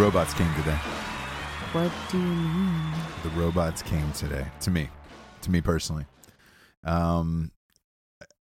[0.00, 0.76] robots came today.
[1.72, 2.82] What do you mean?
[3.22, 4.46] The robots came today.
[4.60, 4.88] To me.
[5.42, 6.06] To me personally.
[6.84, 7.50] Um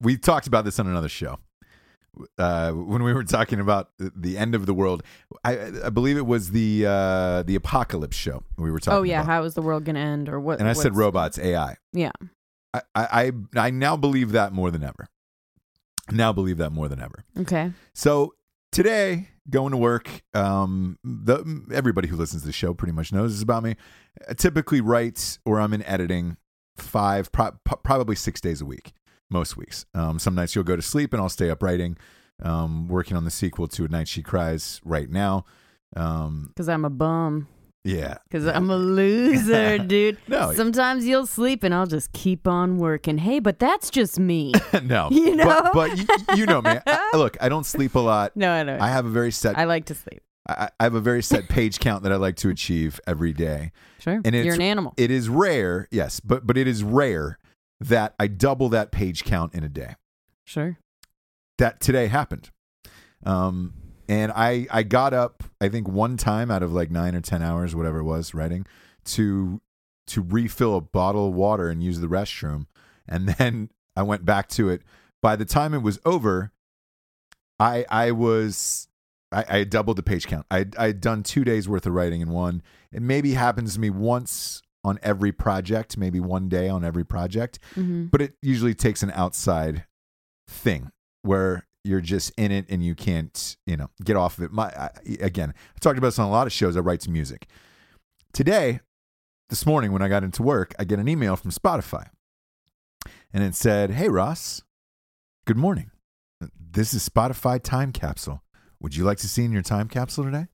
[0.01, 1.39] we talked about this on another show.
[2.37, 5.03] Uh, when we were talking about the- end of the world,
[5.45, 9.21] I, I believe it was the uh, the apocalypse show we were talking Oh yeah,
[9.21, 9.27] about.
[9.27, 10.59] how is the world gonna end or what?
[10.61, 11.77] and I said robots, AI.
[11.93, 12.11] Yeah.
[12.75, 15.09] I I I now believe that more than ever.
[16.11, 17.25] Now believe that more than ever.
[17.39, 17.73] Okay.
[17.95, 18.35] So
[18.73, 23.35] today, going to work, um, the, everybody who listens to the show pretty much knows
[23.35, 23.77] this about me.
[24.29, 26.37] I typically write or I'm in editing
[26.77, 28.93] five, pro- pro- probably six days a week,
[29.31, 29.87] most weeks.
[29.95, 31.97] Um, some nights you'll go to sleep and I'll stay up writing,
[32.43, 35.45] um, working on the sequel to A Night She Cries right now.
[35.97, 37.49] Um, Because I'm a bum.
[37.89, 38.19] Yeah.
[38.29, 40.19] Because I'm a loser, dude.
[40.29, 40.53] No.
[40.53, 43.19] Sometimes you'll sleep and I'll just keep on working.
[43.19, 44.53] Hey, but that's just me.
[44.83, 45.09] no.
[45.11, 45.45] You know?
[45.45, 46.07] But, but you,
[46.37, 46.77] you know me.
[46.87, 48.33] I- look, I don't sleep a lot.
[48.37, 48.81] no, I don't.
[48.81, 50.23] I have a very set I like to sleep.
[50.47, 53.73] I, I have a very set page count that I like to achieve every day.
[53.99, 54.21] Sure.
[54.25, 54.95] And You're an animal.
[54.97, 57.39] It is rare, yes, but but it is rare
[57.81, 59.95] that I double that page count in a day.
[60.45, 60.79] Sure.
[61.59, 62.51] That today happened.
[63.25, 63.75] Um,
[64.09, 67.43] and I I got up I think one time out of like nine or ten
[67.43, 68.67] hours, whatever it was, writing
[69.07, 69.61] to
[70.09, 72.67] to refill a bottle of water and use the restroom,
[73.07, 74.83] and then I went back to it.
[75.21, 76.53] By the time it was over,
[77.61, 78.89] I I was
[79.31, 80.47] I, I doubled the page count.
[80.51, 82.63] I I had done two days worth of writing in one.
[82.93, 87.59] It maybe happens to me once on every project, maybe one day on every project,
[87.75, 89.85] hmm but it usually takes an outside
[90.47, 90.91] thing
[91.23, 94.53] where you're just in it and you can't you know get off of it.
[94.53, 94.91] My I,
[95.21, 96.77] again, I talked about this on a lot of shows.
[96.77, 97.47] I write some music.
[98.33, 98.81] Today,
[99.49, 102.09] this morning when I got into work, I get an email from Spotify,
[103.33, 104.63] and it said, "Hey Ross,
[105.47, 105.91] good morning.
[106.59, 108.43] This is Spotify Time Capsule.
[108.81, 110.47] Would you like to see in your time capsule today?"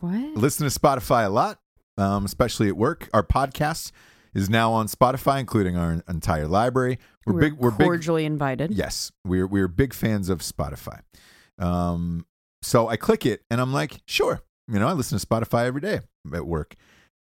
[0.00, 0.34] What?
[0.34, 1.60] listen to Spotify a lot,
[1.98, 3.10] um, especially at work.
[3.12, 3.92] Our podcast
[4.34, 6.98] is now on Spotify, including our entire library.
[7.26, 7.54] We're, big.
[7.54, 7.86] We're big.
[7.86, 8.72] cordially invited.
[8.72, 11.00] Yes, we're we're big fans of Spotify.
[11.58, 12.26] Um,
[12.62, 14.42] so I click it, and I'm like, sure.
[14.68, 16.00] You know, I listen to Spotify every day
[16.32, 16.76] at work.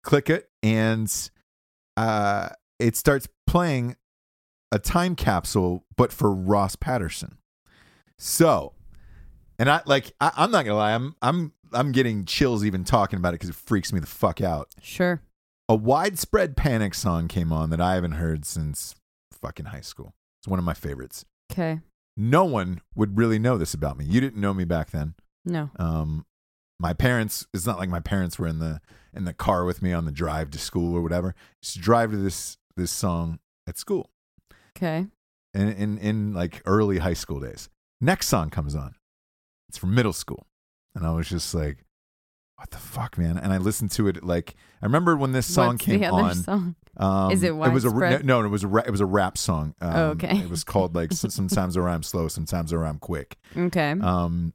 [0.03, 1.11] Click it, and
[1.95, 2.49] uh,
[2.79, 3.95] it starts playing
[4.71, 7.37] a time capsule, but for Ross Patterson.
[8.19, 8.73] So,
[9.59, 13.17] and I like, I, I'm not gonna lie, I'm I'm I'm getting chills even talking
[13.17, 14.69] about it because it freaks me the fuck out.
[14.81, 15.21] Sure.
[15.69, 18.95] A widespread panic song came on that I haven't heard since
[19.33, 20.13] fucking high school.
[20.39, 21.25] It's one of my favorites.
[21.51, 21.81] Okay.
[22.15, 24.05] No one would really know this about me.
[24.05, 25.15] You didn't know me back then.
[25.45, 25.69] No.
[25.77, 26.25] Um,
[26.79, 27.47] my parents.
[27.53, 28.79] It's not like my parents were in the
[29.13, 31.35] in the car with me on the drive to school or whatever.
[31.61, 34.09] Just drive to this this song at school
[34.77, 35.07] Okay.
[35.53, 37.69] in in in like early high school days.
[37.99, 38.95] Next song comes on.
[39.69, 40.47] It's from middle school,
[40.95, 41.83] and I was just like,
[42.57, 45.69] "What the fuck, man?" And I listened to it like I remember when this song
[45.75, 46.35] What's came the other on.
[46.35, 46.75] song?
[46.97, 49.05] Um, Is it It was a no, no, it was a ra- it was a
[49.05, 49.75] rap song.
[49.79, 50.37] Um, Oh, okay.
[50.39, 53.37] It was called like sometimes I rhyme slow, sometimes I rhyme quick.
[53.55, 53.91] Okay.
[54.01, 54.53] Um,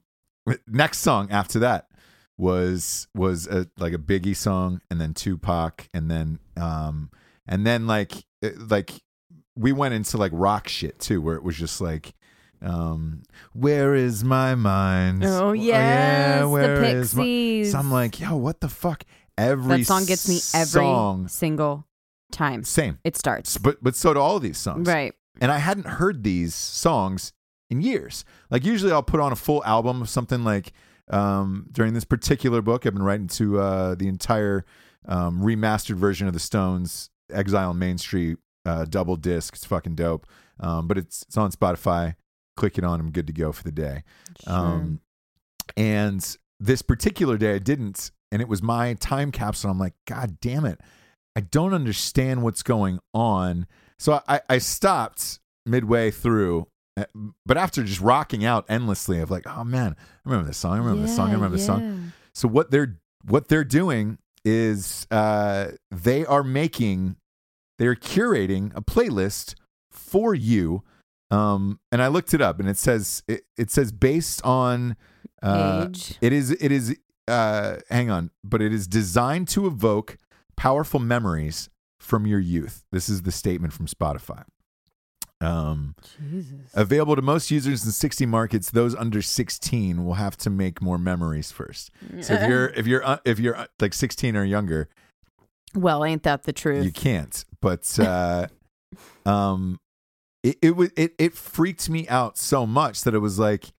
[0.67, 1.87] next song after that
[2.37, 7.11] was was a, like a Biggie song, and then Tupac, and then um,
[7.47, 8.11] and then like
[8.57, 8.91] like
[9.55, 12.13] we went into like rock shit too, where it was just like.
[12.63, 13.23] Um,
[13.53, 15.23] where is my mind?
[15.25, 17.71] oh yes, the where is my- Pixies.
[17.73, 19.03] So I'm like, yo, what the fuck?
[19.37, 21.85] Every that song gets me every song single
[22.31, 22.99] time same.
[23.03, 23.57] it starts.
[23.57, 24.87] But but so do all of these songs.
[24.87, 25.13] Right.
[25.41, 27.33] And I hadn't heard these songs
[27.69, 28.23] in years.
[28.49, 30.71] Like usually I'll put on a full album of something like
[31.09, 34.65] um, during this particular book, I've been writing to uh, the entire
[35.07, 39.55] um, remastered version of the Stones Exile on Main Street uh, double disc.
[39.55, 40.27] It's fucking dope.
[40.59, 42.15] Um, but it's it's on Spotify.
[42.55, 42.99] Click it on.
[42.99, 44.03] I'm good to go for the day.
[44.43, 44.53] Sure.
[44.53, 45.01] Um,
[45.75, 49.71] and this particular day I didn't, and it was my time capsule.
[49.71, 50.79] I'm like, God damn it.
[51.35, 53.65] I don't understand what's going on.
[53.97, 57.05] So I, I stopped midway through, uh,
[57.45, 60.77] but after just rocking out endlessly of like, oh man, I remember this song, I
[60.77, 62.11] remember this song, I remember this song.
[62.33, 67.15] So what they're what they're doing is uh, they are making,
[67.79, 69.55] they're curating a playlist
[69.89, 70.83] for you.
[71.33, 74.95] Um, and I looked it up, and it says it, it says based on
[75.41, 76.15] uh, Age.
[76.21, 76.95] it is it is
[77.27, 80.17] uh, hang on, but it is designed to evoke
[80.55, 81.69] powerful memories
[81.99, 82.83] from your youth.
[82.91, 84.43] This is the statement from Spotify.
[85.41, 86.71] Um, Jesus.
[86.73, 88.71] available to most users in 60 markets.
[88.71, 91.91] Those under 16 will have to make more memories first.
[92.21, 94.87] So if you're if you're uh, if you're uh, like 16 or younger,
[95.73, 96.85] well, ain't that the truth?
[96.85, 97.43] you can't.
[97.59, 98.47] But uh,
[99.25, 99.79] um,
[100.43, 103.71] it it was it it freaked me out so much that it was like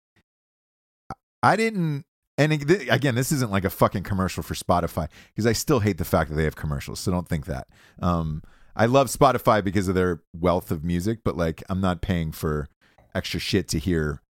[1.44, 2.06] I didn't.
[2.36, 6.04] And again, this isn't like a fucking commercial for Spotify because I still hate the
[6.04, 6.98] fact that they have commercials.
[6.98, 7.68] So don't think that.
[8.00, 8.42] Um,
[8.74, 12.68] I love Spotify because of their wealth of music, but like I'm not paying for
[13.14, 14.20] extra shit to hear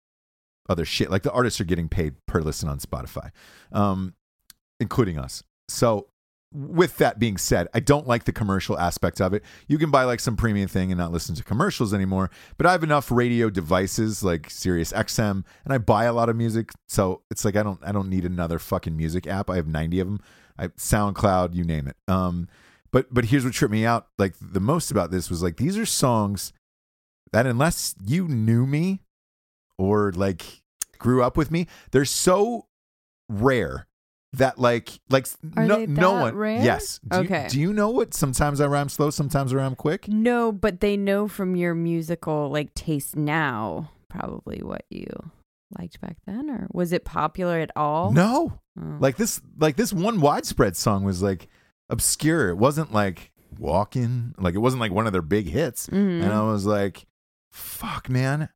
[0.68, 1.10] other shit.
[1.10, 3.30] Like the artists are getting paid per listen on Spotify,
[3.72, 4.14] um,
[4.80, 5.42] including us.
[5.68, 6.08] So
[6.54, 9.42] with that being said, I don't like the commercial aspect of it.
[9.66, 12.30] You can buy like some premium thing and not listen to commercials anymore.
[12.56, 16.36] But I have enough radio devices like Sirius XM, and I buy a lot of
[16.36, 19.50] music, so it's like I don't I don't need another fucking music app.
[19.50, 20.20] I have ninety of them.
[20.56, 21.96] I SoundCloud, you name it.
[22.06, 22.48] Um,
[22.92, 25.76] but but here's what tripped me out like the most about this was like these
[25.76, 26.52] are songs
[27.32, 29.00] that unless you knew me
[29.76, 30.62] or like
[30.98, 32.68] grew up with me, they're so
[33.28, 33.88] rare
[34.38, 35.26] that like like
[35.56, 36.62] Are no no one rare?
[36.62, 37.44] yes do Okay.
[37.44, 40.80] you, do you know what sometimes I rhyme slow sometimes I rhyme quick No, but
[40.80, 45.06] they know from your musical like taste now probably what you
[45.78, 48.12] liked back then, or was it popular at all?
[48.12, 48.96] no Oh.
[49.00, 51.48] like this like this one widespread song was like
[51.90, 54.34] obscure it wasn't like walking.
[54.38, 55.86] Like it wasn't like one of their big hits.
[55.88, 56.22] Mhm.
[56.24, 57.06] And I was like,
[57.52, 58.48] fuck, man.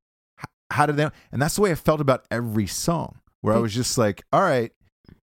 [0.70, 1.08] How did they?
[1.32, 4.40] And that's the way I felt about every song, where I was just like, all
[4.42, 4.73] right,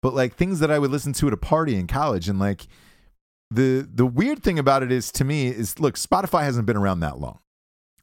[0.04, 2.66] but like things that I would listen to at a party in college, and like
[3.50, 7.00] the the weird thing about it is to me is look, Spotify hasn't been around
[7.00, 7.38] that long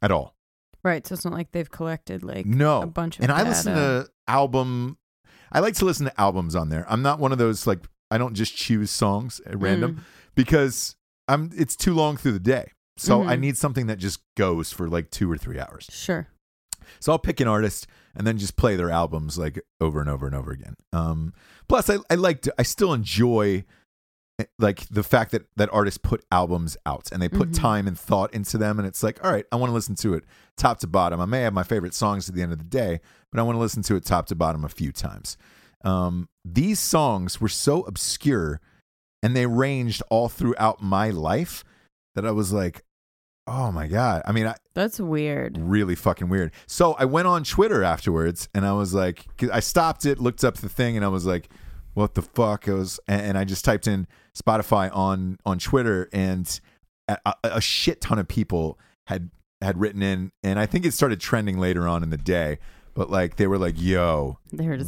[0.02, 0.36] at all.
[0.84, 1.06] Right.
[1.06, 4.10] So it's not like they've collected like No, a bunch of and I listen to
[4.28, 4.98] album.
[5.52, 6.86] I like to listen to albums on there.
[6.90, 7.80] I'm not one of those like
[8.10, 10.00] I don't just choose songs at random Mm.
[10.34, 10.96] because
[11.28, 12.72] I'm it's too long through the day.
[12.98, 13.40] So I Mhm.
[13.42, 15.88] need something that just goes for like two or three hours.
[15.92, 16.28] Sure.
[17.00, 20.26] So I'll pick an artist and then just play their albums like over and over
[20.26, 20.76] and over again.
[20.92, 21.34] Um,
[21.72, 23.64] plus, I, I like to, I still enjoy
[24.40, 27.60] eh, like the fact that that artists put albums out and they put Mhm.
[27.60, 28.78] time and thought into them.
[28.80, 30.24] And it's like, all right, I want to listen to it
[30.58, 31.20] top to bottom.
[31.22, 33.00] I may have my favorite songs at the end of the day,
[33.32, 35.38] but I want to listen to it top to bottom a few times.
[35.84, 38.60] Um, these songs were so obscure
[39.24, 41.64] and they ranged all throughout my life
[42.16, 42.84] that I was like,
[43.52, 44.22] oh my God.
[44.26, 45.58] I mean, I, That's weird.
[45.58, 46.52] really fucking weird.
[46.68, 50.58] So I went on Twitter afterwards and I was like, I stopped it, looked up
[50.58, 51.50] the thing, and I was like,
[51.94, 52.70] what the fuck?
[52.70, 56.60] I was, and and I just typed in Spotify on on Twitter, and
[57.08, 59.30] a, a- shit ton of people had
[59.62, 62.60] had written in, and I think it started trending later on in the day.
[62.94, 64.38] But like they were like, "Yo,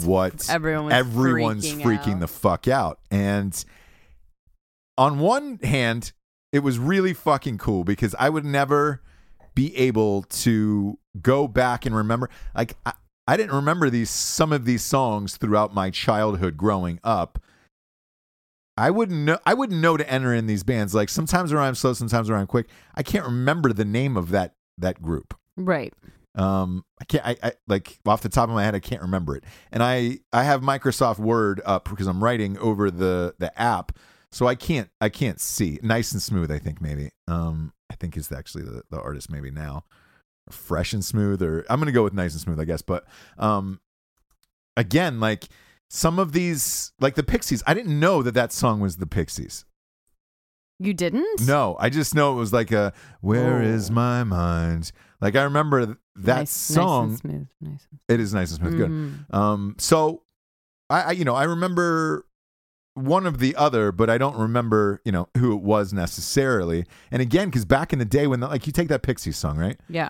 [0.06, 0.50] what?
[0.50, 3.54] everyone was Everyone's freaking freaking the fuck out." And
[4.98, 6.14] on one hand,
[6.54, 9.02] it was really fucking cool because I would never
[9.56, 12.30] be able to go back and remember.
[12.56, 12.94] Like I,
[13.28, 17.40] I didn't remember these some of these songs throughout my childhood growing up.
[18.78, 19.40] I wouldn't know.
[19.46, 20.94] I wouldn't know to enter in these bands.
[20.94, 22.68] Like sometimes where I'm slow, sometimes where I'm quick.
[22.96, 25.36] I can't remember the name of that that group.
[25.58, 25.94] Right.
[26.36, 27.26] Um, I can't.
[27.26, 29.44] I, I like off the top of my head, I can't remember it.
[29.72, 33.92] And I I have Microsoft Word up because I'm writing over the the app,
[34.34, 35.80] so I can't I can't see.
[35.82, 37.12] Nice and smooth, I think maybe.
[37.28, 39.86] Um, I think is actually the the artist maybe now.
[40.50, 42.82] Fresh and smooth, or I'm gonna go with nice and smooth, I guess.
[42.82, 43.06] But
[43.38, 43.80] um,
[44.76, 45.46] again, like
[45.90, 49.64] some of these, like the Pixies, I didn't know that that song was the Pixies.
[50.80, 51.48] You didn't?
[51.48, 53.94] No, I just know it was like a "Where is Oh.
[53.94, 55.86] my mind?" Like I remember
[56.16, 57.12] that Nice- song.
[57.12, 57.48] Nice and smooth.
[57.62, 57.88] Nice.
[57.92, 58.78] and- It is nice and smooth.
[58.78, 58.90] Good.
[58.92, 59.34] Mhm.
[59.34, 60.24] Um, so
[60.90, 62.26] I, I, you know, I remember
[62.96, 66.86] one of the other, but I don't remember, you know, who it was necessarily.
[67.12, 69.58] And again, because back in the day when, the, like, you take that Pixies song,
[69.58, 69.80] right?
[69.90, 70.10] Yeah.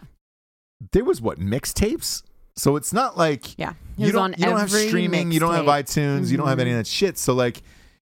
[0.92, 2.24] There was what mixtapes.
[2.56, 3.74] So it's not like Yeah.
[3.98, 6.78] You don't you don't have streaming, you don't have iTunes, you don't have any of
[6.78, 7.18] that shit.
[7.18, 7.62] So like,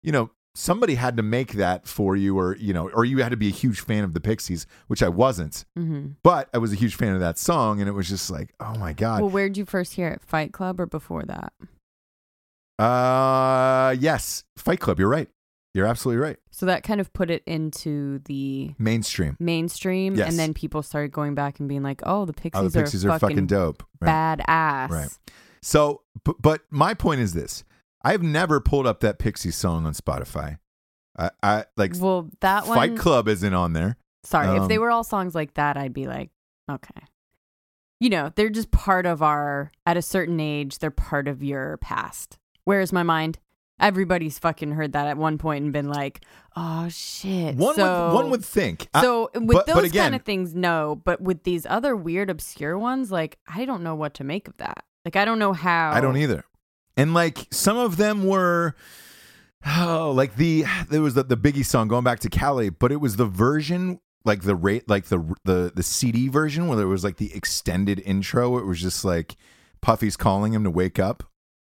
[0.03, 3.29] you know, somebody had to make that for you, or you know, or you had
[3.29, 5.65] to be a huge fan of the Pixies, which I wasn't.
[5.77, 6.15] Mhm.
[6.23, 8.77] But I was a huge fan of that song, and it was just like, oh
[8.77, 9.21] my god.
[9.21, 10.21] Well, where'd you first hear it?
[10.21, 11.51] Fight Club or before that?
[12.79, 14.99] Uh, yes, Fight Club.
[14.99, 15.27] You're right.
[15.73, 16.37] You're absolutely right.
[16.51, 19.37] So that kind of put it into the Mainstream.
[19.39, 20.29] mainstream, Yes.
[20.29, 23.05] and then people started going back and being like, "Oh, the Pixies, Oh, the Pixies
[23.05, 23.83] are, fucking, dope.
[24.01, 24.39] Right.
[24.39, 25.19] badass." Right.
[25.61, 27.63] So, but, but my point is this:
[28.03, 30.57] I've never pulled up that Pixie song on Spotify.
[31.17, 32.75] I, I like Well, that one.
[32.75, 33.97] Fight Club isn't on there.
[34.23, 36.29] Sorry, if they Um, were all songs like that, I'd be like,
[36.69, 37.01] okay.
[38.01, 39.71] You know, they're just part of our.
[39.85, 42.37] At a certain age, they're part of your past.
[42.69, 43.39] Where's my mind?
[43.79, 46.21] Everybody's fucking heard that at one point and been like,
[46.55, 48.87] "Oh shit." One so, would one would think.
[48.93, 51.01] I- So with but- those but again- kind of things, no.
[51.03, 54.55] But with these other weird, obscure ones, like I don't know what to make of
[54.57, 54.83] that.
[55.03, 55.89] Like I don't know how.
[55.89, 56.43] I don't either.
[56.95, 58.75] And like some of them were
[59.65, 62.97] oh, like the there was the, the Biggie song going back to Cali, but it
[63.01, 67.03] was the version like the rate like the the the CD version where there was
[67.03, 68.59] like the extended intro.
[68.59, 69.37] It was just like
[69.81, 71.23] Puffy's calling him to wake up.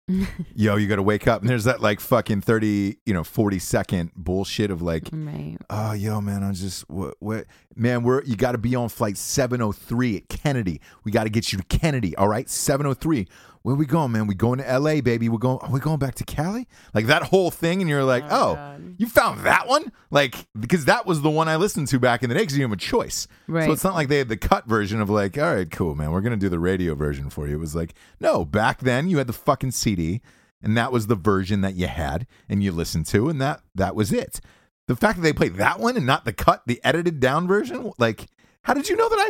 [0.55, 1.41] Yo, you got to wake up.
[1.41, 5.57] And there's that like fucking 30, you know, 40 second bullshit of like Right.
[5.69, 9.17] Oh, yo, man, I'm just what, what man, we're you got to be on flight
[9.17, 10.81] 703 at Kennedy.
[11.03, 12.49] We got to get you to Kennedy, all right?
[12.49, 13.27] 703.
[13.61, 14.25] Where we going, man?
[14.25, 15.27] We going to LA, baby.
[15.27, 16.67] We're going are we going back to Cali?
[16.93, 18.95] Like that whole thing and you're like, Oh, "Oh, God.
[18.97, 22.29] you found that one?" Like because that was the one I listened to back in
[22.29, 23.27] the day cuz you have a choice.
[23.47, 23.65] Right.
[23.65, 26.11] So it's not like they had the cut version of like, "All right, cool, man.
[26.11, 29.09] We're going to do the radio version for you." It was like, "No, back then
[29.09, 30.21] you had the fucking CD
[30.61, 33.93] and that was the version that you had and you listened to and that that
[33.95, 34.39] was it."
[34.87, 37.91] The fact that they played that one and not the cut, the edited down version,
[37.99, 38.25] like,
[38.63, 39.29] how did you know that I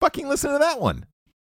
[0.00, 1.04] fucking listened to that one?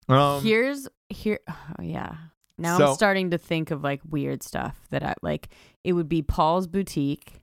[0.07, 1.39] Um, Here's here.
[1.79, 2.15] Oh yeah.
[2.57, 5.49] Now So- I'm starting to think of like weird stuff that I like.
[5.83, 7.41] It would be Paul's boutique.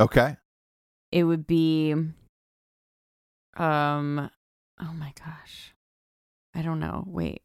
[0.00, 0.36] okay.
[1.12, 1.94] It would be.
[3.56, 4.30] Um.
[4.80, 5.74] Oh my gosh.
[6.54, 7.04] I don't know.
[7.06, 7.42] Wait.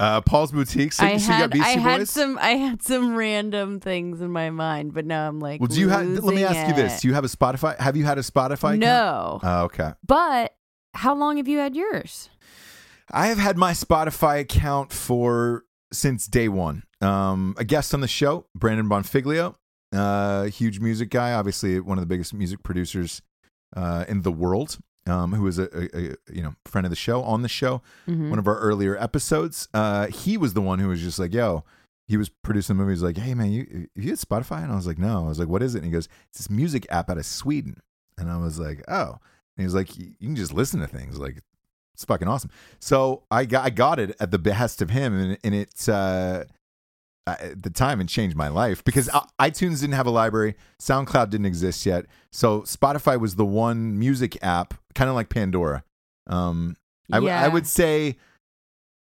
[0.00, 0.92] Uh, Paul's Boutique.
[0.92, 4.30] So, I so you got had I had some I had some random things in
[4.30, 6.06] my mind, but now I'm like, well, do you have?
[6.06, 7.00] Let me ask you this.
[7.00, 7.78] Do you have a Spotify?
[7.78, 8.76] Have you had a Spotify?
[8.78, 9.92] No, Oh, okay.
[10.06, 10.54] but
[10.94, 12.28] how long have you had yours?
[13.14, 16.82] I have had my Spotify account for since day one.
[17.00, 19.54] Um, a guest on the show, Brandon Bonfiglio,
[19.94, 23.22] uh, huge music guy, obviously one of the biggest music producers
[23.76, 24.78] uh, in the world.
[25.06, 27.82] Um, who was a, a, a you know friend of the show on the show,
[28.08, 28.30] Mhm.
[28.30, 29.68] one of our earlier episodes.
[29.74, 31.62] Uh, he was the one who was just like, "Yo."
[32.08, 32.94] He was producing the movie.
[32.94, 35.38] He's like, "Hey man, you you had Spotify?" And I was like, "No." I was
[35.38, 37.76] like, "What is it?" And he goes, "It's this music app out of Sweden."
[38.16, 40.86] And I was like, "Oh." And he was like, "You you can just listen to
[40.86, 41.18] things.
[41.18, 41.42] Like,
[41.94, 45.38] it's fucking awesome." So I got I got it at the behest of him, and,
[45.42, 46.44] and it's uh,
[47.26, 49.08] at the time it changed my life because
[49.40, 54.36] iTunes didn't have a library, SoundCloud didn't exist yet, so Spotify was the one music
[54.42, 55.84] app, kind of like Pandora.
[56.26, 56.76] Um,
[57.12, 57.48] I, w- I Yeah.
[57.48, 58.16] would say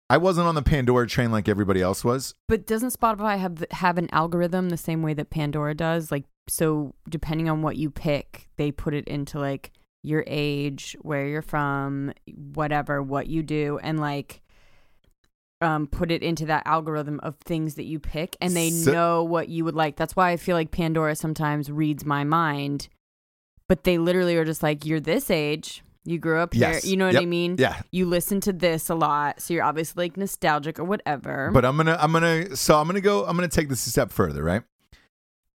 [0.09, 2.35] I wasn't on the Pandora train like everybody else was.
[2.49, 6.11] But doesn't Spotify have have an algorithm the same way that Pandora does?
[6.12, 9.73] Like, so depending on what you pick, they put it into like
[10.07, 12.13] your age, where you're from,
[12.55, 14.41] whatever, what you do, and like
[15.63, 19.25] um put it into that algorithm of things that you pick and they So- know
[19.25, 19.97] what you would like.
[19.97, 22.89] That's why I feel like Pandora sometimes reads my mind.
[23.69, 26.85] But they literally are just like, You're this age, you grew up Yes.
[26.85, 27.57] here, you know what I mean?
[27.59, 31.51] Yeah, You listen to this a lot, so you're obviously like nostalgic or whatever.
[31.53, 34.13] But I'm gonna I'm gonna so I'm gonna go I'm gonna take this a step
[34.13, 34.63] further, right?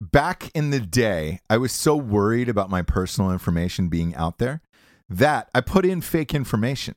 [0.01, 4.61] Back in the day, I was so worried about my personal information being out there
[5.09, 6.95] that I put in fake information.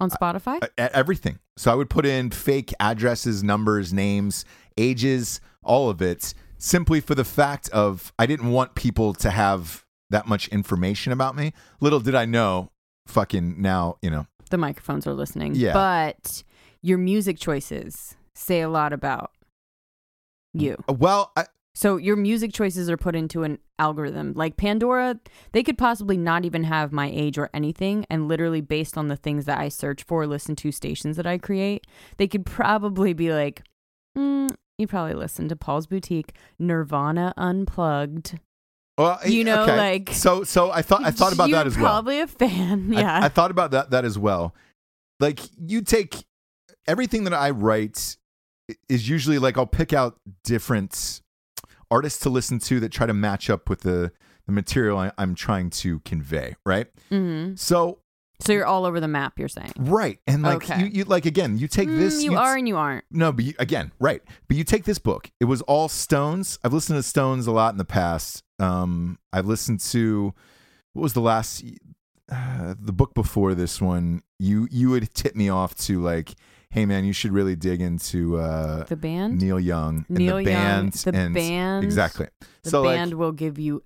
[0.00, 0.62] on Spotify?
[0.62, 1.38] uh, e- everything.
[1.56, 4.44] So I would put in fake addresses, numbers, names,
[4.76, 9.84] ages, all of it, simply for the fact of I didn't want people to have
[10.10, 11.52] that much information about me.
[11.80, 12.70] Little did I know,
[13.06, 14.26] fucking now, you know.
[14.50, 15.54] the microphones are listening.
[15.56, 15.72] Yeah.
[15.72, 16.44] But
[16.82, 19.32] your music choices say a lot about
[20.52, 20.76] you.
[20.88, 24.32] Well, I, So your music choices are put into an algorithm.
[24.36, 25.18] Like Pandora,
[25.52, 28.06] they could possibly not even have my age or anything.
[28.08, 31.36] And literally, based on the things that I search for, listen to stations that I
[31.38, 33.62] create, they could probably be like,
[34.16, 38.38] mm, you probably listen to Paul's Boutique, Nirvana Unplugged.
[38.96, 39.76] well, You know, okay.
[39.76, 40.44] like- so.
[40.44, 41.86] So I thought I thought about that as well.
[41.86, 42.94] Probably a fan.
[42.94, 43.20] I- Yeah.
[43.24, 44.54] I, thought about that that as well.
[45.18, 46.24] Like you take
[46.86, 48.16] everything that I write
[48.88, 51.20] is usually like I'll pick out different
[51.94, 54.10] artists to listen to that try to match up with the
[54.46, 56.86] the material I, I'm trying to convey, right?
[57.08, 57.98] hmm So
[58.40, 59.38] So you're all over the map.
[59.38, 59.72] You're saying.
[59.78, 60.80] right, and like Okay.
[60.80, 62.22] you, you like again, you take Mm, this.
[62.22, 63.04] you t- are and you aren't.
[63.10, 64.20] no, but you, again, right.
[64.48, 65.30] But you take this book.
[65.40, 66.58] It was all Stones.
[66.62, 68.42] I've listened to Stones a lot in the past.
[68.58, 70.34] Um, I've listened to
[70.92, 71.64] what was the last
[72.30, 74.22] uh, the book before this one.
[74.38, 76.34] You you would tip me off to like,
[76.74, 79.40] hey man, you should really dig into uh, The band.
[79.40, 80.52] Neil Young and Neil the Young,
[80.90, 80.92] band.
[80.92, 82.26] the and band, exactly.
[82.64, 83.84] The so band like will give you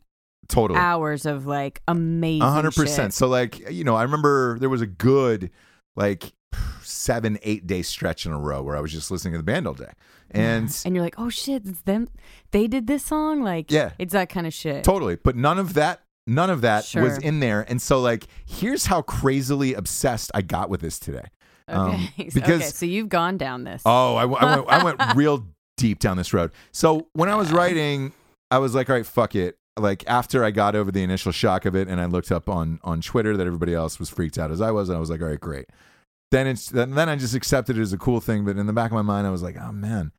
[0.48, 0.80] totally.
[0.80, 2.40] hours of like amazing.
[2.42, 3.12] A hundred percent.
[3.12, 5.50] So like you know, I remember there was a good
[5.96, 6.32] like
[6.82, 9.66] seven eight day stretch in a row where I was just listening to the band
[9.66, 9.92] all day,
[10.30, 12.08] and and you're like, oh shit, it's them.
[12.52, 13.42] They did this song.
[13.42, 13.90] Like, Yeah.
[13.98, 14.82] it's that kind of shit.
[14.82, 15.16] totally.
[15.16, 17.66] But none of that, none of that was in there.
[17.68, 21.26] And so like, here's how crazily obsessed I got with this today.
[21.68, 23.82] Um, Okay, because- okay, so you've gone down this.
[23.84, 24.24] Oh, I, I
[24.56, 26.50] went, I went real deep down this road.
[26.72, 28.12] So when I was writing,
[28.50, 29.56] I was like, all right, fuck it.
[29.78, 32.80] Like after I got over the initial shock of it, and I looked up on
[32.82, 35.20] on Twitter that everybody else was freaked out as I was, and I was like,
[35.20, 35.66] all right, great.
[36.32, 38.44] Then it's then, then I just accepted it as a cool thing.
[38.44, 40.10] But in the back of my mind, I was like, oh man,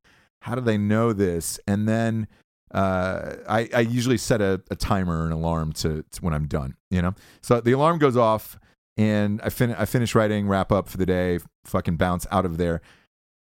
[0.44, 1.60] how do they know this?
[1.68, 2.28] And then
[2.74, 6.76] uh, I, I usually set a, a timer an alarm to, to when I'm done,
[6.92, 7.16] you know?
[7.42, 8.58] So the alarm goes off
[9.00, 12.58] and I, fin- I finish writing, wrap up for the day, fucking bounce out of
[12.58, 12.82] there.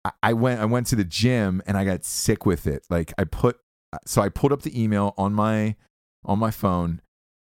[0.05, 2.83] I, I went, I went to the gym and I got sick with it.
[2.89, 3.59] Like I put,
[4.05, 5.75] so I pulled up the email on my,
[6.23, 7.01] on my phone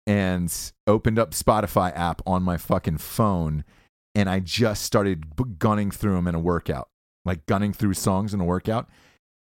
[0.07, 0.51] and
[0.87, 3.63] opened up Spotify app on my fucking phone.
[4.15, 6.89] And I just started gunning through them in a workout,
[7.25, 8.89] like gunning through songs in a workout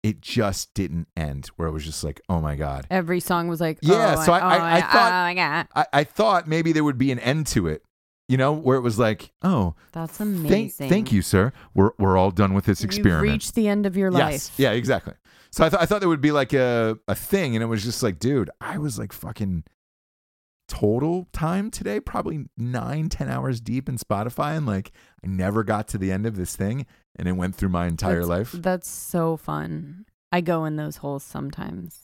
[0.04, 2.86] it just didn't end where it was just like, oh my God.
[2.92, 5.34] Every song was like, Yeah, oh, so I- oh, I- I oh, thought- oh my
[5.34, 7.82] god, I, I thought maybe there would be an end to it,
[8.28, 10.90] you know, where it was like, oh, that's thank, amazing.
[10.90, 11.52] thank you, sir.
[11.74, 13.32] We're, we're all done with this You've experiment.
[13.32, 14.32] reached the end of your life.
[14.32, 14.52] yes.
[14.58, 15.14] Yeah, exactly.
[15.52, 17.56] So I, th- I thought there would be like a, a thing.
[17.56, 19.64] And it was just like, dude, I was like fucking
[20.68, 24.58] total time today, probably nine, ten hours deep in Spotify.
[24.58, 24.92] And like,
[25.24, 26.86] I never got to the end of this thing.
[27.18, 28.52] And it went through my entire That's- life.
[28.54, 30.06] That's so fun.
[30.32, 32.00] I go in those holes sometimes.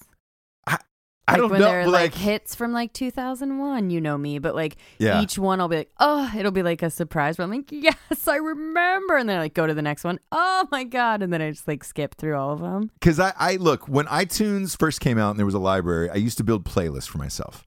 [1.28, 4.54] I don't when know, they're like- like, hits from like 2001, you know me, but
[4.56, 5.22] like Yeah.
[5.22, 7.38] each one I'll be like, oh, it'll be like a surprise.
[7.38, 9.16] But I'm like, yes, I remember.
[9.18, 10.20] And then I like go to the next one.
[10.32, 11.22] Oh my God.
[11.22, 12.90] And then I just like skip through all of them.
[13.00, 16.16] Because I, I look when iTunes first came out and there was a library, I
[16.16, 17.66] used to build playlists for myself.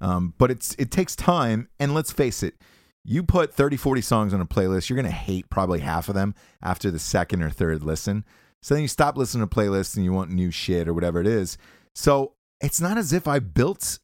[0.00, 2.54] Um, but it's it takes time, and let's face it,
[3.02, 6.34] you put 30, 40 songs on a playlist, you're gonna hate probably half of them
[6.62, 8.24] after the second or third listen.
[8.60, 11.26] So then you stop listening to playlists and you want new shit or whatever it
[11.26, 11.56] is.
[11.94, 13.98] So it's not as if I built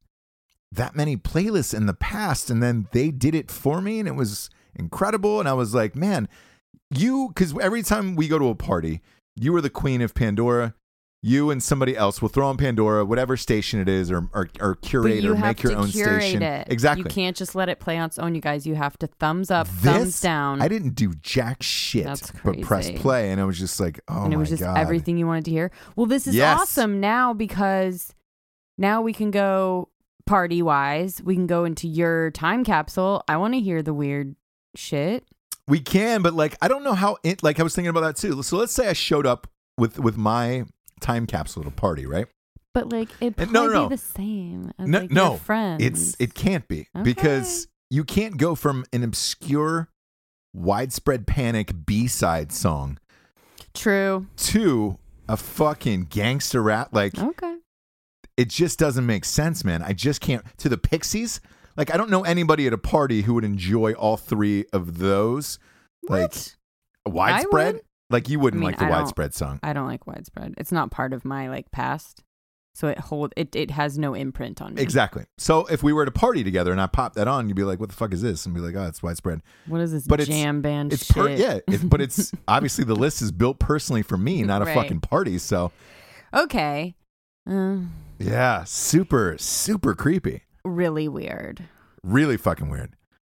[0.71, 4.15] that many playlists in the past and then they did it for me and it
[4.15, 5.38] was incredible.
[5.38, 6.29] And I was like, man,
[6.91, 9.01] you, because every time we go to a party,
[9.37, 10.75] you are the queen of Pandora.
[11.25, 14.75] You and somebody else will throw on Pandora, whatever station it is, or or, or
[14.75, 16.43] curate or make your own curate station.
[16.43, 16.67] it.
[16.69, 17.05] Exactly.
[17.05, 18.67] You can't just let it play on its own, you guys.
[18.67, 20.61] You have to thumbs up, This, thumbs down.
[20.61, 24.35] I didn't do jack shit, but press play, and I was just like, oh and
[24.35, 25.71] it was just god, everything you wanted to hear.
[25.95, 26.61] Well, this is Yes.
[26.61, 28.12] awesome now because
[28.83, 29.88] now we can go
[30.27, 31.23] party wise.
[31.23, 33.25] We can go into your time capsule.
[33.29, 34.37] I want to hear the weird
[34.75, 35.25] shit.
[35.68, 37.16] We can, but like I don't know how.
[37.23, 38.42] It, like I was thinking about that too.
[38.42, 39.47] So let's say I showed up
[39.79, 40.64] with with my
[41.01, 42.27] time capsule at a party, right?
[42.75, 43.88] But like it And probably no, no, no.
[43.88, 45.83] be the same as No, like no, your friends.
[45.83, 49.88] It's it can't be because you can't go from an obscure,
[50.53, 52.99] widespread panic B side song
[53.75, 54.27] true.
[54.37, 56.88] to a fucking gangster rap.
[56.92, 57.57] Like Okay.
[58.42, 59.83] It just doesn't make sense, man.
[59.83, 60.44] I just can't.
[60.59, 61.40] To the Pixies,
[61.76, 65.59] like I don't know anybody at a party who would enjoy all three of those.
[66.09, 66.35] Like
[67.07, 67.81] widespread.
[68.11, 69.59] Like you wouldn't I mean, like the widespread song.
[69.62, 70.55] I don't like widespread.
[70.59, 72.22] It's not part of my like past,
[72.74, 73.57] so it hold it.
[73.57, 74.83] It has no imprint on me.
[74.83, 75.24] Exactly.
[75.38, 77.64] So if we were at a party together and I popped that on, you'd be
[77.64, 80.07] like, "What the fuck is this?" And be like, "Oh, it's widespread." What is this
[80.07, 81.16] But it's- jam band It's shit?
[81.16, 84.74] per- yeah, but it's obviously the list is built personally for me, not a Right.
[84.74, 85.38] fucking party.
[85.38, 85.72] So
[86.35, 86.94] Okay.
[87.48, 87.78] Uh,
[88.23, 91.65] yeah, super super creepy, really weird.
[92.03, 92.95] really fucking weird.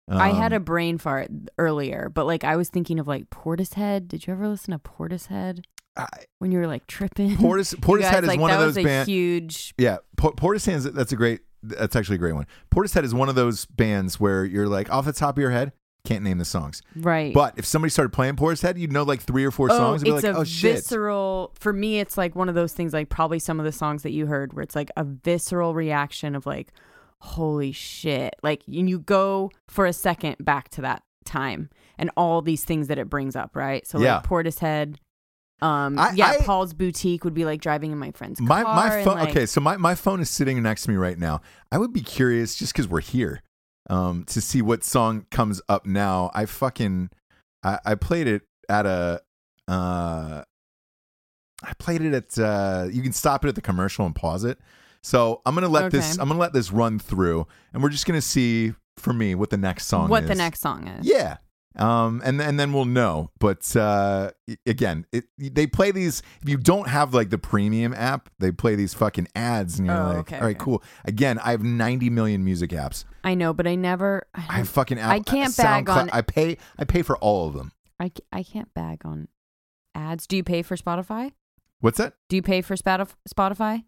[0.08, 4.08] I had Um, a brain fart earlier, but like I was thinking of like Portishead.
[4.08, 5.64] Did you ever listen to Portishead
[5.98, 6.08] I-
[6.40, 7.32] when you were like tripping?
[7.38, 9.08] Portis Portishead guys, is like, one of those bands.
[9.10, 9.74] huge.
[9.78, 11.42] Yeah, Por- Portishead that's a great.
[11.64, 12.46] That's actually a great one.
[12.72, 15.72] Portishead is one of those bands where you're like off the top of your head
[16.06, 17.34] can't name the songs, Right.
[17.34, 20.02] but if somebody started playing Portishead, you'd know like three or four oh, songs.
[20.02, 21.52] And be it's like, a oh shit, visceral.
[21.60, 22.94] For me, it's like one of those things.
[22.94, 26.36] Like probably some of the songs that you heard, where it's like a visceral reaction
[26.36, 26.72] of like,
[27.20, 32.42] "Holy shit!" Like, and you go for a second back to that time and all
[32.42, 33.56] these things that it brings up.
[33.56, 33.86] Right.
[33.88, 34.16] So Yeah.
[34.18, 34.98] like Portishead.
[35.62, 35.98] Um.
[35.98, 36.36] I- yeah.
[36.40, 38.76] I- Paul's boutique would be like driving in my friend's my car.
[38.76, 39.16] my phone.
[39.16, 41.42] like- okay, so my my phone is sitting next to me right now.
[41.72, 43.42] I would be curious just because we're here,
[43.90, 46.32] um, to see what song comes up now.
[46.34, 47.10] I fucking
[47.64, 49.22] I, I played it at a
[49.68, 50.44] uh,
[51.64, 54.60] I played it at uh, you can stop it at the commercial and pause it.
[55.02, 58.22] So I'm gonna let this I'm gonna let this run through, and we're just gonna
[58.22, 60.30] see for me what the next song what is.
[60.30, 61.06] the next song is.
[61.06, 61.38] Yeah.
[61.78, 63.32] Um, and and then we'll know.
[63.40, 64.32] But uh,
[64.66, 66.22] again, it, they play these.
[66.42, 69.96] If you don't have like the premium app, they play these fucking ads, and you're
[69.98, 70.64] Oh, like, okay, all right, okay.
[70.64, 70.84] cool.
[71.06, 73.04] Again, I have 90 million music apps.
[73.24, 74.26] I know, but I never.
[74.34, 75.00] I have fucking.
[75.00, 76.58] App, I can't bag SoundCloud- on- I pay.
[76.78, 77.72] I pay for all of them.
[78.00, 79.28] I, I can't bag on
[79.94, 80.28] ads.
[80.28, 81.32] Do you pay for Spotify?
[81.82, 82.14] What's that?
[82.30, 83.84] Do you pay for Spotify?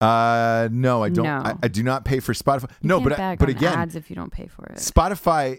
[0.00, 1.24] Uh, no, I don't.
[1.24, 1.38] No.
[1.44, 2.70] I, I do not pay for Spotify.
[2.82, 4.76] You no, but I, bag but on again, ads if you don't pay for it.
[4.76, 5.58] Spotify,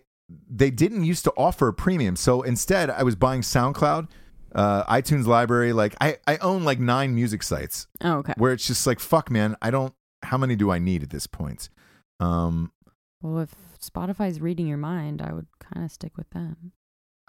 [0.49, 2.15] they didn't used to offer a premium.
[2.15, 4.07] So instead, I was buying SoundCloud,
[4.53, 5.73] uh, iTunes library.
[5.73, 7.87] Like I, I own like nine music sites.
[8.01, 8.33] Oh, okay.
[8.37, 11.27] where it's just like fuck man i don't how many do i need at this
[11.27, 11.69] point
[12.19, 12.71] um
[13.21, 16.71] Well, if Spotify's reading your mind, I would kind of stick with them.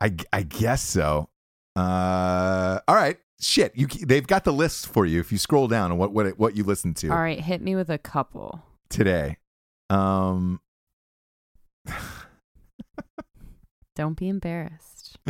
[0.01, 1.29] i i guess so
[1.77, 5.91] uh all right shit you they've got the list for you if you scroll down
[5.93, 8.63] and what what what you listen to All right, hit me with a couple.
[8.89, 9.39] today
[9.89, 10.61] um
[13.97, 15.19] Don't be embarrassed.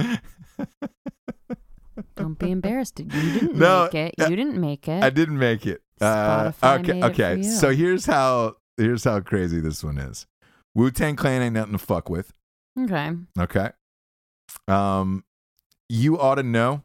[2.16, 2.99] Don't be embarrassed.
[3.01, 4.14] You didn't No, make it.
[4.20, 5.03] uh, You didn't make it.
[5.03, 7.42] i didn't make it uh okay it okay you.
[7.44, 10.27] so here's how here's how crazy this one is
[10.75, 12.33] wu-tang clan ain't nothing to fuck with
[12.79, 13.11] okay.
[13.38, 13.70] okay
[14.66, 15.23] um
[15.90, 16.83] you ought to know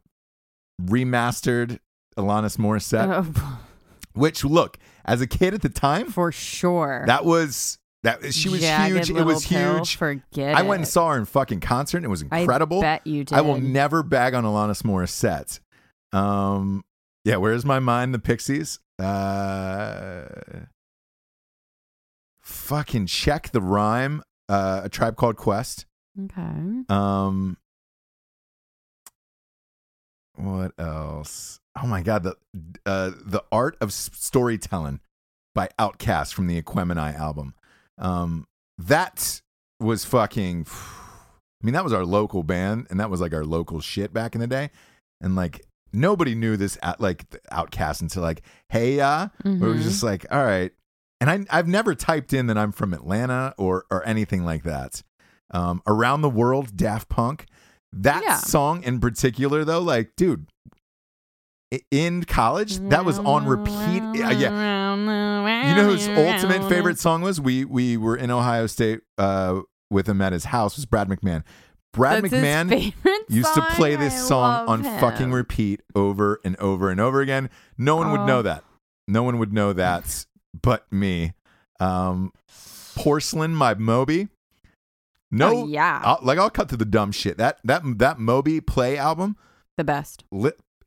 [0.81, 1.79] remastered
[2.17, 3.07] alanis morissette
[3.37, 3.59] Oh,
[4.13, 7.03] Which look, as a kid at the time, for sure.
[7.05, 9.09] that was that she was Jagged huge.
[9.09, 9.95] It was Pill, huge.
[9.95, 12.03] Forget I went and saw her in fucking concert.
[12.03, 12.79] It was incredible.
[12.79, 13.35] I bet you did.
[13.35, 15.59] I will never bag on Alanis Morissette.
[16.17, 16.83] Um,
[17.23, 18.13] yeah, where's my mind?
[18.13, 18.79] The Pixies.
[18.99, 20.25] Uh,
[22.41, 24.21] fucking check the rhyme.
[24.47, 25.87] Uh, a tribe called Quest.
[26.23, 26.83] Okay.
[26.87, 27.57] Um,
[30.35, 31.59] what else?
[31.81, 32.35] Oh my god, the
[32.85, 34.99] uh, the art of storytelling
[35.55, 37.55] by Outkast from the Aquemini album.
[37.97, 38.45] Um,
[38.77, 39.41] that
[39.79, 40.65] was fucking.
[40.69, 44.35] I mean, that was our local band, and that was like our local shit back
[44.35, 44.69] in the day.
[45.21, 49.29] And like nobody knew this at like Outkast until like, hey ya.
[49.43, 49.81] Was Mhm.
[49.83, 50.71] just like, all right.
[51.21, 55.01] And I I've never typed in that I'm from Atlanta or or anything like that.
[55.51, 57.45] Um, around the world, Daft Punk.
[57.93, 58.37] That Yeah.
[58.37, 60.47] song in particular, though, like, dude,
[61.91, 64.01] in college, that was on repeat.
[64.13, 64.31] yeah,
[65.69, 67.39] you know whose ultimate favorite song was?
[67.41, 70.75] We we were in Ohio State uh, with him at his house.
[70.75, 71.43] Was Brad McMahon?
[71.93, 72.93] Brad That's McMahon
[73.29, 74.99] used to play this song on him.
[74.99, 77.49] fucking repeat over and over and over again.
[77.77, 78.25] No one would Oh.
[78.25, 78.63] know that.
[79.07, 80.25] No one would know that
[80.61, 81.33] but me.
[81.79, 82.31] Um,
[82.95, 84.27] Porcelain, my Moby.
[85.31, 86.01] No, Oh, yeah.
[86.03, 87.37] I'll, like I'll cut to the dumb shit.
[87.37, 89.35] That that that Moby Play album.
[89.77, 90.23] the best.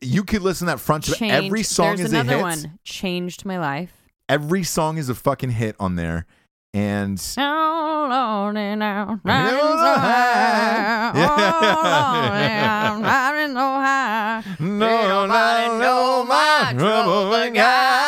[0.00, 1.34] You could listen to that front to Changed.
[1.46, 2.42] every song There's is a another hit.
[2.42, 2.78] one.
[2.84, 3.92] Changed my life.
[4.28, 6.26] Every song is a fucking hit on there,
[6.74, 9.44] and Oh, Lordy, now, Yeah.
[9.44, 11.12] riding so high.
[11.14, 14.42] Oh, Lordy, I'm riding so high.
[14.60, 18.07] no, nobody know my trouble but God.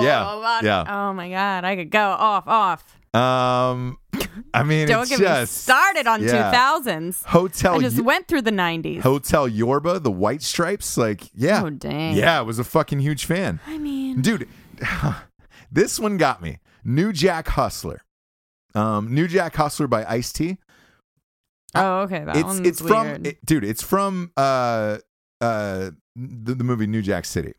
[0.00, 0.66] Yeah, Oh, Lordy.
[0.66, 0.84] yeah.
[0.88, 2.84] Oh my God, I could go off, off.
[3.14, 3.98] Um,
[4.54, 6.50] I mean, Don't get me started on yeah.
[6.52, 7.24] 2000s.
[7.26, 9.00] Hotel I just Yo- went through the 90s.
[9.00, 10.96] Hotel Yorba, the White Stripes.
[10.96, 12.16] Like, yeah, Oh, dang.
[12.16, 14.48] yeah, I was a fucking huge fan, I mean, dude.
[15.70, 16.58] this one got me.
[16.84, 18.02] New Jack Hustler.
[18.74, 20.56] Um, New Jack Hustler by Ice T.
[21.74, 22.24] oh, okay.
[22.24, 23.64] That it's it's from it- dude.
[23.64, 24.98] It's from uh
[25.42, 27.52] uh the, the movie New Jack City.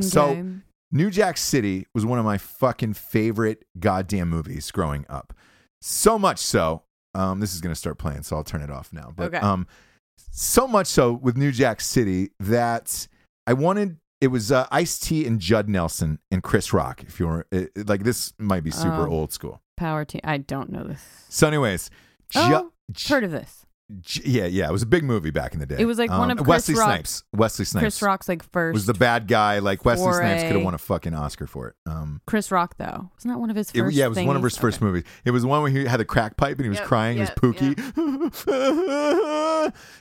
[0.00, 0.44] so- Okay.
[0.92, 5.32] New Jack City was one of my fucking favorite goddamn movies growing up.
[5.80, 6.82] So much so,
[7.14, 9.12] um, this is gonna start playing, so I'll turn it off now.
[9.14, 9.38] But Okay.
[9.38, 9.66] um,
[10.32, 13.06] so much so with New Jack City that
[13.46, 13.96] I wanted.
[14.20, 17.02] It was uh, Ice T and Judd Nelson and Chris Rock.
[17.04, 19.10] If you're like, this might be super Oh.
[19.10, 19.62] old school.
[19.78, 20.20] Power team.
[20.24, 21.02] I don't know this.
[21.30, 21.88] So, anyways,
[22.28, 23.59] Ju- Oh, Ju- Heard of this?
[24.24, 25.74] Yeah, yeah, it was a big movie back in the day.
[25.74, 27.24] Um, It was like one of Chris Wesley Snipes.
[27.32, 28.74] Wesley Snipes Chris Rock's like first.
[28.74, 29.58] was the bad guy.
[29.58, 31.74] Like Wesley Snipes could have won a fucking Oscar for it.
[31.86, 33.10] Um, Chris Rock though.
[33.16, 33.96] Wasn't that one of his it- first?
[33.96, 34.60] yeah, it was one of his things?
[34.60, 34.86] first Okay.
[34.86, 35.04] movies.
[35.24, 37.18] It was one where he had the crack pipe and he was Yep, crying.
[37.18, 38.40] yep, it was Pookie.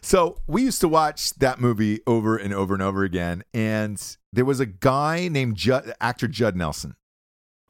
[0.02, 3.44] so we used to watch that movie over and over and over again.
[3.54, 6.96] And there was a guy named Judd, actor Judd Nelson.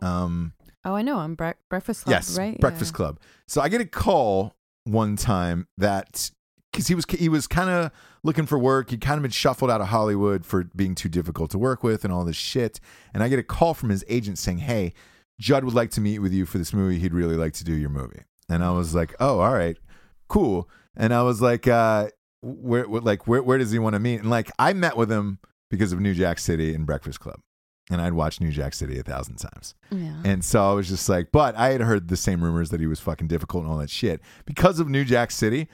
[0.01, 0.53] Um,
[0.85, 1.17] Oh, I know.
[1.17, 2.11] I'm Bre- Breakfast Club.
[2.13, 2.57] yes, right.
[2.59, 2.97] Breakfast Yeah.
[2.97, 3.19] Club.
[3.47, 4.55] So I get a call
[4.91, 6.31] one time that
[6.71, 7.91] because he was he was kind of
[8.23, 8.91] looking for work.
[8.91, 12.03] He kind of been shuffled out of Hollywood for being too difficult to work with
[12.03, 12.79] and all this shit.
[13.13, 14.93] And I get a call from his agent saying, "Hey,
[15.39, 16.99] Judd would like to meet with you for this movie.
[16.99, 19.77] He'd really like to do your movie." And I was like, "Oh, all right,
[20.27, 22.09] cool." And I was like, uh,
[22.41, 25.11] "Where, where like where where does he want to meet?" And like I met with
[25.11, 27.39] him because of New Jack City and Breakfast Club.
[27.89, 29.73] And I'd watched New Jack City a thousand times.
[29.91, 30.21] Yeah.
[30.23, 32.85] And so I was just like, but I had heard the same rumors that he
[32.85, 34.21] was fucking difficult and all that shit.
[34.45, 35.67] Because of New Jack City,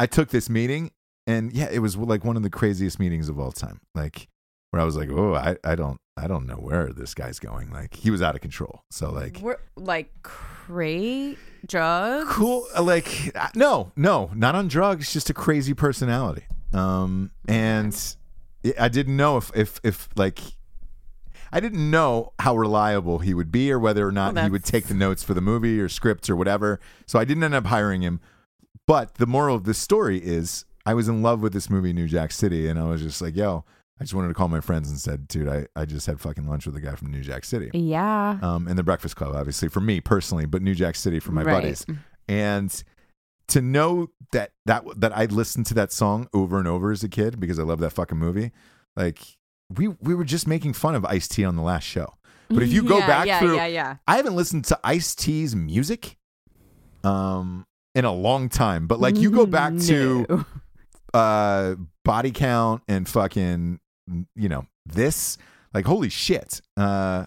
[0.00, 0.90] I took this meeting
[1.26, 3.80] and yeah, it was like one of the craziest meetings of all time.
[3.94, 4.28] Like
[4.70, 7.70] where I was like, oh, I, I don't I don't know where this guy's going.
[7.70, 8.82] Like he was out of control.
[8.90, 12.30] So like We're like crazy drugs.
[12.30, 16.44] cool like uh, no, no, not on drugs, just a crazy personality.
[16.72, 17.94] Um and
[18.80, 20.40] I didn't know if if if like
[21.54, 24.64] I didn't know how reliable he would be or whether or not Well, he would
[24.64, 26.80] take the notes for the movie or scripts or whatever.
[27.06, 28.20] So I didn't end up hiring him.
[28.86, 32.08] But the moral of this story is I was in love with this movie, New
[32.08, 33.64] Jack City, and I was just like, yo,
[33.98, 36.46] I just wanted to call my friends and said, dude, I, I just had fucking
[36.48, 37.70] lunch with a guy from New Jack City.
[37.72, 38.38] Yeah.
[38.42, 41.44] Um, and the Breakfast Club, obviously, for me personally, but New Jack City for my
[41.44, 41.62] Right.
[41.62, 41.86] buddies.
[42.28, 42.82] And
[43.48, 47.08] to know that that that I listened to that song over and over as a
[47.08, 48.50] kid because I love that fucking movie,
[48.96, 49.20] like
[49.70, 52.14] we we were just making fun of Ice T on the last show.
[52.48, 53.96] But if you go Yeah, back yeah, through, yeah, yeah.
[54.06, 56.16] I haven't listened to Ice T's music,
[57.02, 58.86] um, in a long time.
[58.86, 60.44] But like you go back to
[61.12, 63.78] uh body count and fucking
[64.34, 65.38] you know this
[65.72, 67.24] like holy shit uh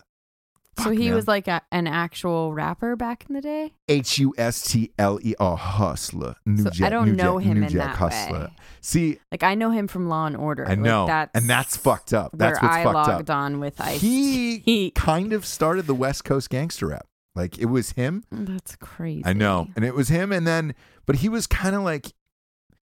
[0.83, 1.15] So he man.
[1.15, 3.73] was like a, an actual rapper back in the day.
[3.87, 8.39] h-u-s-t-l-e-r hustler new So I don't new know jack, him new in jack that hustler
[8.39, 8.53] way.
[8.81, 10.65] see Like I know him from Law and Order.
[10.65, 13.35] i Like, know that's and that's fucked up that's where what's I fucked logged up
[13.37, 14.01] on with Ice.
[14.01, 18.75] he He- kind of started the west coast gangster rap like it was him That's
[18.77, 19.23] crazy.
[19.25, 20.31] I know, and it was him.
[20.31, 20.73] And then,
[21.05, 22.13] but he was kind of like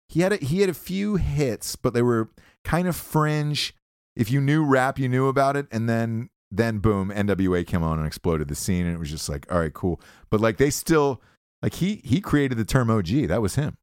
[0.08, 2.30] he had a, he had a few hits, but they were
[2.64, 3.74] kind of fringe.
[4.16, 7.98] If you knew rap, you knew about it, and then then boom, NWA came on
[7.98, 10.00] and exploded the scene, and it was just like, all right, cool.
[10.30, 11.22] But like they still
[11.62, 13.28] like he he created the term OG.
[13.28, 13.78] That was him,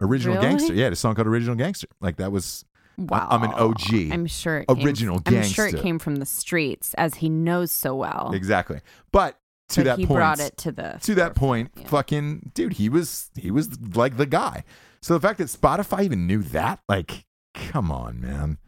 [0.00, 0.48] original Really?
[0.48, 0.74] gangster.
[0.74, 1.88] Yeah, the song called Original Gangster.
[2.00, 2.64] Like that was
[2.96, 3.28] Wow.
[3.30, 4.10] I'm an OG.
[4.12, 4.58] I'm sure.
[4.58, 8.32] It came- Original I'm sure it came from the streets, as he knows so well.
[8.34, 8.80] exactly.
[9.12, 9.38] But
[9.68, 11.86] to But that he point, brought it to the to that point, Yeah.
[11.86, 14.64] fucking dude, he was he was like the guy.
[15.00, 18.58] So the fact that Spotify even knew that, like, come on, man,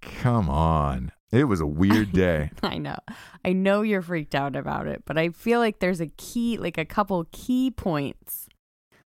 [0.00, 1.12] come on.
[1.30, 2.50] It was a weird day.
[2.62, 2.96] I know.
[3.44, 6.78] I know you're freaked out about it, but I feel like there's a key, like
[6.78, 8.48] a couple key points,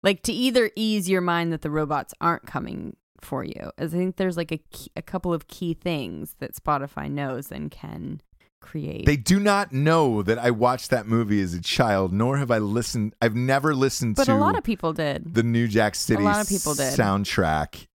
[0.03, 3.71] like to either ease your mind that the robots aren't coming for you.
[3.77, 7.51] As I think there's like a key, a couple of key things that Spotify knows
[7.51, 8.21] and can
[8.61, 9.05] create.
[9.05, 12.57] They do not know that I watched that movie as a child, nor have I
[12.57, 13.13] listened.
[13.21, 15.33] I've never listened but to a lot of people did.
[15.35, 16.97] the New Jack City a lot of people did.
[16.97, 17.85] soundtrack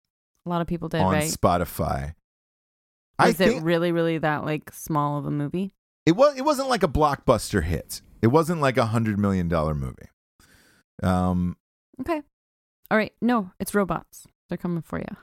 [0.46, 1.30] A lot of people did, on right?
[1.30, 2.14] Spotify.
[3.22, 5.72] I Was think it really, really that like small of a movie?
[6.06, 6.36] it was.
[6.36, 8.02] It wasn't like a blockbuster hit.
[8.20, 10.08] It wasn't like a hundred million dollar movie.
[11.02, 11.56] Um.
[12.00, 12.22] Okay.
[12.90, 13.12] All right.
[13.20, 14.26] No, it's robots.
[14.48, 15.16] They're coming for you.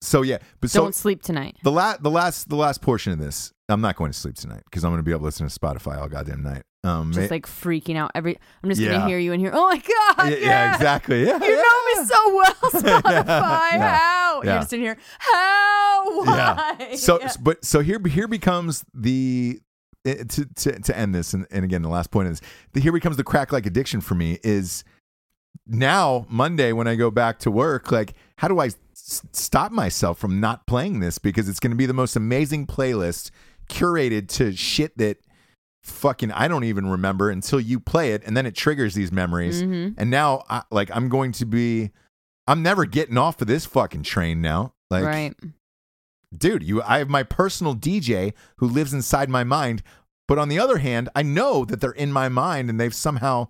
[0.00, 1.56] So yeah, but Don't sleep tonight.
[1.62, 4.62] the last, the last, the last portion of this, I'm not going to sleep tonight
[4.66, 6.62] because I'm going to be able to listen to Spotify all goddamn night.
[6.84, 7.12] Um.
[7.12, 8.38] Just ma- like freaking out every.
[8.62, 8.92] I'm just Yeah.
[8.92, 9.50] gonna hear you in here.
[9.54, 10.30] Oh my god!
[10.30, 11.24] yeah, Yeah, yeah, exactly.
[11.26, 13.72] Yeah, You know me so well, Spotify.
[13.72, 13.96] Yeah.
[13.96, 14.42] How?
[14.44, 14.50] Yeah.
[14.52, 14.96] You're just in here.
[15.18, 16.24] How?
[16.24, 16.76] Why?
[16.90, 16.96] Yeah.
[16.96, 17.32] So, Yeah.
[17.40, 19.60] but so here, here becomes the
[20.04, 22.42] eh, to to to end this, and, and again, the last point is
[22.74, 24.84] the, here becomes the crack like addiction for me is
[25.66, 27.90] now Monday when I go back to work.
[27.90, 31.76] Like, how do I s- stop myself from not playing this because it's going to
[31.76, 33.30] be the most amazing playlist
[33.68, 35.16] curated to shit that
[35.84, 39.62] fucking I don't even remember until you play it, and then it triggers these memories.
[39.62, 39.94] Mhm.
[39.96, 41.92] And now, I, like, I'm going to be.
[42.46, 44.74] I'm never getting off of this fucking train now.
[44.90, 45.34] Like, right.
[46.36, 49.82] dude, you I have my personal DJ who lives inside my mind,
[50.28, 53.48] but on the other hand, I know that they're in my mind and they've somehow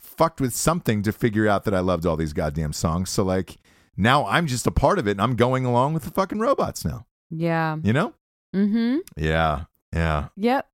[0.00, 3.10] fucked with something to figure out that I loved all these goddamn songs.
[3.10, 3.56] So like
[3.96, 6.84] now I'm just a part of it and I'm going along with the fucking robots
[6.84, 7.06] now.
[7.30, 7.76] Yeah.
[7.82, 8.14] You know?
[8.54, 8.98] Mm-hmm.
[9.16, 9.64] Yeah.
[9.94, 10.28] Yeah.
[10.36, 10.68] Yep.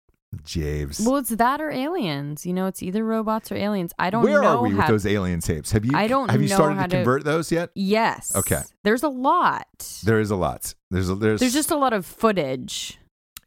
[0.44, 1.00] Japes.
[1.00, 2.46] Well, it's that or aliens.
[2.46, 3.92] You know, it's either robots or aliens.
[3.98, 4.30] I don't know.
[4.30, 5.72] Where know are we with those alien tapes?
[5.72, 7.70] Have you I don't have you started how to to- convert those yet?
[7.74, 8.34] Yes.
[8.36, 8.62] Okay.
[8.84, 9.66] There's a lot.
[10.04, 10.72] There is a lot.
[10.90, 12.98] There's a, there's There's just a lot of footage.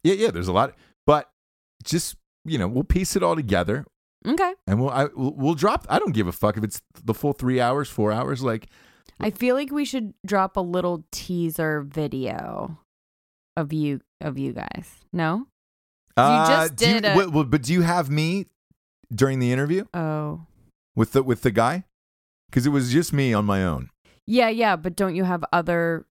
[0.02, 0.74] yeah yeah there's a lot,
[1.06, 1.30] but
[1.82, 3.86] just you know we'll piece it all together
[4.26, 4.54] Okay.
[4.66, 5.86] and we'll I, we'll, we'll drop.
[5.88, 8.42] I don't give a fuck if it's the full three hours, four hours.
[8.42, 8.68] Like
[9.20, 12.78] I feel like we should drop a little teaser video
[13.56, 14.96] of you of you guys.
[15.12, 15.46] No?
[16.16, 18.46] You uh, just do you- did a- but do you have me
[19.12, 20.46] during the interview Oh.
[20.94, 21.84] with the with the guy?
[22.48, 23.90] Because it was just me on my own.
[24.26, 26.06] Yeah, yeah, but don't you have other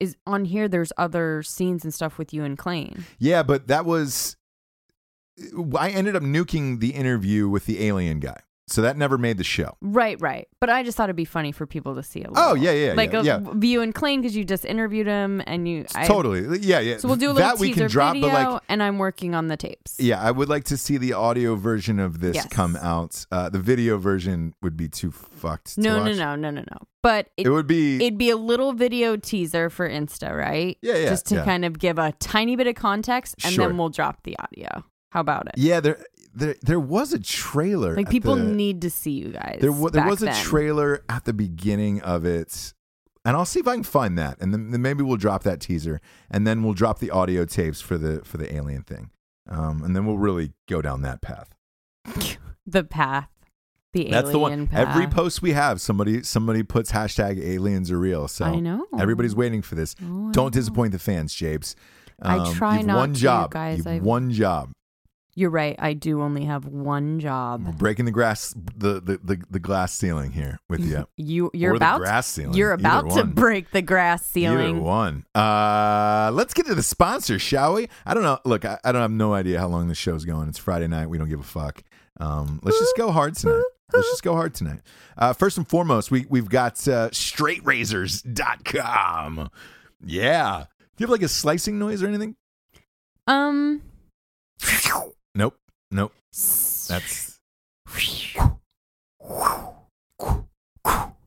[0.00, 3.04] is on here there's other scenes and stuff with you and Klein.
[3.18, 4.36] Yeah, but that was.
[5.76, 9.44] I ended up nuking the interview with the alien guy, so that never made the
[9.44, 9.76] show.
[9.80, 10.48] Right, right.
[10.60, 12.44] But I just thought it'd be funny for people to see a little.
[12.50, 13.40] Oh yeah, yeah, like yeah, a yeah.
[13.54, 16.58] view and Klein because you just interviewed him and you I, totally.
[16.60, 16.98] Yeah, yeah.
[16.98, 19.34] So we'll do a little that we can drop, video, but like and I'm working
[19.34, 19.96] on the tapes.
[19.98, 22.48] Yeah, I would like to see the audio version of this Yes.
[22.48, 23.24] come out.
[23.32, 25.74] Uh, the video version would be too fucked.
[25.74, 26.78] to No, no, no, no, no, no.
[27.02, 27.96] But it, It would be.
[27.96, 30.76] it'd be a little video teaser for Insta, right?
[30.82, 31.44] Yeah, yeah, Just to yeah.
[31.44, 33.66] kind of give a tiny bit of context, and Sure.
[33.68, 34.84] then we'll drop the audio.
[35.10, 35.54] How about it?
[35.56, 36.04] yeah, there,
[36.38, 37.94] there, there was a trailer.
[37.96, 39.58] Like people the- need to see you guys.
[39.60, 40.42] There, there was a then.
[40.42, 42.72] trailer at the beginning of it,
[43.24, 45.60] and I'll see if I can find that, and then, then maybe we'll drop that
[45.60, 49.10] teaser, and then we'll drop the audio tapes for the for the alien thing,
[49.48, 51.54] um, and then we'll really go down that path.
[52.66, 53.28] the path.
[53.94, 54.66] The That's the one.
[54.66, 54.88] path.
[54.88, 58.28] Every post we have, somebody somebody puts hashtag aliens are real.
[58.28, 58.84] So I know.
[58.98, 59.94] everybody's waiting for this.
[60.04, 61.74] Oh, Don't disappoint the fans, Japes.
[62.20, 63.78] I try you've not one to, job, guys.
[63.78, 64.72] You've I've- one job.
[65.38, 65.76] You're right.
[65.78, 67.78] I do only have one job.
[67.78, 71.06] Breaking the grass, the, the the the glass ceiling here with you.
[71.16, 72.56] You you're Or the about grass ceiling.
[72.56, 74.82] you're about to break the grass Either ceiling.
[74.82, 75.24] one.
[75.36, 77.88] Uh, let's get to the sponsor, shall we?
[78.04, 78.40] I don't know.
[78.44, 80.48] Look, I, I don't have no idea how long this show's going.
[80.48, 81.08] It's Friday night.
[81.08, 81.84] We don't give a fuck.
[82.18, 83.62] Um, let's just go hard tonight.
[83.92, 84.80] Let's just go hard tonight.
[85.16, 89.50] Uh, first and foremost, we we've got uh, straightrazors.com.
[90.04, 90.64] Yeah.
[90.96, 92.34] Do you have like a slicing noise or anything?
[93.28, 93.82] Um
[95.38, 95.56] Nope.
[95.92, 96.12] Nope.
[96.88, 97.38] That's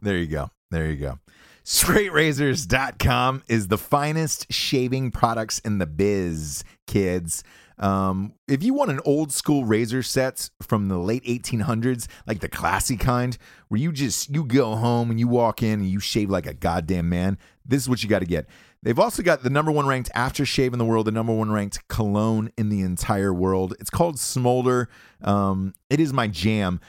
[0.02, 0.52] There you go.
[0.70, 1.20] There you go.
[1.64, 7.46] StraightRazors.com is the finest shaving products in the biz, kids.
[7.80, 12.50] Um, if you want an old school razor set from the late 1800s, like the
[12.50, 13.38] classy kind,
[13.70, 16.54] where you just you go home and you walk in and you shave like a
[16.54, 18.46] goddamn man, this is what you got to get.
[18.84, 21.88] They've also got the number one ranked aftershave in the world, the number one ranked
[21.88, 23.76] cologne in the entire world.
[23.80, 24.90] It's called Smolder.
[25.22, 26.82] Um, it is my jam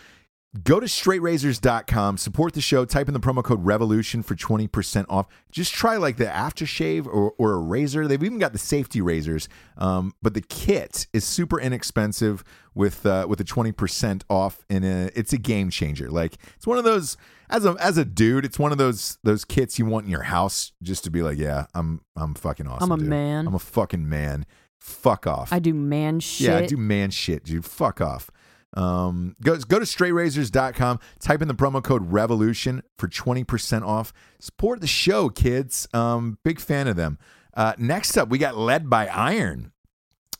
[0.64, 5.26] Go to straightrazors.com, support the show, type in the promo code REVOLUTION for 20% off.
[5.50, 8.06] Just try like the aftershave or, or a razor.
[8.06, 9.48] They've even got the safety razors,
[9.78, 12.44] um, but the kit is super inexpensive
[12.74, 16.10] with uh, with a 20% off, and it's a game changer.
[16.10, 17.16] Like it's one of those
[17.48, 20.22] as a as a dude, it's one of those those kits you want in your
[20.22, 22.92] house just to be like, yeah, I'm I'm fucking awesome.
[22.92, 23.08] I'm a dude.
[23.08, 23.46] man.
[23.46, 24.44] I'm a fucking man.
[24.80, 25.52] Fuck off.
[25.52, 26.48] I do man shit.
[26.48, 27.64] Yeah, I do man shit, dude.
[27.64, 28.30] Fuck off.
[28.74, 34.12] Um, go go to straightrazors.com, type in the promo code revolution for 20% off.
[34.40, 35.88] Support the show, kids.
[35.92, 37.18] Um, big fan of them.
[37.54, 39.72] Uh, next up, we got Led by Iron.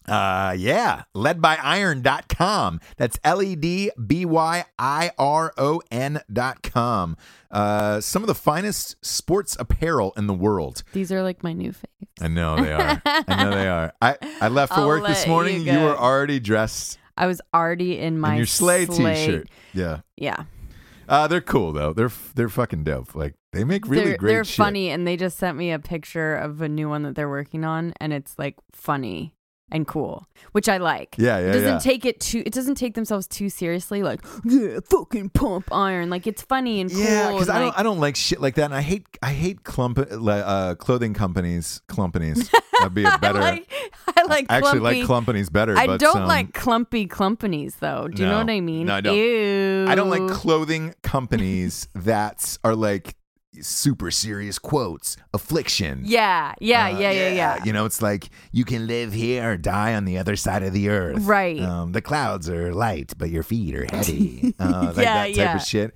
[0.09, 2.81] Uh, yeah, ledbyiron.com.
[2.97, 7.17] That's L E D B Y I R O N.com.
[7.51, 10.83] Uh, some of the finest sports apparel in the world.
[10.93, 11.87] These are like my new faves.
[12.21, 13.03] I know they are.
[13.05, 13.93] I know they are.
[14.03, 15.67] I, I left for I'll work this morning.
[15.67, 19.49] you You, were already dressed I was already in my in your sleigh, sleigh- t-shirt.
[19.75, 20.01] Yeah.
[20.17, 20.45] Yeah,
[21.09, 21.93] Uh, they're cool though.
[21.93, 23.15] They're they're fucking dope.
[23.15, 24.57] Like they make really they're, great they're shit.
[24.57, 27.65] funny, and they just sent me a picture of a new one that they're working
[27.65, 29.35] on, and it's like funny
[29.73, 31.17] and cool, which I like.
[31.19, 31.79] Yeah, yeah, It doesn't yeah.
[31.79, 32.43] take it too.
[32.47, 34.03] It doesn't take themselves too seriously.
[34.03, 36.11] Like, yeah, fucking pump iron.
[36.11, 37.01] Like it's funny and cool.
[37.01, 39.33] Yeah, because I don't like- I don't like shit like that, and I hate I
[39.33, 42.51] hate clump uh, clothing companies companies.
[42.79, 43.39] That'd be a better.
[43.39, 43.73] I like,
[44.17, 45.77] I like I actually like companies better.
[45.77, 48.09] I but, don't um, like clumpy companies though.
[48.09, 48.87] Do you know what I mean?
[48.87, 49.17] No, I don't.
[49.17, 49.87] Ew.
[49.89, 53.15] I don't like clothing companies that are like
[53.61, 55.17] super serious quotes.
[55.35, 56.03] Affliction.
[56.05, 57.65] Yeah, yeah, Uh, yeah, yeah, yeah.
[57.65, 60.73] You know, it's like you can live here or die on the other side of
[60.73, 61.23] the earth.
[61.25, 61.61] Right.
[61.61, 64.55] Um, the clouds are light, but your feet are heavy.
[64.63, 65.57] Uh, like Yeah, that type yeah.
[65.57, 65.95] of shit.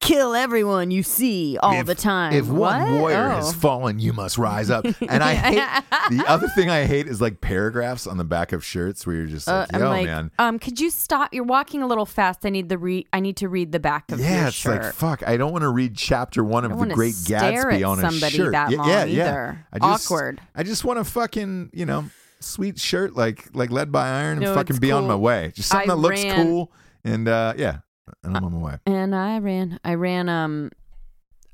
[0.00, 2.32] Kill everyone you see all If- the time.
[2.32, 3.36] If one warrior Oh.
[3.36, 4.84] has fallen, you must rise up.
[5.08, 5.84] And I hate
[6.16, 9.26] the other thing I hate is like paragraphs on the back of shirts where you're
[9.26, 10.30] just Uh, like, I'm yo, like, man.
[10.38, 11.32] um, could you stop?
[11.34, 12.44] You're walking a little fast.
[12.46, 13.06] I need the re.
[13.12, 14.30] I need to read the back of the shirt.
[14.32, 14.82] Yeah, your it's shirt.
[14.84, 15.22] like fuck.
[15.26, 18.52] I don't want to read chapter one of the Great Gatsby on a somebody shirt.
[18.52, 19.28] that yeah, long yeah, yeah.
[19.28, 19.66] either.
[19.72, 20.40] I just, Awkward.
[20.54, 22.06] I just want a fucking you know
[22.40, 25.52] sweet shirt like like led by iron and fucking be on my way.
[25.54, 26.72] Just something I that looks ran- cool
[27.04, 27.78] and uh, yeah,
[28.22, 28.78] and I'm on my way.
[28.86, 29.78] and I ran.
[29.84, 30.70] I ran um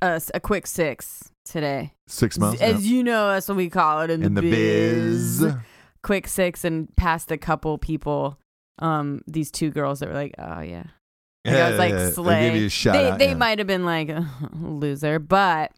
[0.02, 1.94] a quick six today.
[2.06, 2.96] Six months As yeah.
[2.96, 5.46] you know, that's what we call it in, in the biz.
[6.02, 8.38] Quick six and passed a couple people.
[8.78, 10.84] Um, these two girls that were like, oh yeah.
[11.44, 12.50] Like, I was like, yeah, slay.
[12.50, 13.34] They you a shout they out, they yeah.
[13.34, 14.10] might have been like
[14.52, 15.72] loser, but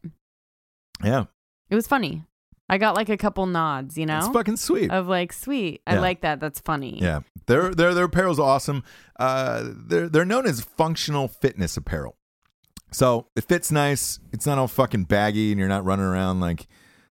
[1.03, 1.25] Yeah,
[1.71, 2.25] it was funny.
[2.69, 4.91] I got like a couple nods, you know, it's fucking sweet.
[4.91, 5.83] of like, sweet.
[5.87, 6.01] I Yeah.
[6.01, 6.41] like that.
[6.41, 6.99] That's funny.
[7.01, 8.83] Yeah, their their their apparel's awesome.
[9.19, 12.17] Uh, they're they're known as functional fitness apparel.
[12.91, 14.19] So it fits nice.
[14.33, 16.67] It's not all fucking baggy, and you're not running around like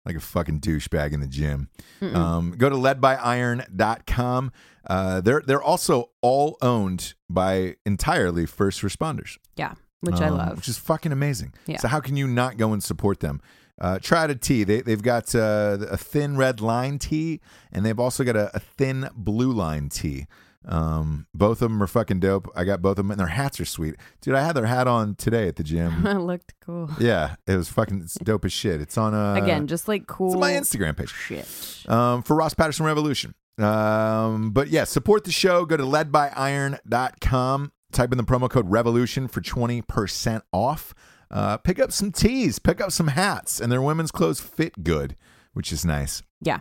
[0.05, 1.69] like a fucking douchebag in the gym.
[2.01, 4.51] Um, go to ledbyiron.com.
[4.87, 10.55] Uh, they're they're also all owned by entirely first responders, Yeah, which I um, love.
[10.57, 11.53] which is fucking amazing.
[11.67, 11.77] Yeah.
[11.77, 13.41] So how can you not go and support them?
[13.79, 14.63] Uh, try out a tea.
[14.63, 17.41] They, they've got uh, a thin red line tea,
[17.71, 20.27] and they've also got a, a thin blue line tee.
[20.67, 22.47] Um, both of them are fucking dope.
[22.55, 24.35] I got both of them, and their hats are sweet, dude.
[24.35, 26.05] I had their hat on today at the gym.
[26.07, 26.89] it looked cool.
[26.99, 28.79] yeah, it was fucking it's dope as shit.
[28.81, 30.27] It's on a Again, just like cool.
[30.27, 31.89] it's on my Instagram page Shit.
[31.89, 33.33] um, for Ross Patterson Revolution.
[33.57, 35.65] Um, but yeah, support the show.
[35.65, 37.71] Go to ledbyiron.com.
[37.91, 40.93] Type in the promo code revolution for 20% off.
[41.29, 45.15] Uh, pick up some tees, pick up some hats, and their women's clothes fit good,
[45.53, 46.21] which is nice.
[46.41, 46.59] Yeah.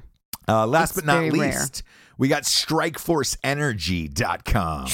[0.48, 1.34] Uh, last It's but not least.
[1.38, 1.66] rare.
[2.20, 4.86] Least, we got strikeforceenergy.com.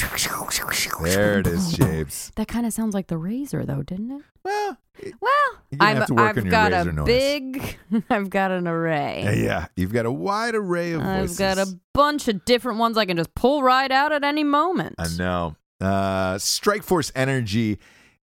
[1.02, 2.32] There it is, Japes.
[2.36, 4.22] That kind of sounds like the razor, though, didn't it?
[4.44, 4.76] Well,
[5.20, 5.32] Well,
[5.80, 7.06] I've, have to work I've on your got razor a noise.
[7.06, 7.78] big,
[8.10, 9.22] I've got an array.
[9.24, 11.38] yeah, yeah, you've got a wide array of I've voices.
[11.38, 14.94] got a bunch of different ones I can just pull right out at any moment.
[14.98, 15.56] I know.
[15.80, 17.78] Uh, Strike Force Energy.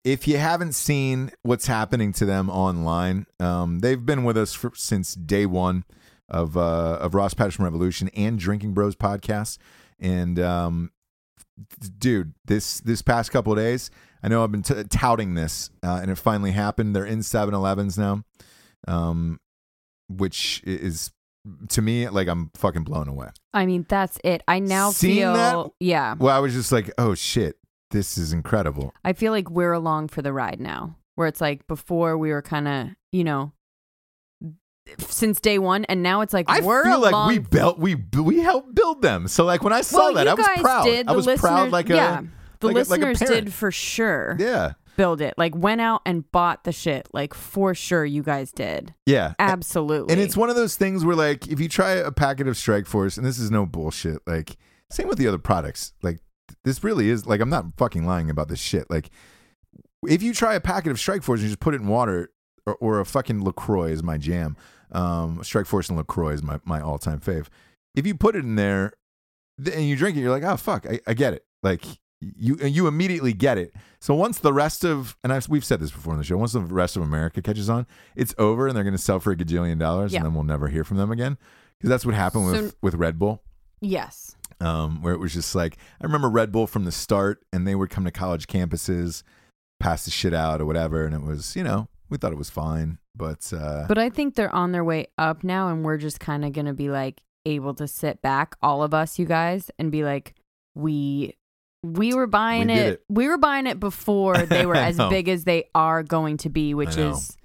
[0.03, 4.71] If you haven't seen what's happening to them online, um, they've been with us for,
[4.75, 5.85] since day one
[6.29, 9.57] of uh, of Ross Patterson Revolution and Drinking Bros podcast.
[9.99, 10.91] And um,
[11.97, 13.89] dude, this this past couple of days,
[14.21, 16.95] I know I've been t- touting this, uh, and it finally happened.
[16.95, 18.23] They're in 7-Elevens now,
[18.87, 19.39] um,
[20.09, 21.11] which is
[21.69, 23.29] to me like I'm fucking blown away.
[23.53, 24.43] I mean, that's it.
[24.47, 27.57] I now Seeing feel, that- yeah, Well, I was just like, oh shit,
[27.91, 28.93] this is incredible.
[29.03, 30.95] I feel like we're along for the ride now.
[31.15, 33.51] Where it's like before we were kind of, you know,
[34.99, 38.39] since day one, and now it's like I we're feel like we built we we
[38.39, 39.27] helped build them.
[39.27, 40.83] So like when I saw well, that, I was proud.
[40.85, 41.07] did.
[41.07, 42.21] I was proud like a yeah, uh,
[42.59, 44.35] the like a- like a listeners did for sure.
[44.39, 47.07] yeah Build it like went out and bought the shit.
[47.13, 48.93] Like for sure, you guys did.
[49.07, 49.33] yeah.
[49.39, 50.13] Absolutely.
[50.13, 52.85] And it's one of those things where like if you try a packet of Strike
[52.85, 54.19] Force, and this is no bullshit.
[54.27, 54.55] Like
[54.91, 55.93] same with the other products.
[56.03, 56.19] Like
[56.63, 58.87] this really is like I'm not fucking lying about this shit.
[58.91, 59.09] Like,
[60.07, 62.29] if you try a packet of Strike Force and you just put it in water,
[62.65, 64.55] or, or a fucking LaCroix is my jam.
[64.93, 67.47] Um, Strike Force and LaCroix is my my all time fave.
[67.95, 68.93] If you put it in there
[69.57, 71.45] and you drink it, you're like, oh fuck, I, I get it.
[71.63, 71.85] Like
[72.21, 73.73] you you immediately get it.
[73.99, 76.53] So once the rest of and I've, we've said this before in the show, once
[76.53, 77.85] the rest of America catches on,
[78.15, 80.19] it's over, and they're going to sell for a gajillion dollars, Yeah.
[80.19, 81.37] and then we'll never hear from them again.
[81.77, 83.41] Because that's what happened with with Red Bull
[83.81, 84.37] Yes.
[84.61, 87.75] um, where it was just like I remember Red Bull from the start, and they
[87.75, 89.23] would come to college campuses,
[89.81, 92.49] pass the shit out or whatever, and it was you know we thought it was
[92.49, 96.19] fine, but uh, But I think they're on their way up now, and we're just
[96.21, 99.69] kind of going to be like able to sit back, all of us, you guys,
[99.77, 100.35] and be like,
[100.75, 101.35] we.
[101.85, 102.85] We were buying We it.
[102.93, 103.03] it.
[103.09, 106.73] We were buying it before they were as big as they are going to be,
[106.73, 107.35] which is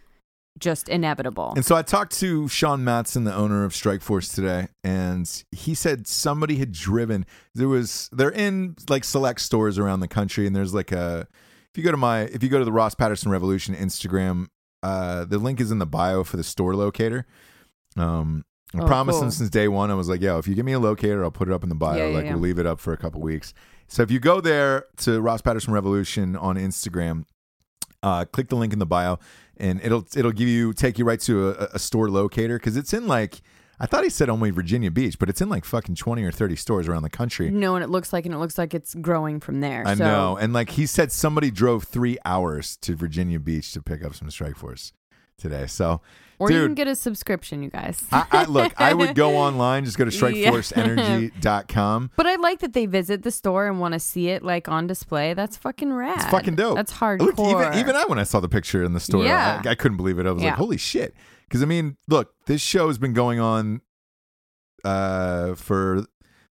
[0.61, 1.55] just inevitable.
[1.57, 5.75] and so I talked to Sean Matson, the owner of Strike Force today, and he
[5.75, 7.27] said somebody had driven.
[7.57, 11.27] There was they're in like select stores around the country, and there's like a
[11.73, 14.47] if you go to my if you go to the Ross Patterson Revolution Instagram,
[14.83, 17.27] uh, the link is in the bio for the store locator.
[17.97, 19.25] Um, I Oh, promised cool.
[19.25, 19.91] him since day one.
[19.91, 21.69] I was like, "Yo, if you give me a locator, I'll put it up in
[21.71, 21.97] the bio.
[21.97, 22.33] Yeah, yeah, like yeah.
[22.33, 23.55] we'll leave it up for a couple weeks."
[23.87, 27.25] So if you go there to Ross Patterson Revolution on Instagram,
[28.03, 29.19] uh, click the link in the bio,
[29.57, 32.93] and it'll it'll give you take you right to a, a store locator because it's
[32.93, 33.41] in like
[33.81, 36.57] I thought he said only Virginia Beach, but it's in like fucking twenty or thirty
[36.57, 37.51] stores around the country.
[37.51, 39.85] no, and it looks like, and it looks like it's growing from there.
[39.87, 43.83] I so know, and like he said, somebody drove three hours to Virginia Beach to
[43.83, 44.93] pick up some Strike Force
[45.37, 45.67] today.
[45.69, 46.01] So,
[46.41, 48.03] Or you can get a subscription, you guys.
[48.11, 50.51] I, I look, I would go online, just go to Yeah.
[50.51, 52.11] strikeforceenergy.com.
[52.17, 54.87] But I like that they visit the store and want to see it like on
[54.87, 55.35] display.
[55.35, 56.17] That's fucking rad.
[56.17, 56.77] It's fucking dope.
[56.77, 57.21] That's hardcore.
[57.21, 59.63] Look, even even I when I saw the picture in the store, Yeah.
[59.65, 60.27] I, I couldn't believe it.
[60.27, 61.15] I was like, holy shit.
[61.49, 63.81] Because I mean, look, this show has been going on
[64.85, 66.05] uh for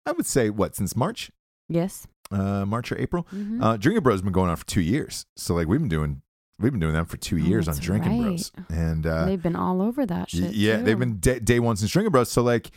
[0.06, 1.32] I would say what, since March?
[1.68, 2.08] yes.
[2.32, 3.28] Uh March or April?
[3.34, 3.64] Mhm.
[3.64, 5.26] Uh Drinking Bros has been going on for two years.
[5.36, 6.22] So like we've been doing
[6.60, 8.28] we've been doing that for two Oh, years on Drinking right.
[8.30, 8.52] Bros.
[8.70, 10.54] And uh they've been all over that shit.
[10.54, 10.84] Yeah, too.
[10.84, 12.32] they've been day, day one since Drinking Bros.
[12.32, 12.72] So like,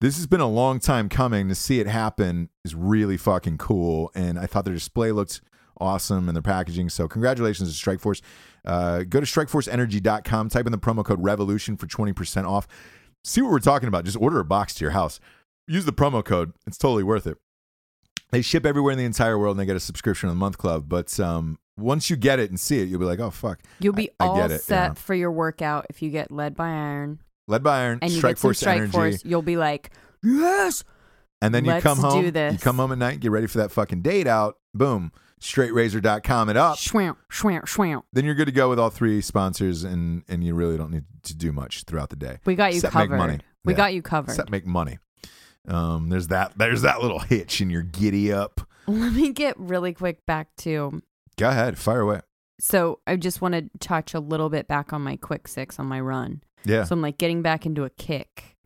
[0.00, 1.48] this has been a long time coming.
[1.48, 4.10] To see it happen is really fucking cool.
[4.14, 5.40] And I thought their display looked
[5.80, 6.88] awesome and their packaging.
[6.88, 8.20] So congratulations to Strikeforce.
[8.64, 10.48] Uh, go to strikeforceenergy.com.
[10.48, 12.66] Type in the promo code Revolution for twenty percent off.
[13.24, 14.04] See what we're talking about.
[14.04, 15.20] Just order a box to your house.
[15.66, 16.52] Use the promo code.
[16.66, 17.38] It's totally worth it.
[18.30, 20.58] They ship everywhere in the entire world, and they get a subscription on the month
[20.58, 20.88] club.
[20.88, 23.92] But um, once you get it and see it, you'll be like, "Oh fuck!" You'll
[23.94, 24.94] be I- I all get it, set yeah.
[24.94, 28.36] for your workout if you get led by iron Led by Iron, and you Strike
[28.36, 28.92] get Force strike Energy.
[28.92, 29.24] force.
[29.24, 29.90] You'll be like,
[30.22, 30.82] yes.
[31.42, 32.24] And then you Let's come home.
[32.24, 34.56] You come home at night, get ready for that fucking date out.
[34.72, 35.12] Boom.
[35.44, 36.76] StraightRazor.com it up.
[36.78, 38.02] Schwamp, schwamp, schwamp.
[38.12, 41.04] Then you're good to go with all three sponsors, and and you really don't need
[41.24, 42.38] to do much throughout the day.
[42.44, 43.16] We got you Except make covered.
[43.18, 43.38] money.
[43.64, 43.76] We Yeah.
[43.76, 44.30] got you covered.
[44.32, 44.98] Except make money.
[45.68, 46.56] Um, there's that.
[46.56, 48.60] There's that little hitch in your giddy up.
[48.86, 51.02] Let me get really quick back to.
[51.36, 52.20] Go ahead, fire away.
[52.60, 55.86] So I just want to touch a little bit back on my quick six on
[55.86, 56.42] my run.
[56.64, 56.84] Yeah.
[56.84, 58.56] So I'm like getting back into a kick.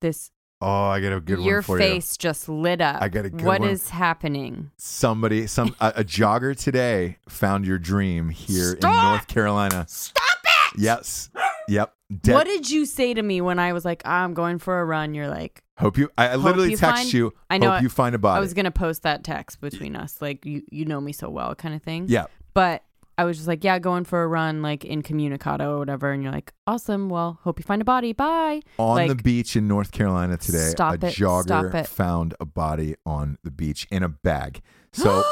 [0.00, 0.30] This
[0.60, 1.84] oh, I got a good your one for you.
[1.84, 3.02] Your face just lit up.
[3.02, 3.70] I got a good What one.
[3.70, 4.70] is happening?
[4.76, 9.86] Somebody, some a, a jogger today found your dream here in North Carolina.
[9.88, 10.80] Stop it!
[10.80, 11.30] Yes.
[11.68, 11.92] Yep.
[12.22, 14.84] Dead- What did you say to me when I was like, I'm going for a
[14.84, 15.14] run?
[15.14, 16.08] You're like, Hope you.
[16.16, 17.34] I, I literally you text find- you.
[17.50, 18.38] I know Hope you find a body.
[18.38, 21.54] I was gonna post that text between us, like you you know me so well,
[21.54, 22.06] kind of thing.
[22.08, 22.26] yeah.
[22.54, 22.82] But
[23.18, 26.22] I was just like, yeah, going for a run, like in Communicado or whatever, and
[26.22, 27.08] you're like, awesome.
[27.08, 28.12] Well, hope you find a body.
[28.12, 28.60] Bye.
[28.78, 31.86] On the beach in North Carolina today, Stop a it, jogger stop it.
[31.88, 34.60] found a body on the beach in a bag.
[34.92, 35.22] So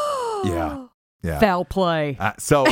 [0.44, 0.86] yeah,
[1.22, 1.40] yeah.
[1.40, 2.18] Foul play.
[2.20, 2.66] Uh, so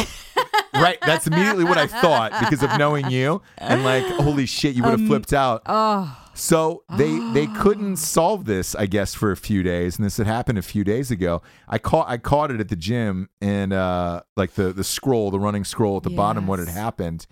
[0.74, 4.82] right, that's immediately what I thought because of knowing you and like, holy shit, you
[4.82, 5.62] would have Um, flipped out.
[5.64, 10.16] Oh, So they they couldn't solve this, I guess, for a few days, and this
[10.16, 11.43] had happened a few days ago.
[11.68, 15.39] I caught I caught it at the gym, and uh, like the the scroll, the
[15.39, 17.26] running scroll at the bottom, what had happened.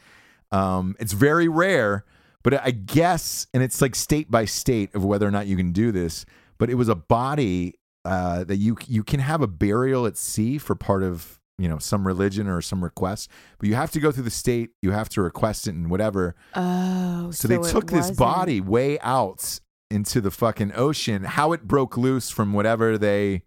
[0.53, 2.05] Um, it's very rare,
[2.43, 5.73] but I guess, and it's like state by state of whether or not you can
[5.73, 6.27] do this.
[6.59, 10.59] But it was a body uh, that you you can have a burial at sea
[10.59, 14.11] for part of you know some religion or some request, but you have to go
[14.11, 16.35] through the state, you have to request it and whatever.
[16.55, 17.31] oh.
[17.31, 21.25] So, they took this body way out into the fucking ocean.
[21.25, 23.43] How it broke loose from whatever they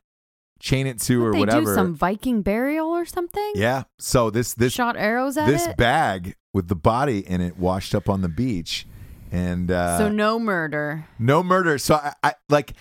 [0.60, 1.72] chain it to or they whatever.
[1.72, 3.52] do some Viking burial or something?
[3.56, 3.84] yeah.
[4.00, 5.76] So this this Shot arrows at this it.
[5.78, 8.86] bag with the body in it washed up on the beach,
[9.32, 11.08] and uh, so no murder.
[11.18, 11.78] no murder.
[11.80, 12.74] So I, I like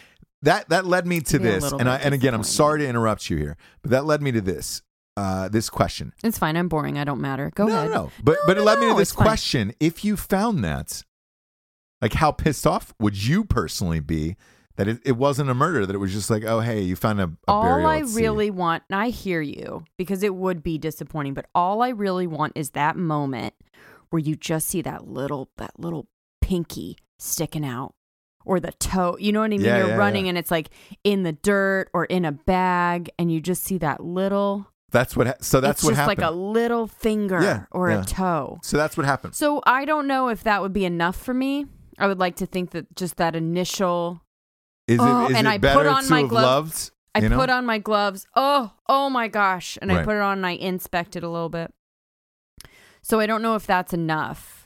[0.43, 0.69] that.
[0.69, 3.57] That led me to this, and I and again, I'm sorry to interrupt you here,
[3.81, 4.83] but that led me to this.
[5.17, 6.13] Uh, this question.
[6.25, 6.57] It's fine.
[6.57, 6.99] I'm boring.
[6.99, 7.51] I don't matter.
[7.55, 7.91] Go no, ahead.
[7.91, 8.11] no, no.
[8.23, 9.27] But No, but it no, led me to this it's fine.
[9.27, 11.03] question: If you found that,
[12.01, 14.37] like, how pissed off would you personally be
[14.77, 15.85] that it, it wasn't a murder.
[15.85, 17.89] That it was just like, oh hey, you found a, a all burial.
[17.89, 18.23] I at sea.
[18.23, 22.27] really want, and I hear you because it would be disappointing, but all I really
[22.27, 23.55] want is that moment
[24.11, 26.09] where you just see that little that little
[26.41, 27.95] pinky sticking out
[28.45, 29.17] or the toe.
[29.21, 29.61] You know what I mean?
[29.61, 30.31] Yeah, You're yeah, running yeah.
[30.31, 30.71] and it's like
[31.05, 34.69] in the dirt or in a bag, and you just see that little.
[34.93, 35.27] That's what.
[35.27, 36.19] Ha- so that's it's what just happened.
[36.21, 38.03] like a little finger Yeah, or yeah.
[38.03, 38.59] a toe.
[38.63, 39.35] so that's what happened.
[39.35, 41.67] So I don't know if that would be enough for me.
[41.99, 44.23] I would like to think that just that initial
[44.89, 46.91] Is Oh, it is and it I put on my have glove- loved?
[47.15, 47.37] I know?
[47.39, 48.27] put on my gloves.
[48.35, 49.77] Oh, oh my gosh.
[49.83, 51.73] And I put it on and I inspected a little bit.
[53.03, 54.62] So I don't know if that's enough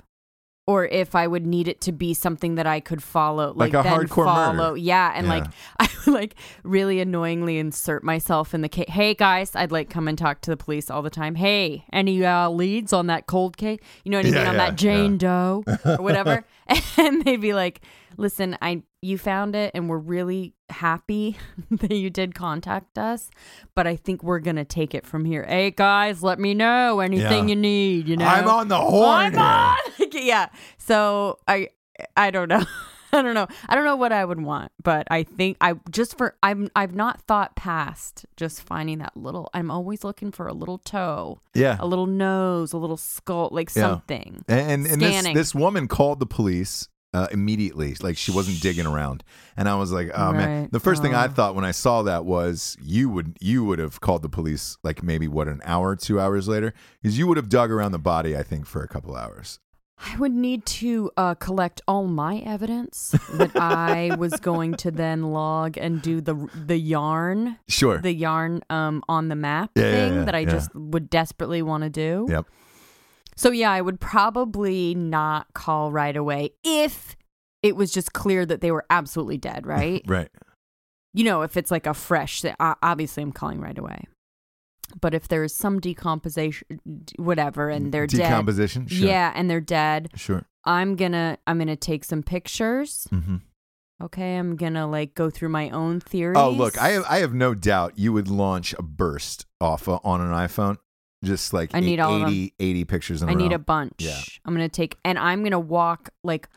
[0.67, 3.53] or if I would need it to be something that I could follow.
[3.55, 4.59] Like Like, a then hardcore murder.
[4.59, 4.75] follow.
[4.75, 5.13] Yeah.
[5.15, 5.33] And Yeah.
[5.35, 5.45] like,
[5.79, 8.87] I would like really annoyingly insert myself in the case.
[8.89, 11.37] Hey guys, I'd like come and talk to the police all the time.
[11.37, 13.79] Hey, any uh, leads on that cold case?
[14.05, 14.35] You know what I mean?
[14.35, 16.45] Yeah, on yeah, that Jane Doe or whatever.
[16.97, 17.81] and they'd be like,
[18.17, 21.37] listen, I you found it and we're really happy
[21.71, 23.31] that you did contact us,
[23.77, 25.45] but I think we're gonna take it from here.
[25.45, 28.25] Hey guys, let me know anything you need, you know.
[28.27, 29.33] I'm on the horn.
[30.15, 30.23] On.
[30.25, 30.49] yeah.
[30.79, 31.69] So I
[32.17, 32.63] I don't know.
[33.13, 33.47] I don't know.
[33.69, 36.95] I don't know what I would want, but I think I just for I'm I've
[36.95, 41.77] not thought past just finding that little I'm always looking for a little toe, Yeah.
[41.81, 43.83] a little nose, a little skull, like Yeah.
[43.83, 44.45] something.
[44.49, 45.35] And, and this Scanning.
[45.35, 49.25] this woman called the police uh, immediately, like she wasn't digging around.
[49.57, 50.69] And I was like, oh man.
[50.73, 51.29] The first thing I Oh.
[51.29, 55.03] thought when I saw that was you would you would have called the police like
[55.03, 58.37] maybe what an hour, two hours later, because you would have dug around the body.
[58.37, 59.59] I think for a couple hours.
[59.99, 65.23] I would need to uh, collect all my evidence that I was going to then
[65.33, 67.99] log and do the the yarn, Sure.
[67.99, 70.51] the yarn um, on the map Yeah, yeah, thing yeah, that I yeah.
[70.51, 72.27] just would desperately want to do.
[72.29, 72.47] Yep.
[73.37, 77.17] So yeah, I would probably not call right away if
[77.63, 80.03] it was just clear that they were absolutely dead, right?
[80.09, 80.29] Right.
[81.15, 84.05] you know, if it's like a fresh, obviously I'm calling right away.
[85.01, 86.81] But if there's some decomposition,
[87.19, 88.87] whatever, and they're dead, Decomposition.
[88.87, 89.07] Sure.
[89.09, 90.45] yeah, and they're dead, Sure.
[90.65, 93.07] I'm gonna I'm gonna take some pictures.
[93.11, 93.37] hmm
[94.03, 96.37] Okay, I'm gonna like go through my own theories.
[96.39, 99.99] Oh, look, I have, I have no doubt you would launch a burst off uh,
[100.05, 100.77] on an iPhone.
[101.25, 103.57] Just like I need eight- all of 80, 80 pictures in a I need row.
[103.57, 103.95] a bunch.
[103.99, 104.21] Yeah.
[104.45, 106.49] I'm gonna take, and I'm gonna walk like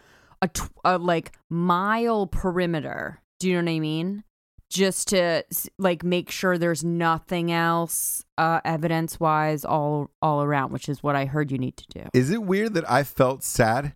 [0.42, 3.22] a, tw- a like mile perimeter.
[3.40, 4.24] Do you know what I mean?
[4.70, 5.44] Just to
[5.80, 11.16] like make sure there's nothing else uh, evidence wise all all around, which is what
[11.16, 12.10] I heard you need to do.
[12.14, 13.96] Is it weird that I felt sad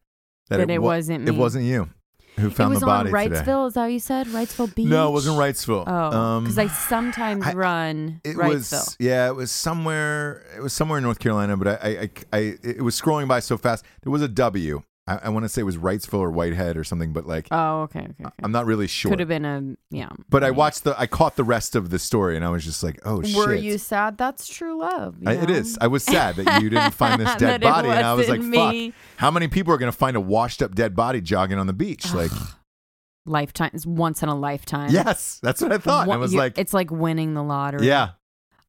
[0.49, 1.31] That it wa- wasn't me.
[1.35, 1.89] It wasn't you
[2.37, 3.35] who It found was the body on today.
[3.41, 3.67] Wrightsville.
[3.67, 4.25] Is that what you said?
[4.27, 4.87] Wrightsville Beach.
[4.87, 5.83] No, it wasn't Wrightsville.
[5.85, 8.49] Oh, Um, because I sometimes I- run It Wrightsville.
[8.49, 10.43] was yeah, it was somewhere.
[10.57, 13.41] It was somewhere in North Carolina, but I, I, I, I it was scrolling by
[13.41, 13.85] so fast.
[14.01, 14.81] There was a W.
[15.05, 17.81] I, I want to say it was Wrightsville or Whitehead or something, but like oh,
[17.81, 18.13] okay, okay.
[18.25, 18.33] okay.
[18.41, 19.11] I'm not really sure.
[19.11, 20.09] Could have been a yeah.
[20.29, 22.83] But I watched the, I caught the rest of the story, and I was just
[22.83, 23.35] like, oh shit.
[23.35, 24.17] Were you sad?
[24.17, 25.17] That's true love.
[25.25, 25.77] I, it is.
[25.81, 28.29] I was sad that you didn't find this That dead it body, and I was
[28.29, 28.93] like, wasn't "Fuck!
[29.17, 32.13] How many people are going to find a washed-up dead body jogging on the beach?"
[32.13, 32.31] Like,
[33.25, 34.91] lifetime it's once in a lifetime.
[34.91, 36.01] yes, that's what I thought.
[36.01, 37.87] And One- I was you- like, it's like winning the lottery.
[37.87, 38.11] "Yeah,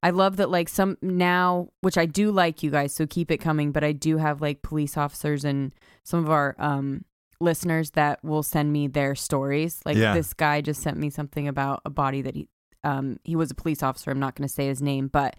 [0.05, 3.38] I love that like some now, which I do like you guys, so keep it
[3.38, 5.72] coming, but I do have like police officers and
[6.05, 7.05] some of our um
[7.40, 9.80] listeners that will send me their stories.
[9.86, 10.12] Like Yeah.
[10.14, 12.48] this guy just sent me something about a body that he
[12.84, 15.36] um he was a police officer, I'm not going to say his name, but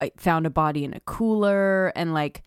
[0.00, 2.42] I found a body in a cooler and like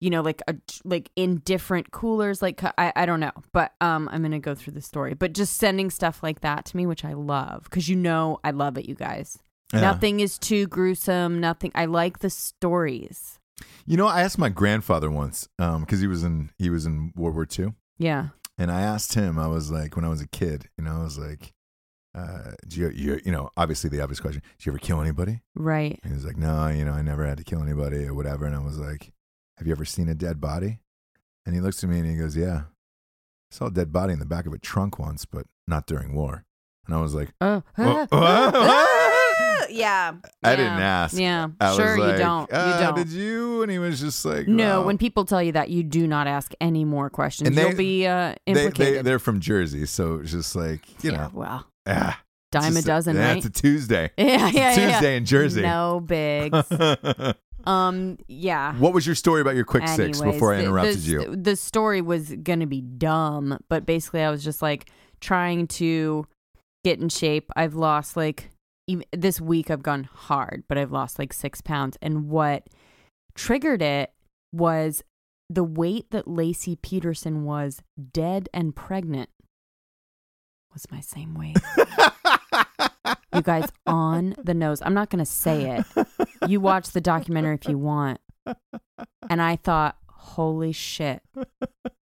[0.00, 0.54] you know like a
[0.84, 4.74] like in different coolers like I, I don't know but um i'm gonna go through
[4.74, 7.96] the story but just sending stuff like that to me which i love because you
[7.96, 9.38] know i love it you guys
[9.72, 9.80] Yeah.
[9.80, 11.40] Nothing is too gruesome.
[11.40, 11.72] Nothing.
[11.74, 13.38] I like the stories.
[13.86, 17.34] You know, I asked my grandfather once because he was in he was in World
[17.34, 18.28] War II, Yeah.
[18.58, 19.38] and I asked him.
[19.38, 21.52] I was like, when I was a kid, you know, I was like,
[22.14, 25.40] uh, "Do you, you, you know, obviously the obvious question: Did you ever kill anybody?"
[25.54, 25.98] Right.
[26.02, 28.44] And he was like, "No, you know, I never had to kill anybody or whatever."
[28.46, 29.12] And I was like,
[29.58, 30.80] "Have you ever seen a dead body?"
[31.46, 34.18] And he looks at me and he goes, "Yeah, I saw a dead body in
[34.18, 36.44] the back of a trunk once, but not during war."
[36.86, 37.62] And I was like, Oh.
[37.74, 38.08] What?
[39.76, 40.12] Yeah.
[40.42, 40.56] I Yeah.
[40.56, 41.18] didn't ask.
[41.18, 41.48] Yeah.
[41.60, 42.50] I was sure, like, you don't.
[42.50, 42.96] You "Uh, don't.
[42.96, 43.62] Did you?
[43.62, 46.26] And he was just like, no, "Well." when people tell you that, you do not
[46.26, 47.48] ask any more questions.
[47.48, 49.04] And they- You'll be uh, they, they implicated.
[49.06, 52.20] they're from Jersey, so it's just like you yeah, know, well, ah,
[52.52, 53.36] dime a just dozen, yeah, right?
[53.38, 54.10] It's a Tuesday.
[54.18, 54.92] yeah, yeah, It's a yeah, yeah.
[54.92, 55.62] Tuesday in Jersey.
[55.62, 56.64] No bigs.
[57.64, 58.74] um, yeah.
[58.74, 61.36] What was your story about your quick six before I interrupted the, you?
[61.36, 64.88] The story was going to be dumb, but basically, I was just like
[65.20, 66.26] trying to
[66.84, 67.50] get in shape.
[67.56, 68.55] I've lost like even
[69.12, 71.96] this week, I've gone hard, but I've lost like six pounds.
[72.00, 72.68] And what
[73.34, 74.12] triggered it
[74.52, 75.02] was
[75.48, 77.82] the weight that Laci Peterson was
[78.12, 79.30] dead and pregnant.
[80.72, 81.56] was my same weight.
[83.34, 84.82] you guys on the nose.
[84.82, 86.06] I'm not going to say it.
[86.48, 88.20] You watch the documentary if you want.
[89.28, 89.96] And I thought,
[90.34, 91.22] holy shit.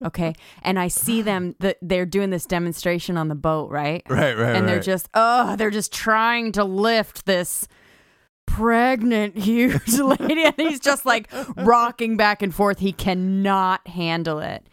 [0.05, 0.33] Okay.
[0.63, 4.05] And I see them, the, they're doing this demonstration on the boat, right?
[4.09, 4.85] Right, right, And they're right.
[4.85, 7.67] just, oh, they're just trying to lift this
[8.47, 10.45] pregnant huge lady.
[10.45, 12.79] And he's just like rocking back and forth.
[12.79, 14.69] He cannot handle it.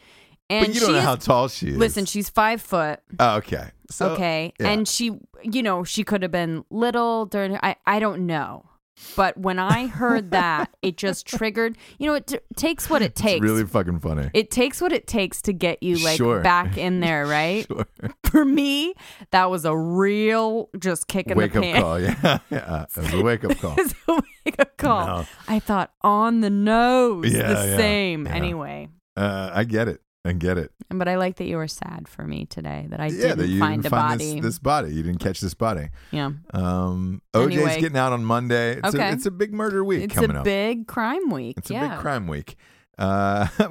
[0.48, 1.78] And but you don't know she's- how tall she is.
[1.78, 3.00] Listen, she's five foot.
[3.20, 3.72] Oh, okay.
[3.90, 4.54] So, okay.
[4.60, 4.68] yeah.
[4.70, 8.70] And she, you know, she could have been little during I, I don't know.
[9.16, 13.12] But when I heard that, it just triggered, you know, it t- takes what it
[13.12, 13.44] It's takes.
[13.44, 14.30] really fucking funny.
[14.34, 16.42] it takes what it takes to get you like Sure.
[16.42, 17.66] back in there, right?
[17.68, 17.86] Sure.
[18.24, 18.94] For me,
[19.32, 21.82] that was a real just kick in Wake the up pants.
[21.82, 22.00] call.
[22.06, 22.40] Yeah.
[22.50, 22.84] yeah.
[22.84, 23.76] It was a wake up call.
[23.78, 25.08] It's a wake up call.
[25.08, 25.26] No.
[25.48, 28.26] I thought on the nose, Yeah, the yeah, same.
[28.26, 28.34] yeah.
[28.34, 30.02] Anyway, Uh, I get it.
[30.26, 30.72] I get it.
[30.90, 33.48] but I like that you were sad for me today that I yeah, didn't that
[33.48, 34.34] you find didn't a find body.
[34.36, 34.94] This, this body.
[34.94, 35.90] You didn't catch this body.
[36.12, 36.32] yeah.
[36.54, 37.80] Um, OJ's Anyway.
[37.80, 38.78] getting out on Monday.
[38.78, 39.10] It's, Okay.
[39.10, 41.58] a, it's a big murder week It's coming a big crime week.
[41.60, 42.56] It's a big crime week.
[42.98, 43.48] Uh,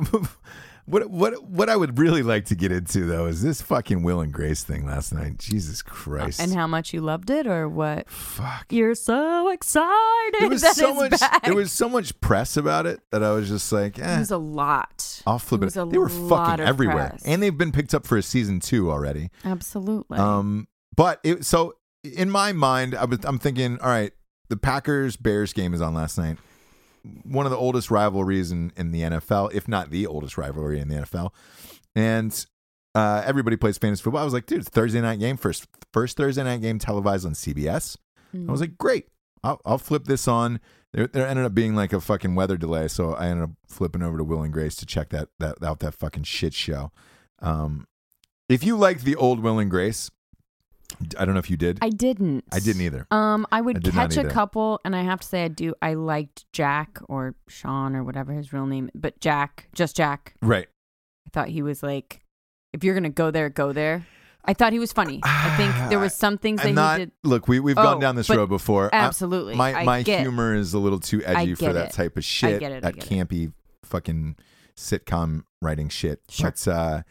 [0.87, 4.20] what what what I would really like to get into though is this fucking Will
[4.20, 5.39] and Grace thing last night.
[5.39, 6.41] Jesus Christ!
[6.41, 8.09] And how much you loved it or what?
[8.09, 8.66] fuck.
[8.70, 10.35] You're so excited.
[10.41, 11.18] There was so much.
[11.18, 11.43] back.
[11.45, 14.30] There was so much press about it that I was just like, eh, It was
[14.30, 15.22] a lot.
[15.26, 15.76] I'll flip it it.
[15.76, 17.22] a They were fucking everywhere, press.
[17.24, 19.30] and they've been picked up for a season two already.
[19.45, 20.18] Absolutely.
[20.18, 24.12] Um, but it, so in my mind, I was I'm thinking, all right,
[24.49, 26.37] the Packers Bears game is on last night.
[27.25, 30.89] One of the oldest rivalries in, in the NFL, if not the oldest rivalry in
[30.89, 31.31] the NFL,
[31.95, 32.47] and
[32.95, 34.23] uh, everybody plays fantasy football.
[34.23, 37.33] I was like, dude, it's Thursday night game, first first Thursday night game televised on
[37.33, 37.97] CBS.
[38.49, 39.09] I was like, great,
[39.43, 40.61] I'll, I'll flip this on.
[40.93, 44.03] There, there ended up being like a fucking weather delay, so I ended up flipping
[44.03, 46.93] over to Will and Grace to check that that out that fucking shit show.
[47.41, 47.87] Um,
[48.49, 50.11] if you liked the old Will and Grace,
[51.19, 51.79] I don't know if you did.
[51.83, 52.45] I didn't.
[52.53, 53.07] I didn't either.
[53.11, 55.75] Um, I would I catch a couple, and I have to say, I do.
[55.83, 60.35] I liked Jack or Sean or whatever his real name, but Jack, just Jack.
[60.43, 60.67] Right.
[61.27, 62.23] I thought he was like,
[62.73, 64.07] if you're gonna go there, go there.
[64.47, 65.21] I thought he was funny.
[65.23, 66.99] I think there was some things that I'm not.
[66.99, 67.13] he did.
[67.23, 68.95] Look, we we've Oh, gone down this road before.
[68.95, 71.93] I- Absolutely, my I my get- humor is a little too edgy for that it.
[71.93, 72.61] type of shit.
[72.61, 73.29] get it, I That get it.
[73.29, 73.53] campy
[73.85, 74.37] fucking
[74.77, 76.21] sitcom writing shit.
[76.29, 76.51] Sure.
[76.51, 77.03] But uh,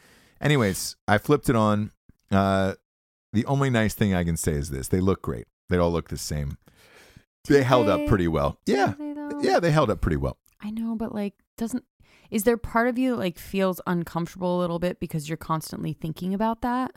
[0.42, 1.92] anyways, I flipped it on.
[2.32, 2.74] Uh,
[3.34, 5.48] the only nice thing I can say is this: they look great.
[5.70, 6.58] They all look the same.
[7.48, 8.58] They held up pretty well.
[8.66, 10.38] Yeah, they, yeah, they held up pretty well.
[10.62, 11.84] I know, but like, doesn't
[12.32, 15.94] is there part of you that like feels uncomfortable a little bit because you're constantly
[15.94, 16.92] thinking about that?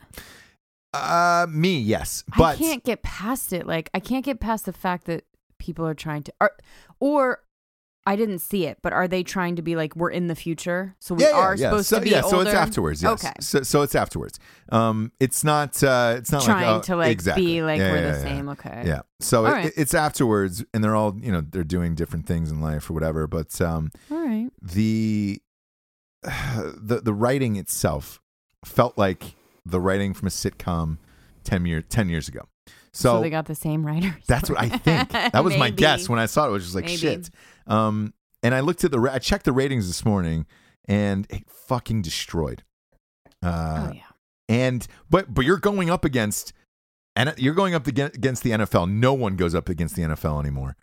[0.93, 3.67] Uh, me, yes, but I can't get past it.
[3.67, 5.25] Like, I can't get past the fact that
[5.59, 6.51] people are trying to, or,
[6.99, 7.43] or
[8.07, 10.95] I didn't see it, but are they trying to be like we're in the future,
[10.97, 11.69] so we yeah, yeah, are yeah.
[11.69, 12.29] supposed so, to be yeah, older?
[12.29, 13.03] so it's afterwards.
[13.03, 13.25] Yes.
[13.25, 13.33] Okay.
[13.41, 14.39] So, so it's afterwards.
[14.69, 15.83] Um, it's not.
[15.83, 17.45] Uh, it's not trying like, oh, to like exactly.
[17.45, 18.47] be like we're the same.
[18.47, 18.83] Okay.
[18.85, 19.01] Yeah.
[19.19, 19.73] So it, right.
[19.75, 23.27] it's afterwards, and they're all you know they're doing different things in life or whatever.
[23.27, 24.49] But um, All right.
[24.61, 25.41] the
[26.23, 28.21] the the writing itself
[28.63, 29.35] felt like
[29.65, 30.97] the writing from a sitcom
[31.43, 32.47] ten year ten years ago.
[32.93, 34.23] So, So, they got the same writers.
[34.27, 35.09] that's what I think.
[35.09, 36.49] That was my guess when I saw it.
[36.49, 36.97] It was just like Maybe.
[36.97, 37.29] shit.
[37.67, 38.13] Um,
[38.43, 40.45] and I looked at the I checked the ratings this morning,
[40.85, 42.63] and it fucking destroyed.
[43.43, 44.01] Uh, oh yeah.
[44.49, 46.53] and but but you're going up against
[47.15, 48.89] and you're going up against against the NFL.
[48.89, 50.75] No one goes up against the NFL anymore.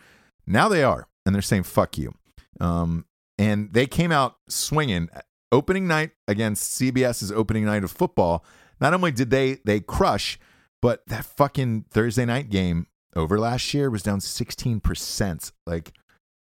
[0.46, 2.14] Now they are, and they're saying fuck you.
[2.60, 3.06] Um,
[3.38, 5.08] and they came out swinging
[5.50, 8.44] opening night against CBS's opening night of football.
[8.80, 10.38] Not only did they they crush,
[10.82, 15.52] but that fucking Thursday night game over last year was down 16%.
[15.66, 15.92] Like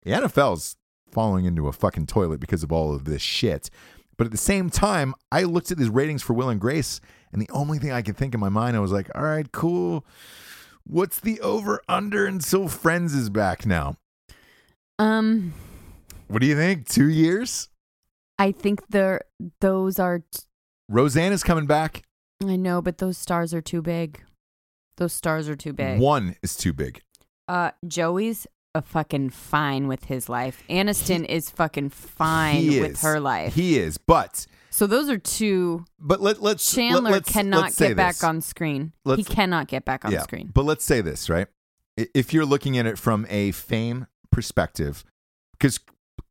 [0.03, 0.75] the NFL's
[1.11, 3.69] falling into a fucking toilet because of all of this shit.
[4.17, 6.99] But at the same time, I looked at these ratings for Will and Grace,
[7.31, 9.51] and the only thing I could think in my mind, I was like, all right,
[9.51, 10.05] cool.
[10.85, 13.97] What's the over under until Friends is back now?
[14.99, 15.53] Um,
[16.27, 16.87] What do you think?
[16.87, 17.69] Two years?
[18.39, 19.21] I think they're
[19.61, 20.19] those are.
[20.19, 20.41] T-
[20.89, 22.03] Roseanne is coming back.
[22.43, 24.23] I know, but those stars are too big.
[24.97, 25.99] Those stars are too big.
[25.99, 27.01] One is too big.
[27.47, 30.63] Uh, Joey's a fucking fine with his life.
[30.69, 33.53] Aniston is fucking fine He with her life.
[33.55, 35.85] He is, but so those are two.
[35.99, 38.23] but let let's Chandler let, us cannot let's get back this.
[38.23, 38.93] on screen.
[39.03, 40.51] He Let's- cannot get back on yeah, screen.
[40.53, 41.47] But let's say this, right?
[41.97, 45.03] If you're looking at it from a fame perspective,
[45.53, 45.79] because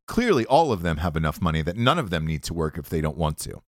[0.07, 2.87] clearly all of them have enough money that none of them need to work if
[2.87, 3.61] they don't want to.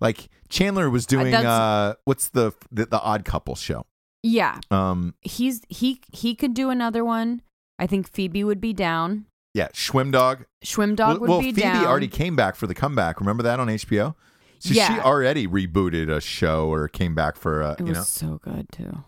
[0.00, 3.86] Like Chandler was doing, that's- uh, what's the, the the Odd Couple show?
[4.24, 7.42] Yeah, Um, he's he he could do another one.
[7.78, 9.26] I think Phoebe would be down.
[9.54, 10.44] yeah, Schwimdog.
[10.64, 11.76] Schwimdog would well, be Phoebe down.
[11.76, 13.20] Phoebe already came back for the comeback.
[13.20, 14.14] Remember that on HBO?
[14.60, 14.94] So Yeah.
[14.94, 18.02] she already rebooted a show or came back for a, It you was know.
[18.04, 19.04] so good too.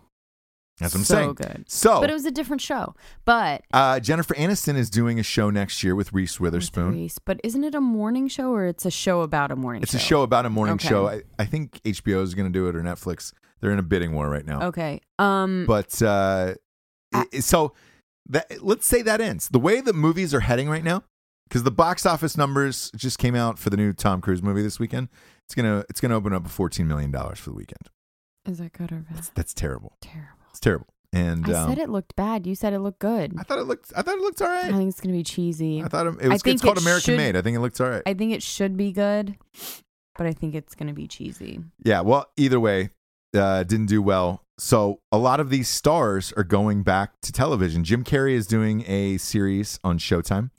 [0.80, 1.36] That's what I'm saying.
[1.38, 1.54] so saying.
[1.58, 1.70] good.
[1.70, 2.00] So, good.
[2.00, 2.96] But it was a different show.
[3.24, 6.90] But uh, Jennifer Aniston is doing a show next year with Reese with Witherspoon.
[6.94, 7.20] Reese.
[7.20, 9.98] But isn't it a morning show or it's a show about a morning It's show?
[9.98, 10.88] a show about a morning Okay.
[10.88, 11.06] show.
[11.06, 13.32] I, I think HBO is going to do it or Netflix.
[13.60, 14.62] They're in a bidding war right now.
[14.64, 15.00] Okay.
[15.20, 16.54] Um But uh,
[17.14, 17.72] i- so
[18.28, 21.02] that let's say that ends the way that movies are heading right now,
[21.48, 24.78] because the box office numbers just came out for the new Tom Cruise movie this
[24.78, 25.08] weekend.
[25.46, 27.90] It's gonna it's gonna open up fourteen million dollars for the weekend.
[28.48, 29.16] is that good or bad?
[29.16, 29.96] That's, that's terrible.
[30.00, 30.30] Terrible.
[30.50, 30.86] It's terrible.
[31.12, 32.44] And I um, said it looked bad.
[32.46, 33.34] You said it looked good.
[33.38, 34.64] I thought it looked I thought it looked all right.
[34.64, 35.82] I think it's gonna be cheesy.
[35.82, 37.36] I thought it, it was it's called it American should- Made.
[37.36, 38.02] I think it looks all right.
[38.06, 39.36] I think it should be good,
[40.16, 41.60] but I think it's gonna be cheesy.
[41.84, 42.90] Yeah, well, either way,
[43.34, 44.42] uh, didn't do well.
[44.56, 47.82] So a lot of these stars are going back to television.
[47.82, 50.50] Jim Carrey is doing a series on Showtime.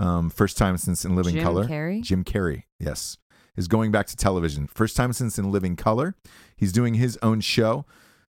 [0.00, 1.64] Um, first time since In Living Jim Color.
[1.66, 2.02] Carrey?
[2.02, 3.18] Jim Carrey, yes,
[3.56, 4.66] is going back to television.
[4.66, 6.16] First time since In Living Color.
[6.56, 7.84] He's doing his own show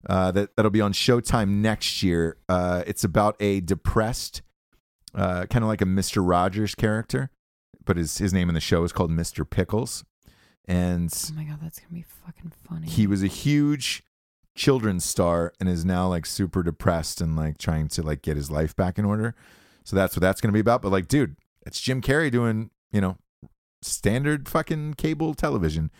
[0.08, 2.36] uh, that that'll be on Showtime next year.
[2.48, 4.42] Uh, it's about a depressed,
[5.14, 7.30] uh, kind of like a Mister Rogers character,
[7.84, 10.04] but his his name in the show is called Mister Pickles,
[10.66, 12.86] and Oh my god, that's gonna be fucking funny.
[12.86, 14.02] he was a huge
[14.54, 18.50] children's star and is now like super depressed and like trying to like get his
[18.50, 19.34] life back in order.
[19.84, 20.82] So that's what that's to be about.
[20.82, 21.36] But like, dude,
[21.66, 23.16] it's Jim Carrey doing, you know,
[23.80, 25.90] standard fucking cable television.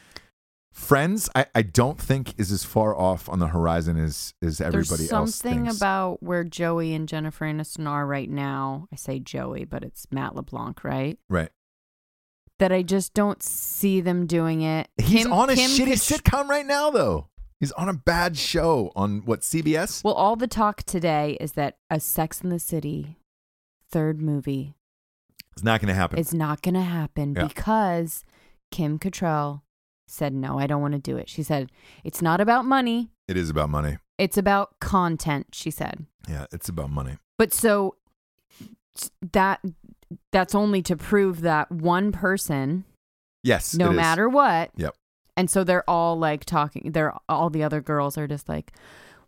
[0.70, 5.02] Friends, I, I don't think is as far off on the horizon as as everybody
[5.02, 5.76] There's else something thinks.
[5.76, 8.88] about where Joey and Jennifer Aniston are right now.
[8.90, 11.18] I say Joey, but it's Matt LeBlanc, right?
[11.28, 11.50] right.
[12.62, 14.88] That I just don't see them doing it.
[14.96, 17.26] He's Kim- on a Kim shitty Catr- sitcom right now, though.
[17.58, 20.04] He's on a bad show on what CBS.
[20.04, 23.16] Well, all the talk today is that a Sex in the City
[23.90, 24.74] third movie
[25.54, 26.20] It's not going to happen.
[26.20, 27.48] It's not going to happen Yeah.
[27.48, 28.24] because
[28.70, 29.62] Kim Cattrall
[30.06, 31.28] said no, I don't want to do it.
[31.28, 31.68] She said
[32.04, 33.96] it's not about money, it is about money.
[34.18, 36.06] it's about content, she said.
[36.28, 37.16] Yeah, it's about money.
[37.38, 37.96] But so
[39.32, 39.58] that
[40.32, 42.84] that's only to prove that one person,
[43.42, 43.96] Yes, no it is.
[43.96, 44.70] matter what.
[44.76, 44.94] Yep.
[45.36, 46.92] And so they're all like talking.
[46.92, 48.72] They're all the other girls are just like,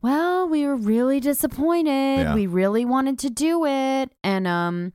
[0.03, 2.21] "Well, we were really disappointed.
[2.21, 2.35] Yeah.
[2.35, 4.93] We really wanted to do it." And um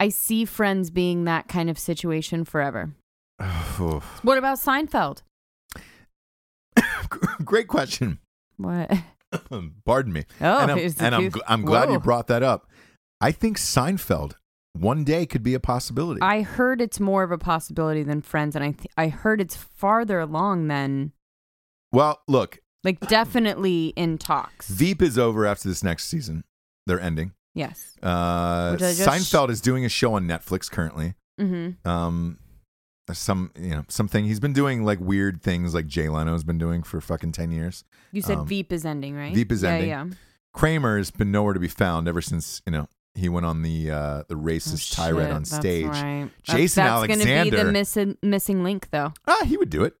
[0.00, 2.92] I see friends being that kind of situation forever.
[4.22, 5.22] What about Seinfeld?
[7.44, 8.18] Great question.
[8.56, 8.90] What?
[9.84, 10.24] Pardon me.
[10.40, 12.68] Oh, and I'm, and I'm, I'm glad you brought that up.
[13.20, 14.34] I think Seinfeld
[14.74, 16.20] one day could be a possibility.
[16.20, 19.56] I heard it's more of a possibility than Friends, and I th- I heard it's
[19.56, 21.12] farther along than
[21.92, 24.68] well, look, like definitely in talks.
[24.68, 26.44] Veep is over after this next season.
[26.86, 27.32] They're ending.
[27.54, 27.96] yes.
[28.02, 31.14] Uh, Which I just- Seinfeld is doing a show on Netflix currently.
[31.40, 31.88] Mm-hmm.
[31.88, 32.38] Um,
[33.12, 36.82] some you know something he's been doing like weird things like Jay Leno's been doing
[36.82, 37.84] for fucking ten years.
[38.12, 39.34] You said Um, Veep is ending, right?
[39.34, 39.88] Veep is yeah, ending.
[39.90, 40.06] Yeah.
[40.52, 43.90] Kramer has been nowhere to be found ever since you know he went on the
[43.90, 45.86] uh, the Oh, racist tirade shit, on that's stage.
[45.86, 46.28] right.
[46.42, 49.12] Jason that's, That's gonna be the Alexander- missing missing link, though.
[49.26, 49.94] Ah, he would do it.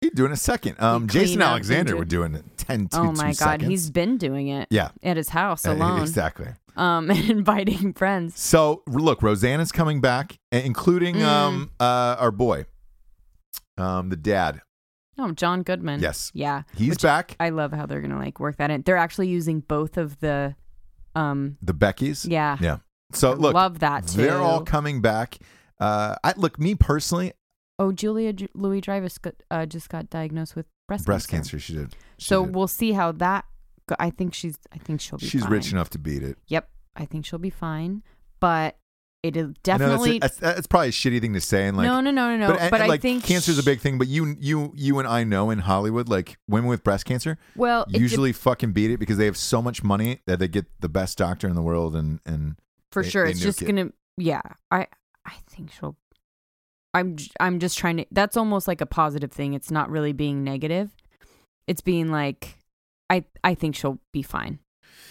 [0.00, 0.80] He'd do it in a second.
[0.82, 3.68] Um, Jason Alexander would do it in 10 to oh my god, seconds.
[3.70, 4.68] he's been doing it.
[4.70, 4.90] Yeah.
[5.02, 6.48] At his house Uh, alone, Exactly.
[6.76, 8.38] um, and inviting friends.
[8.38, 11.24] So look, Roseanne's coming back, including Mm.
[11.24, 12.66] um uh our boy,
[13.78, 14.60] um the dad.
[15.18, 16.00] Oh, John Goodman.
[16.00, 16.30] Yes.
[16.34, 16.62] Yeah.
[16.76, 17.36] He's back.
[17.38, 18.82] I love how they're gonna like work that in.
[18.82, 20.56] They're actually using both of the,
[21.14, 22.26] um, The Beckys.
[22.28, 22.56] yeah.
[22.60, 22.78] Yeah.
[23.12, 24.22] So I look, love that too.
[24.22, 25.38] they're all coming back.
[25.78, 27.32] Uh, I look me personally,
[27.78, 31.52] oh, Julia J- Louis Dreyfus got, uh, just got diagnosed with breast breast cancer.
[31.52, 31.58] cancer.
[31.58, 31.96] She did.
[32.18, 32.54] She So did.
[32.54, 33.44] we'll see how that.
[33.88, 34.56] Go- I think she's.
[34.72, 35.26] I think she'll be.
[35.26, 35.50] she's fine.
[35.52, 36.38] rich enough to beat it.
[36.48, 38.02] Yep, I think she'll be fine.
[38.40, 38.76] But
[39.24, 40.18] it'll I know definitely.
[40.20, 42.36] that's, a, that's, probably a shitty thing to say, and like no, no, no, no,
[42.36, 42.46] no.
[42.52, 43.98] but, and- But, and, I like think cancer's a big thing.
[43.98, 47.86] But you, you, you, and I know in Hollywood, like women with breast cancer Well,
[47.92, 50.88] it usually fucking beat it because they have so much money that they get the
[50.88, 52.56] best doctor in the world, and and
[52.92, 53.66] for they- sure, they it's just it.
[53.66, 53.90] gonna.
[54.16, 54.86] Yeah, I.
[55.26, 55.96] I think she'll.
[56.92, 57.16] I'm.
[57.40, 58.06] I'm just trying to.
[58.10, 59.54] That's almost like a positive thing.
[59.54, 60.90] It's not really being negative.
[61.66, 62.56] It's being like,
[63.10, 63.24] I.
[63.42, 64.58] I think she'll be fine.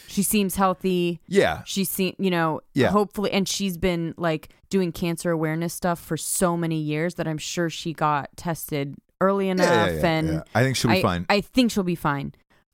[0.07, 1.19] She seems healthy.
[1.27, 2.89] yeah, She's seen, you know, Yeah.
[2.89, 7.37] hopefully, and she's been like doing cancer awareness stuff for so many years that I'm
[7.39, 10.43] sure she got tested early enough, yeah, yeah, yeah, and.
[10.53, 11.25] I think she'll be I, fine.
[11.29, 12.33] I think she'll be fine.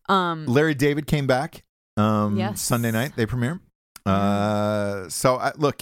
[0.10, 1.64] Um, Larry David came back
[1.98, 2.62] um Yes.
[2.62, 3.14] Sunday night.
[3.16, 3.60] They premiere.
[4.06, 5.82] Uh, so I, look,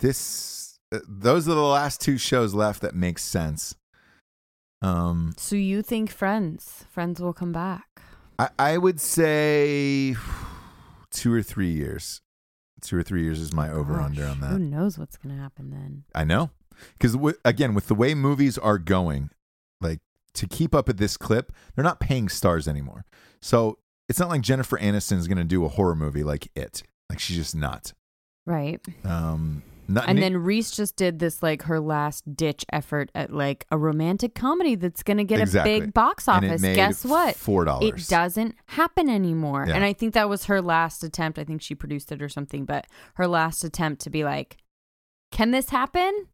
[0.00, 3.74] this uh, those are the last two shows left that make sense.
[4.80, 8.00] Um, so you think Friends, Friends will come back?
[8.38, 10.14] I, I would say
[11.18, 12.20] two or three years.
[12.80, 16.04] Two or three years is my over under on Who knows what's gonna happen then?
[16.14, 16.50] I know,
[16.92, 19.30] because w- again, with the way movies are going,
[19.80, 19.98] like
[20.34, 23.04] to keep up at this clip, they're not paying stars anymore.
[23.40, 26.84] So it's not like Jennifer Aniston is going to do a horror movie like it.
[27.10, 27.92] Like she's just not.
[28.46, 28.80] Right.
[29.04, 33.66] Um, not And then Reese just did this like her last ditch effort at like
[33.70, 35.76] a romantic comedy that's going to get Exactly.
[35.76, 36.60] a big box office.
[36.62, 37.34] Guess what?
[37.36, 37.88] Four dollars.
[38.04, 39.64] It doesn't happen anymore.
[39.66, 39.74] Yeah.
[39.74, 41.38] And I think that was her last attempt.
[41.38, 44.58] I think she produced it or something, but her last attempt to be like,
[45.32, 46.26] can this happen?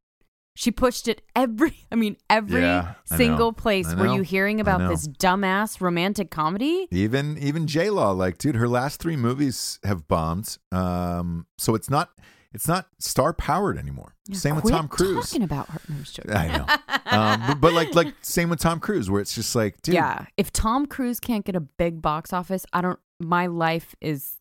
[0.56, 3.52] She pushed it every, I mean, every Yeah, I single know.
[3.52, 3.92] place.
[3.92, 6.86] Were you hearing about this dumbass romantic comedy?
[6.92, 10.56] Even even J Law, like, dude, her last three movies have bombed.
[10.70, 12.10] Um, so it's not
[12.54, 14.14] it's not star powered anymore.
[14.26, 15.26] Yeah, same with Tom Cruise.
[15.30, 15.80] Talking about her.
[15.88, 16.32] No, I'm just joking.
[16.32, 16.66] I know,
[17.06, 20.24] um, but, but like like same with Tom Cruise, where it's just like, dude, yeah.
[20.36, 22.98] If Tom Cruise can't get a big box office, I don't.
[23.20, 24.36] My life is.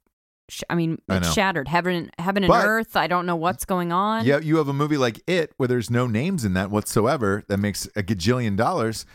[0.49, 1.33] sh- I mean, it's know.
[1.33, 1.67] shattered.
[1.67, 2.95] Heaven, heaven and But- earth.
[2.95, 4.25] I don't know what's going on.
[4.25, 7.57] yeah, you have a movie like It where there's no names in that whatsoever that
[7.57, 9.05] makes a gajillion dollars.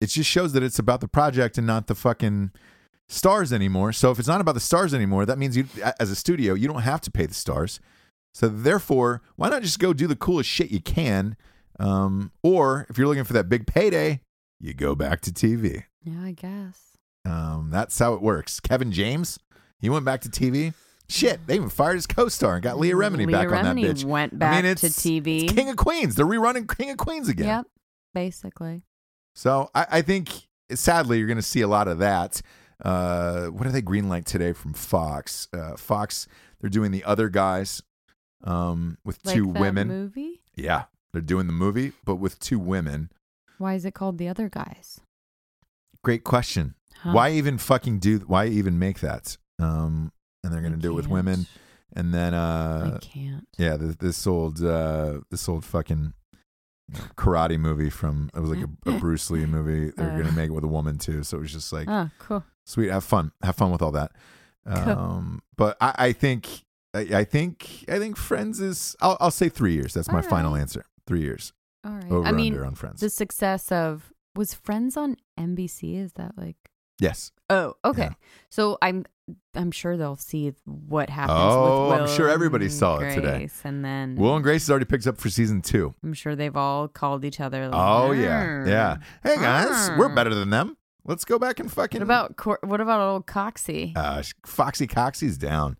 [0.00, 2.50] It just shows that it's about the project and not the fucking
[3.08, 3.92] stars anymore.
[3.92, 5.66] So if it's not about the stars anymore, that means you,
[6.00, 7.80] as a studio, you don't have to pay the stars.
[8.34, 11.36] So therefore, why not just go do the coolest shit you can?
[11.78, 14.20] Um, or if you're looking for that big payday,
[14.60, 15.84] you go back to TV.
[16.02, 16.96] Yeah, I guess.
[17.24, 18.60] Um, that's how it works.
[18.60, 19.38] Kevin James,
[19.78, 20.74] he went back to TV.
[21.08, 23.90] Shit, they even fired his co-star and got Leah Remini Leah back on that Remini
[23.90, 24.04] bitch.
[24.04, 25.54] went I back mean, to TV.
[25.54, 26.14] King of Queens.
[26.14, 27.46] They're rerunning King of Queens again.
[27.46, 27.66] Yep,
[28.14, 28.82] basically.
[29.34, 30.30] So I, I think,
[30.72, 32.40] sadly, you're going to see a lot of that.
[32.84, 35.48] Uh, what are they greenlight today from Fox?
[35.52, 36.26] Uh, Fox,
[36.60, 37.82] they're doing the other guys
[38.44, 39.88] um, with Like two that women.
[39.88, 40.42] movie.
[40.56, 43.10] Yeah, they're doing the movie, but with two women.
[43.58, 45.00] Why is it called The Other Guys?
[46.02, 46.74] Great question.
[46.96, 47.12] Huh.
[47.12, 48.18] Why even fucking do?
[48.26, 49.36] Why even make that?
[49.60, 50.10] Um,
[50.42, 51.46] and they're going I to do it with women,
[51.94, 53.46] and then uh, I can't.
[53.58, 56.14] yeah, this, this old uh, this old fucking
[57.16, 59.92] karate movie from it was like a, a Bruce Lee movie.
[59.96, 60.14] They're Uh.
[60.16, 62.42] going to make it with a woman too, so it was just like Oh, cool.
[62.64, 62.90] Sweet.
[62.90, 63.32] Have fun.
[63.42, 64.12] Have fun with all that.
[64.64, 66.46] Um, but I, I think
[66.94, 68.94] I, I think I think Friends is.
[69.00, 69.92] I'll, I'll say three years.
[69.92, 70.84] That's my All final answer.
[71.04, 71.52] Three years.
[71.84, 72.08] All right.
[72.12, 73.00] Over I mean, under on Friends.
[73.00, 75.96] the success of was Friends on NBC.
[76.00, 76.54] Is that like?
[77.00, 77.32] yes.
[77.50, 78.02] Oh, okay.
[78.02, 78.12] Yeah.
[78.50, 79.04] So I'm
[79.54, 81.38] I'm sure they'll see what happens.
[81.40, 83.48] Oh, I'm sure everybody saw it today.
[83.64, 85.92] And then Will and Grace has already picked up for season two.
[86.04, 87.64] I'm sure they've all called each other.
[87.68, 88.96] Like, Oh yeah, yeah.
[89.24, 90.76] Hey guys, we're better than them.
[91.04, 92.00] Let's go back and fucking.
[92.00, 93.92] What about Cor- what about old Coxie?
[93.96, 95.76] uh, Foxy Coxie's down?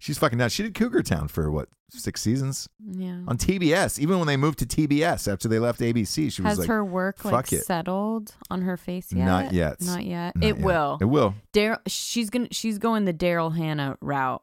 [0.00, 0.48] She's fucking down.
[0.48, 3.20] She did Cougar Town for what six seasons yeah.
[3.28, 3.98] on TBS.
[3.98, 6.84] Even when they moved to TBS after they left ABC, she was Has like, her
[6.84, 9.26] work like it." settled on her face yet?
[9.26, 9.80] Not yet.
[9.82, 10.34] Not yet.
[10.34, 10.64] Not it yet.
[10.64, 10.98] will.
[11.00, 11.34] It will.
[11.52, 14.42] Daryl, she's gonna she's going the Daryl Hannah route.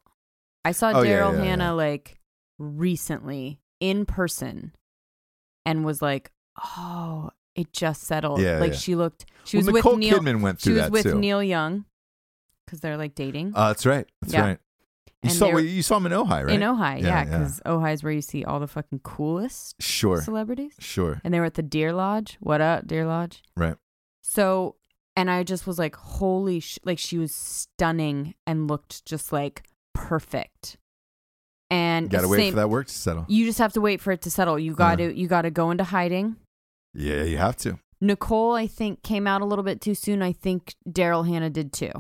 [0.64, 1.72] I saw Oh, yeah, Daryl yeah, Hannah yeah.
[1.72, 2.20] like
[2.58, 4.74] recently in person,
[5.66, 6.32] and was like,
[6.78, 8.78] "Oh, it just settled." Yeah, like yeah.
[8.78, 9.26] she looked.
[9.46, 10.20] She well, was Nicole with Neil.
[10.20, 11.20] Kidman went through She was that with too.
[11.20, 11.86] Neil Young
[12.66, 14.06] because they're like dating Uh, that's right.
[14.22, 14.42] That's Yeah.
[14.42, 14.60] right.
[15.24, 16.50] You And saw they're- you saw him in Ojai, right?
[16.56, 17.02] in Ojai.
[17.02, 17.24] Yeah, Yeah, yeah.
[17.26, 20.22] because Ojai is where you see all the fucking coolest Sure.
[20.22, 20.74] celebrities.
[20.80, 21.20] Sure.
[21.24, 22.38] And they were at the Deer Lodge.
[22.40, 23.42] What up, Deer Lodge?
[23.58, 23.76] Right.
[24.22, 24.76] So,
[25.18, 26.78] and I just was like, holy sh!
[26.86, 30.78] Like she was stunning and looked just like perfect.
[31.72, 33.26] And Got to it's wait same- for that work to settle.
[33.28, 34.58] You just have to wait for it to settle.
[34.58, 36.38] You got to you got to go into hiding.
[36.94, 37.80] Yeah, you have to.
[38.02, 40.22] Nicole, I think, came out a little bit too soon.
[40.22, 41.92] I think Daryl Hannah did too.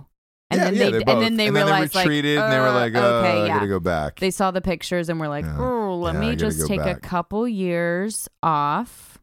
[0.51, 1.13] And yeah, then yeah, they, both.
[1.15, 3.53] and then they realized retreated like, and they were uh, like, oh, okay, I yeah.
[3.55, 4.19] gotta go back.
[4.19, 5.57] They saw the pictures and were like, Yeah.
[5.59, 9.19] oh, let me just take a couple years off.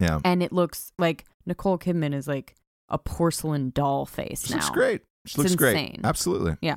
[0.00, 0.20] yeah.
[0.24, 2.54] And it looks like Nicole Kidman is like
[2.88, 4.60] a porcelain doll face She now.
[4.60, 5.02] looks great.
[5.26, 5.76] She It's looks great.
[5.76, 6.00] insane.
[6.04, 6.56] Absolutely.
[6.62, 6.76] Yeah.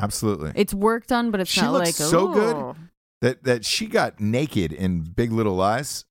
[0.00, 0.52] Absolutely.
[0.54, 2.76] It's work done, but it's She not looks like so good.
[3.22, 6.04] That that she got naked in Big Little Lies,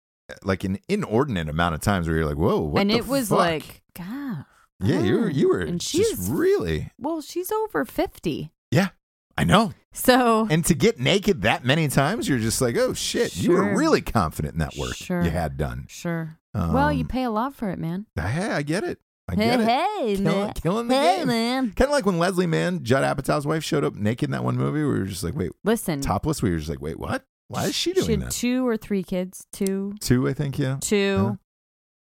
[0.43, 3.37] like an inordinate amount of times where you're like, whoa, what and it was fuck?
[3.37, 4.45] like, God.
[4.83, 8.51] yeah, you were you were And she's- really, Well, she's over 50.
[8.71, 8.89] yeah,
[9.37, 9.73] I know.
[9.93, 13.75] So, And to get naked that many times, you're just like, oh shit, you were
[13.77, 15.21] really confident in that work Sure.
[15.23, 15.85] you had done.
[15.87, 16.37] sure.
[16.53, 18.05] well, you Um, pay a lot for it, man.
[18.15, 18.99] Hey, I get it.
[19.27, 19.65] I hey, get it.
[19.67, 20.53] hey, Killing, man.
[20.53, 21.27] killing the hey, game.
[21.27, 21.71] man.
[21.73, 24.55] Kind of like when Leslie Mann, Judd Apatow's wife, showed up naked in that one
[24.55, 24.79] movie.
[24.81, 26.41] We were just like, wait, Listen, topless.
[26.43, 27.25] We were just like, wait, what?
[27.47, 28.05] Why is she doing that?
[28.05, 28.31] she had that?
[28.31, 29.45] two or three kids.
[29.51, 29.93] Two.
[29.99, 30.57] Two, I think.
[30.57, 30.77] Yeah.
[30.81, 31.37] Two.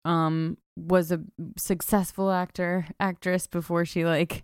[0.06, 1.22] Um, was a
[1.58, 4.44] successful actor, actress before she like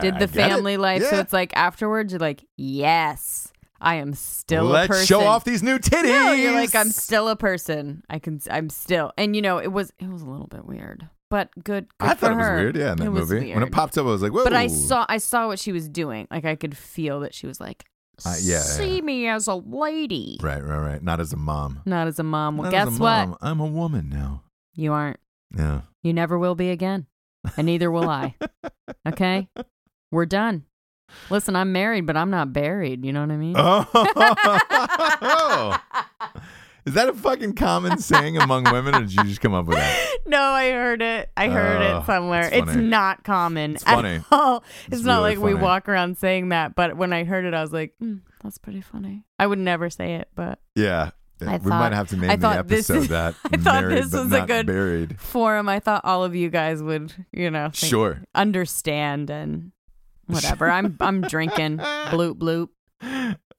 [0.00, 0.28] did the get it.
[0.30, 1.02] family life.
[1.04, 5.06] So it's like afterwards, you're like, yes, I am still Let's person.
[5.06, 6.04] show off these new titties.
[6.04, 8.02] No, you're like, I'm still a person.
[8.08, 11.08] I can, I'm still, and you know, it was, it was a little bit weird,
[11.28, 11.64] but good.
[11.64, 12.76] good I thought it was weird.
[12.76, 14.44] Yeah, in that It movie when it popped up, I was like, whoa.
[14.44, 16.26] But I saw, I saw what she was doing.
[16.30, 17.84] Like I could feel that she was like,
[18.24, 19.00] Uh, yeah, see yeah.
[19.02, 21.02] me as a lady, Right, right, right.
[21.02, 21.80] Not as a mom.
[21.84, 22.56] not as a mom.
[22.56, 23.38] Well, Not guess a what?
[23.42, 24.42] I'm a woman now.
[24.74, 25.18] You aren't.
[25.56, 25.80] Yeah.
[26.02, 27.06] You never will be again.
[27.56, 28.34] And neither will I.
[29.06, 29.48] Okay?
[30.10, 30.64] We're done.
[31.30, 33.04] Listen, I'm married, but I'm not buried.
[33.04, 33.54] You know what I mean?
[33.56, 33.84] Oh.
[36.86, 39.78] Is that a fucking common saying among women, or did you just come up with
[39.78, 40.18] that?
[40.26, 41.30] no, I heard it.
[41.36, 42.42] I heard Oh, it somewhere.
[42.42, 42.82] it's It's, funny.
[42.82, 43.74] not common.
[43.76, 44.62] It's at all.
[44.86, 45.62] It's, It's not really like we funny.
[45.64, 48.82] walk around saying that, but when I heard it, I was like, mm, that's pretty
[48.82, 49.24] funny.
[49.38, 51.10] I would never say it, but Yeah.
[51.40, 53.34] I we thought- might have to name I the thought this episode is- that.
[53.52, 55.20] I thought married this but was a not good- buried.
[55.20, 58.22] forum, I thought all of you guys would, you know, think- Sure.
[58.34, 59.72] understand and
[60.26, 60.70] whatever.
[60.70, 62.68] I'm I'm drinking bloop bloop.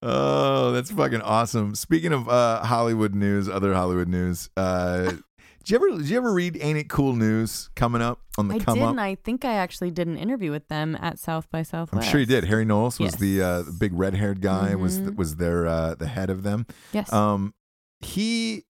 [0.02, 1.74] Oh, that's fucking awesome.
[1.76, 4.50] Speaking of uh, Hollywood news, other Hollywood news.
[4.56, 5.04] Uh,
[5.64, 8.56] did you ever did you ever read Ain't It Cool News coming up on the
[8.56, 8.98] I come did, up?
[8.98, 12.06] I think I actually did an interview with them at South by Southwest.
[12.06, 12.44] I'm sure you did.
[12.46, 13.20] Harry Knowles was Yes.
[13.20, 14.76] the uh, the big red haired guy.
[14.76, 15.16] Was Mhm.
[15.16, 16.68] was their uh, the head of them.
[16.92, 17.12] Yes.
[17.12, 17.54] Um,
[18.02, 18.64] he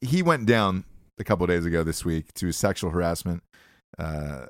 [0.00, 0.84] he went down
[1.18, 3.42] a couple days ago this week to sexual harassment,
[3.98, 4.46] uh,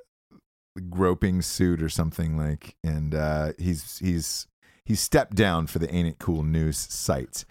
[0.91, 4.47] groping suit or something like, and uh, he's he's
[4.89, 7.45] he's stepped down for the Ain't It Cool News site.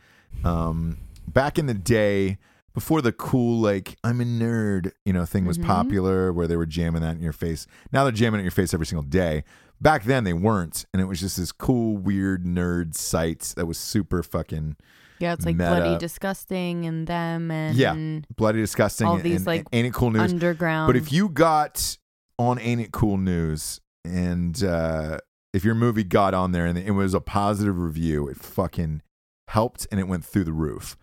[0.43, 2.37] Um, back in the day.
[2.73, 5.65] Before the cool, like I'm a nerd, you know, thing was Mhm.
[5.65, 7.65] popular, where they were jamming that in your face.
[7.91, 9.43] Now they're jamming it in your face every single day.
[9.81, 13.79] Back then they weren't, and it was just this cool, weird nerd site that was
[13.79, 14.75] super fucking
[15.17, 17.95] yeah, it's like meta- bloody disgusting and them and Yeah.
[18.35, 20.87] bloody disgusting All and, these, and like, ain't it cool news underground.
[20.87, 21.97] but if you got
[22.37, 25.17] on ain't it cool news and uh
[25.53, 29.01] if your movie got on there and it was a positive review it fucking
[29.49, 30.97] helped and it went through the roof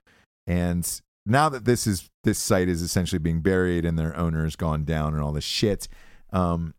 [0.47, 4.57] and now that this is this site is essentially being buried and their owner has
[4.57, 5.89] gone down and all this shit
[6.33, 6.75] um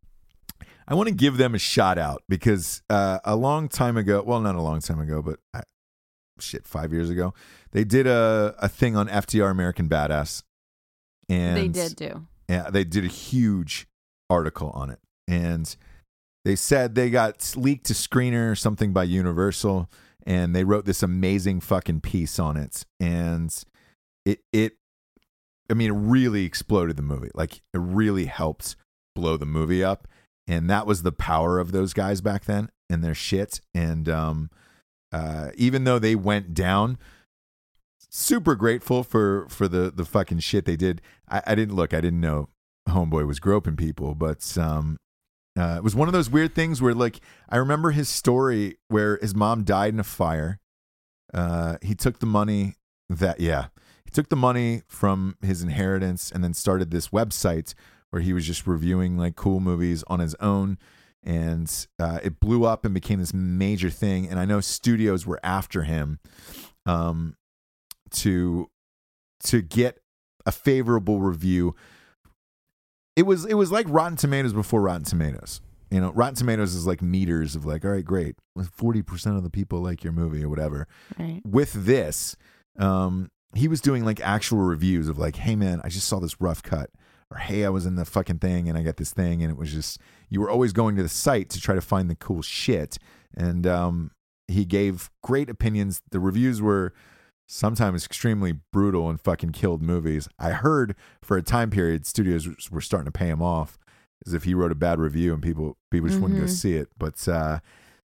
[0.88, 4.39] I want to give them a shout out because uh, a long time ago, well,
[4.39, 5.61] not a long time ago, but uh,
[6.39, 7.34] shit, five years ago,
[7.72, 10.43] they did a, a thing on FDR American Badass.
[11.28, 12.28] And they did do.
[12.47, 13.88] yeah, they did a huge
[14.30, 14.99] article on it.
[15.28, 15.76] And
[16.45, 19.89] they said they got leaked to screener or something by Universal
[20.25, 22.85] and they wrote this amazing fucking piece on it.
[22.99, 23.53] And
[24.25, 24.77] it it
[25.69, 27.31] I mean, it really exploded the movie.
[27.33, 28.75] Like it really helped
[29.15, 30.07] blow the movie up.
[30.47, 33.59] And that was the power of those guys back then and their shit.
[33.73, 34.51] And um
[35.11, 36.99] uh even though they went down,
[38.11, 41.01] super grateful for for the the fucking shit they did.
[41.27, 41.91] I, I didn't look.
[41.91, 42.49] I didn't know
[42.87, 44.97] Homeboy was groping people, but um,
[45.57, 49.17] uh, it was one of those weird things where like I remember his story where
[49.21, 50.59] his mom died in a fire.
[51.33, 52.75] Uh, he took the money
[53.09, 53.67] that yeah
[54.03, 57.73] he took the money from his inheritance and then started this website
[58.09, 60.77] where he was just reviewing like cool movies on his own
[61.23, 65.39] and uh, it blew up and became this major thing and i know studios were
[65.43, 66.19] after him
[66.85, 67.35] um,
[68.09, 68.69] to
[69.43, 69.99] to get
[70.45, 71.75] a favorable review.
[73.16, 75.61] It was it was like Rotten Tomatoes before Rotten Tomatoes.
[75.91, 78.36] You know, Rotten Tomatoes is like meters of like, all right, great,
[78.72, 80.88] forty percent of the people like your movie or whatever.
[81.18, 81.41] Right.
[81.45, 82.36] With this,
[82.78, 86.41] um, he was doing like actual reviews of like, hey man, I just saw this
[86.41, 86.89] rough cut,
[87.32, 89.57] or hey, I was in the fucking thing and I got this thing, and it
[89.57, 89.99] was just
[90.30, 92.97] you were always going to the site to try to find the cool shit,
[93.38, 94.11] and um,
[94.47, 96.01] he gave great opinions.
[96.11, 96.93] The reviews were
[97.47, 100.27] sometimes extremely brutal and fucking killed movies.
[100.39, 103.77] I heard for a time period studios were starting to pay him off
[104.25, 106.49] as if he wrote a bad review and people people just wouldn't go Mhm.
[106.49, 106.89] see it.
[106.97, 107.59] But uh,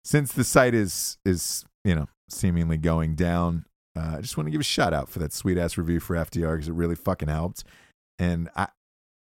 [0.04, 3.66] since the site is is you know seemingly going down,
[3.96, 6.16] uh, I just want to give a shout out for that sweet ass review for
[6.16, 7.64] FDR because it really fucking helped.
[8.20, 8.68] And I,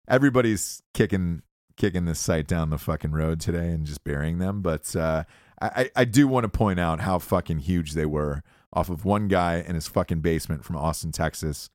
[0.08, 1.42] everybody's kicking
[1.76, 4.62] kicking this site down the fucking road today and just burying them.
[4.62, 5.24] But uh,
[5.60, 8.42] I, I I do want to point out how fucking huge they were
[8.72, 11.70] off of one guy in his fucking basement from Austin, Texas,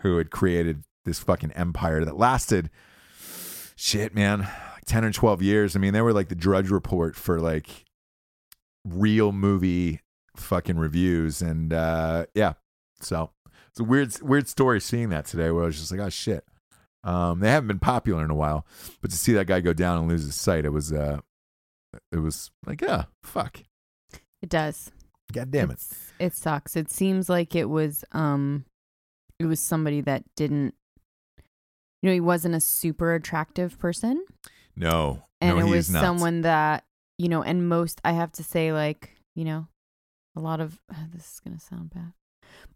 [0.00, 2.70] who had created this fucking empire that lasted
[3.76, 5.76] shit, man, like 10 or 12 years.
[5.76, 7.84] I mean, they were like the Drudge Report for like
[8.84, 10.00] real movie
[10.36, 11.42] fucking reviews.
[11.42, 12.54] And uh, yeah,
[13.00, 13.30] so
[13.68, 16.44] it's a weird, weird story seeing that today where I was just like, oh shit.
[17.02, 18.66] Um, they haven't been popular in a while,
[19.02, 21.18] but to see that guy go down and lose his sight, it was, uh,
[22.10, 23.60] it was like, yeah, fuck.
[24.40, 24.90] It does.
[25.32, 25.74] God damn it.
[25.74, 26.76] It's- It sucks.
[26.76, 28.64] It seems like it was um
[29.38, 30.74] it was somebody that didn't
[32.02, 34.22] you know, he wasn't a super attractive person.
[34.76, 35.22] No.
[35.40, 36.84] And no, it he was someone that,
[37.18, 39.68] you know, and most I have to say, like, you know,
[40.36, 40.78] a lot of
[41.14, 42.12] this is gonna sound bad.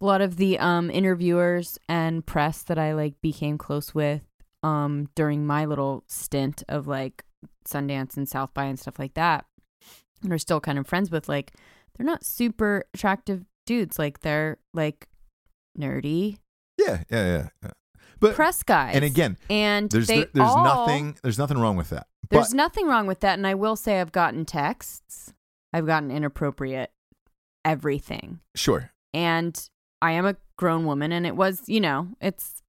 [0.01, 4.21] A lot of the um interviewers and press that I like became close with
[4.63, 7.23] um during my little stint of like
[7.67, 9.45] Sundance and South by and stuff like that.
[10.23, 11.53] And are still kind of friends with like
[11.99, 13.99] they're not super attractive dudes.
[13.99, 15.07] Like they're like
[15.77, 16.37] nerdy.
[16.77, 17.71] Yeah, yeah, yeah, yeah.
[18.21, 18.95] But press guys.
[18.95, 22.07] and again, and there's there's all, nothing there's nothing wrong with that.
[22.29, 25.33] There's but, nothing wrong with that, and I will say I've gotten texts.
[25.73, 26.91] I've gotten inappropriate
[27.63, 28.91] everything, sure.
[29.13, 29.69] and
[30.01, 32.61] I am a grown woman, and it was, you know, it's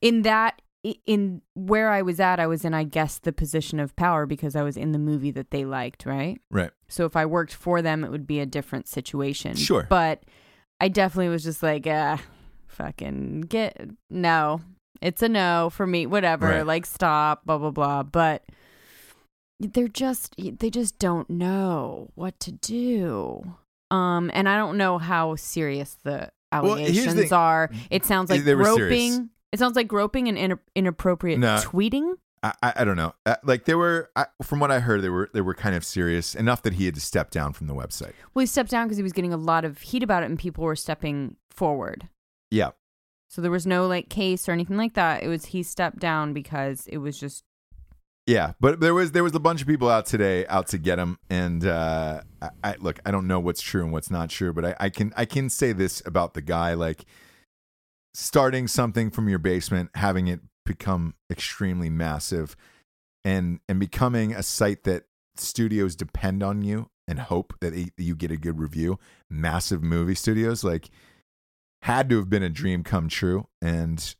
[0.00, 0.60] in that
[1.06, 2.38] in where I was at.
[2.40, 5.30] I was in, I guess, the position of power because I was in the movie
[5.32, 6.40] that they liked, right?
[6.50, 6.70] Right.
[6.88, 9.56] So if I worked for them, it would be a different situation.
[9.56, 9.86] Sure.
[9.88, 10.22] But
[10.80, 12.18] I definitely was just like, uh,
[12.68, 14.60] fucking get no.
[15.02, 16.06] It's a no for me.
[16.06, 16.46] Whatever.
[16.48, 16.66] Right.
[16.66, 17.44] Like stop.
[17.44, 18.02] Blah blah blah.
[18.02, 18.44] But
[19.60, 23.42] they're just they just don't know what to do.
[23.90, 27.32] Um, and I don't know how serious the Well, allegations thing.
[27.32, 27.70] are.
[27.90, 29.20] It sounds like They were serious.
[29.52, 31.56] It sounds like groping and ina- inappropriate No.
[31.56, 32.14] tweeting.
[32.42, 33.14] I, I I don't know.
[33.24, 35.84] Uh, like they were, I, from what I heard, they were they were kind of
[35.84, 38.12] serious enough that he had to step down from the website.
[38.34, 40.38] Well, he stepped down because he was getting a lot of heat about it, and
[40.38, 42.08] people were stepping forward.
[42.50, 42.70] Yeah,
[43.28, 45.22] So there was no like case or anything like that.
[45.22, 47.44] It was he stepped down because it was just
[48.26, 48.52] yeah.
[48.60, 51.18] But there was there was a bunch of people out today out to get him.
[51.30, 54.64] And uh, I, I look, I don't know what's true and what's not true, but
[54.64, 57.04] I, I can I can say this about the guy: like
[58.16, 62.56] starting something from your basement, having it become extremely massive,
[63.24, 65.04] and and becoming a site that
[65.36, 68.98] studios depend on you and hope that you get a good review.
[69.30, 70.88] Massive movie studios like
[71.82, 73.46] had to have been a dream come true.
[73.60, 74.14] And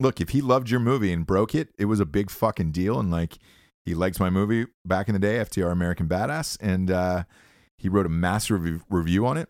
[0.00, 2.98] look, if he loved your movie and broke it, it was a big fucking deal.
[2.98, 3.38] And like
[3.84, 7.24] he likes my movie back in the day, FDR American Badass, and uh,
[7.76, 9.48] he wrote a massive rev- review on it,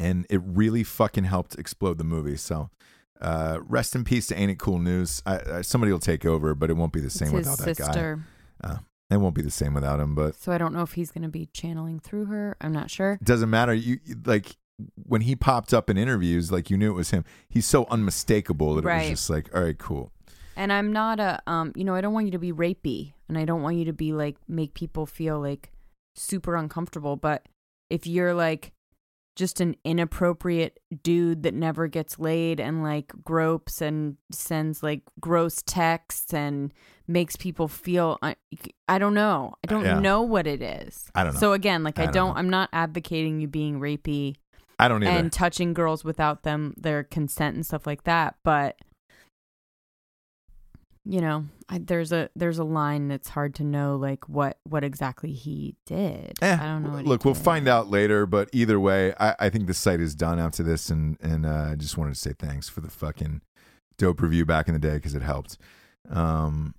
[0.00, 2.36] and it really fucking helped explode the movie.
[2.36, 2.70] So.
[3.20, 5.22] Uh, rest in peace to Ain't It Cool News.
[5.26, 7.58] I, I, somebody will take over, but it won't be the it's same his without
[7.58, 8.16] that guy.
[8.62, 8.76] Uh,
[9.10, 10.14] it won't be the same without him.
[10.14, 12.56] But So I don't know if he's going to be channeling through her.
[12.60, 13.12] I'm not sure.
[13.20, 13.74] it doesn't matter.
[13.74, 14.56] You like
[14.94, 17.24] when he popped up in interviews, like you knew it was him.
[17.48, 20.12] He's so unmistakable that it was just like, all right, cool.
[20.56, 23.38] And I'm not a um, you know, I don't want you to be rapey, and
[23.38, 25.72] I don't want you to be like make people feel like
[26.14, 27.16] super uncomfortable.
[27.16, 27.46] But
[27.90, 28.72] if you're like
[29.38, 35.62] just an inappropriate dude that never gets laid and like gropes and sends like gross
[35.64, 36.72] texts and
[37.06, 38.34] makes people feel I,
[38.88, 39.54] I don't know.
[39.62, 40.00] I don't Yeah.
[40.00, 41.08] know what it is.
[41.14, 41.40] I don't know.
[41.40, 42.36] So again, like I I, don't don't.
[42.36, 44.34] I'm not advocating you being rapey
[44.80, 45.12] I don't either.
[45.12, 48.76] and touching girls without them their consent and stuff like that but
[51.04, 54.84] you know I, there's a there's a line that's hard to know like what what
[54.84, 58.26] exactly he did Eh, i don't know what Look, we'll find out later.
[58.26, 61.68] But either way, I, I think the site is done after this, and and uh,
[61.72, 63.42] I just wanted to say thanks for the fucking
[63.96, 65.56] dope review back in the day because it helped.
[66.10, 66.74] Um,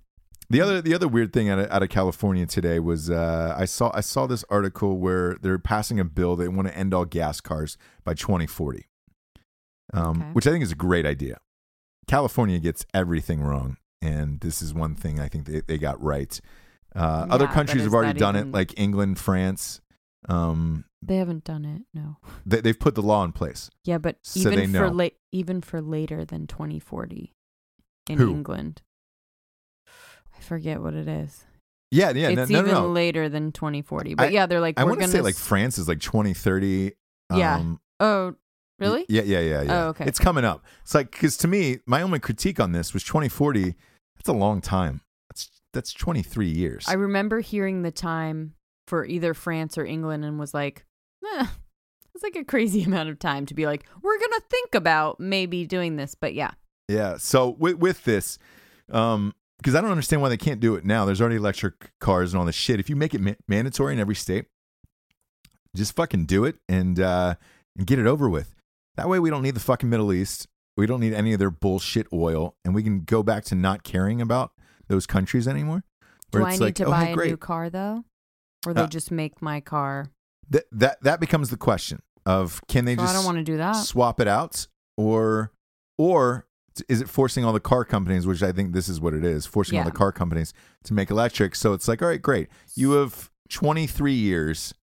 [0.48, 3.64] the other the other weird thing out of, out of California today was uh, I
[3.64, 7.04] saw I saw this article where they're passing a bill they want to end all
[7.04, 8.86] gas cars by 2040,
[9.92, 10.30] um, Okay.
[10.32, 11.38] which I think is a great idea.
[12.08, 16.40] California gets everything wrong, and this is one thing I think they, they got right.
[16.94, 19.80] Uh, other countries have already that done it, like England, France.
[20.28, 23.70] Um, they haven't done it no they, they've put the law in place.
[23.84, 24.88] yeah but So even they for know.
[24.88, 27.32] late even for later than 2040
[28.10, 28.30] in Who?
[28.30, 28.82] england
[30.36, 31.44] i forget what it is
[31.90, 32.82] Yeah, yeah, it's no, even no.
[32.82, 32.88] no.
[32.88, 35.78] later than 2040 but I- yeah they're like I want to gonna say like France
[35.78, 36.92] is like 2030.
[37.34, 37.56] Yeah.
[37.56, 38.34] Um, oh
[38.78, 39.84] really Yeah, yeah, yeah, yeah.
[39.84, 40.04] Oh, okay.
[40.06, 40.64] It's coming up.
[40.82, 43.74] It's like because to me, my only critique on this was 2040.
[44.20, 45.00] That's a long time.
[45.30, 46.84] That's that's 23 years.
[46.86, 48.52] I remember hearing the time
[48.86, 50.84] for either France or England and was like,
[51.24, 51.46] eh,
[52.14, 55.18] it's like a crazy amount of time to be like, we're going to think about
[55.20, 56.14] maybe doing this.
[56.14, 56.50] But yeah,
[56.86, 57.16] Yeah.
[57.16, 58.36] So with with this,
[58.92, 61.06] um, because I don't understand why they can't do it now.
[61.06, 62.78] There's already electric cars and all this shit.
[62.78, 64.46] If you make it ma- mandatory in every state,
[65.74, 67.36] just fucking do it and uh,
[67.74, 68.54] and get it over with.
[68.96, 70.46] That way, we don't need the fucking Middle East.
[70.76, 73.82] We don't need any of their bullshit oil, and we can go back to not
[73.82, 74.52] caring about
[74.88, 75.84] those countries anymore.
[76.32, 77.28] do I need like, to oh, buy hey, a great.
[77.30, 78.04] new car though?
[78.66, 80.06] Or they Uh, just make my car?
[80.48, 83.44] That that that becomes the question of can they So just I don't want to
[83.44, 83.72] do that.
[83.72, 84.66] swap it out
[84.96, 85.52] or
[85.98, 86.46] or
[86.88, 89.46] is it forcing all the car companies which i think this is what it is
[89.46, 90.52] forcing all the car companies
[90.84, 94.74] to make electric so it's like all right great you have 23 years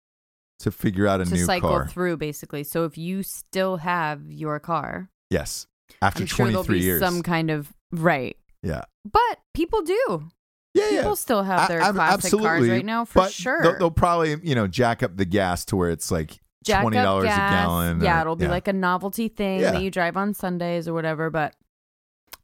[0.59, 2.64] to figure out a to new cycle car through basically.
[2.64, 5.68] So if you still have your car, yes
[6.01, 8.35] after I'm sure 23 there'll be years some kind of right.
[8.64, 10.30] yeah But people do.
[10.73, 13.61] yeah People yeah still have their I- classic cars right now for but sure.
[13.61, 17.22] they'll, they'll probably you know jack up the gas to where it's like Jack $20
[17.22, 18.51] a gallon Yeah, or- it'll be yeah.
[18.51, 19.72] like a novelty thing Yeah.
[19.72, 21.55] that you drive on Sundays or whatever, but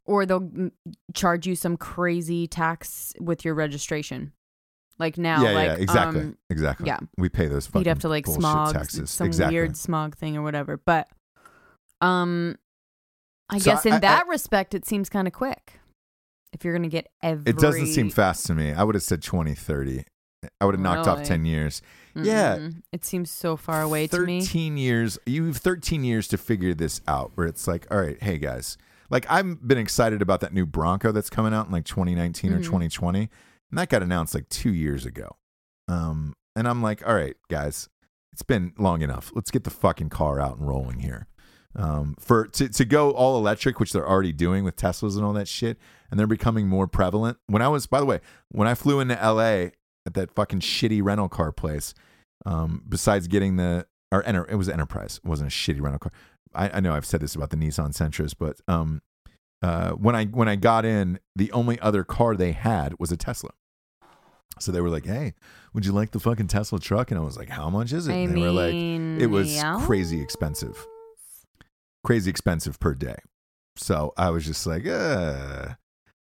[0.06, 0.70] or they'll
[1.14, 4.32] charge you some crazy tax with your registration.
[4.98, 6.98] Like now, yeah like yeah exactly um, exactly yeah.
[7.18, 10.42] we pay those you'd have to like smog taxes some exactly weird smog thing or
[10.42, 10.76] whatever.
[10.78, 11.08] But
[12.00, 12.56] um
[13.50, 15.80] I So guess in I- I- that respect, it seems kind of quick.
[16.52, 18.72] If you're gonna get every, It doesn't seem fast to me.
[18.72, 20.04] I would have said 2030.
[20.60, 21.80] I would have knocked off 10 years.
[22.14, 22.58] Yeah.
[22.58, 22.82] Mm-mm.
[22.92, 24.40] it seems so far away to me.
[24.40, 25.18] 13 years.
[25.26, 28.76] You have 13 years to figure this out where it's like, all right, hey guys.
[29.10, 32.58] Like I've been excited about that new Bronco that's coming out in like 2019 or
[32.60, 32.64] Mhm.
[32.64, 33.28] 2020.
[33.70, 35.36] And that got announced like 2 years ago.
[35.88, 37.88] Um and I'm like, all right, guys.
[38.32, 39.32] It's been long enough.
[39.34, 41.26] Let's get the fucking car out and rolling here.
[41.76, 45.32] Um, for to, to go all electric, which they're already doing with Teslas and all
[45.32, 45.78] that shit,
[46.10, 47.38] and they're becoming more prevalent.
[47.46, 48.20] When I was, by the way,
[48.50, 49.70] when I flew into LA
[50.06, 51.94] at that fucking shitty rental car place,
[52.46, 56.12] um, besides getting the or enter, it was Enterprise, it wasn't a shitty rental car.
[56.54, 59.02] I, I know I've said this about the Nissan Sentras, but um,
[59.62, 63.16] uh, when I when I got in, the only other car they had was a
[63.16, 63.50] Tesla.
[64.60, 65.34] So they were like, "Hey,
[65.72, 68.12] would you like the fucking Tesla truck?" And I was like, "How much is it?"
[68.12, 69.80] I and they were like, "It was yeah.
[69.84, 70.86] crazy expensive,
[72.04, 73.16] crazy expensive per day."
[73.76, 75.74] So I was just like, uh,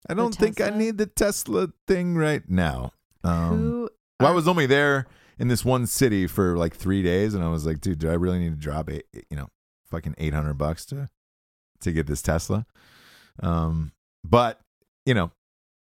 [0.08, 2.92] "I don't think I need the Tesla thing right now."
[3.24, 3.88] Um,
[4.20, 5.06] well, I was only there
[5.38, 8.14] in this one city for like three days, and I was like, dude, do I
[8.14, 9.48] really need to drop eight, you know,
[9.90, 11.08] fucking eight hundred bucks to
[11.80, 12.66] to get this Tesla?
[13.42, 13.92] Um,
[14.24, 14.60] but
[15.04, 15.32] you know,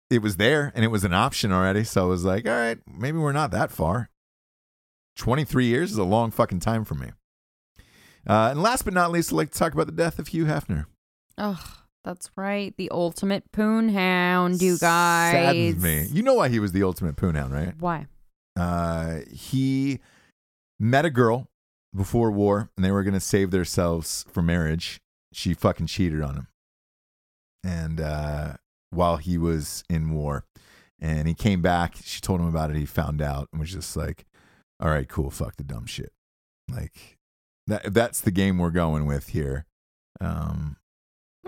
[0.10, 2.80] it was there and it was an option already, so I was like, all right,
[2.86, 4.10] maybe we're not that far.
[5.16, 7.12] Twenty three years is a long fucking time for me.
[8.28, 10.46] Uh, and last but not least, I'd like to talk about the death of Hugh
[10.46, 10.86] Hefner.
[11.38, 11.64] Oh,
[12.04, 12.74] that's right.
[12.78, 15.34] The ultimate poon hound, you guys.
[15.34, 16.08] Saddens me.
[16.12, 17.74] You know why he was the ultimate poon hound, right?
[17.80, 18.08] Why?
[18.58, 20.00] uh, he
[20.80, 21.48] met a girl
[21.94, 25.02] before war and they were going to save themselves for marriage.
[25.34, 26.48] She fucking cheated on him.
[27.64, 28.54] And uh,
[28.92, 30.46] while he was in war,
[31.00, 32.78] and he came back, she told him about it.
[32.78, 34.26] He found out and was just like,
[34.80, 36.14] all right, cool, fuck the dumb shit.
[36.72, 37.15] Like,
[37.68, 39.66] that, that's the game we're going with here.
[40.22, 40.78] Um,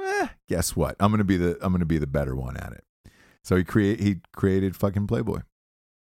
[0.02, 0.96] eh, guess what?
[1.00, 2.84] I'm gonna be the I'm gonna be the better one at it.
[3.44, 5.42] So he create he created fucking Playboy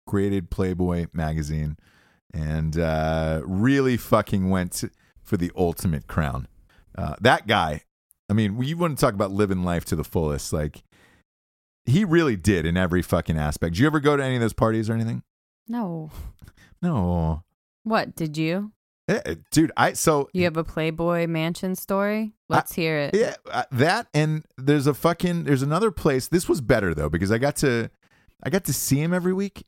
[0.09, 1.77] created Playboy magazine
[2.35, 4.83] and uh, really fucking went
[5.23, 6.49] for the ultimate crown.
[6.97, 7.83] Uh, that guy,
[8.29, 10.53] I mean, you want to talk about living life to the fullest.
[10.53, 10.83] Like,
[11.85, 13.75] he really did in every fucking aspect.
[13.75, 15.23] Did you ever go to any of those parties or anything?
[15.69, 16.11] No.
[16.81, 17.43] No.
[17.83, 18.70] What did you?
[19.09, 22.35] Eh, eh, Dude, I, so, You have a Playboy mansion story?
[22.48, 23.14] Let's hear it.
[23.14, 26.28] yeah, uh, that and there's a fucking, there's another place.
[26.28, 27.90] This was better though, because I got to,
[28.43, 29.64] I got to see him every week.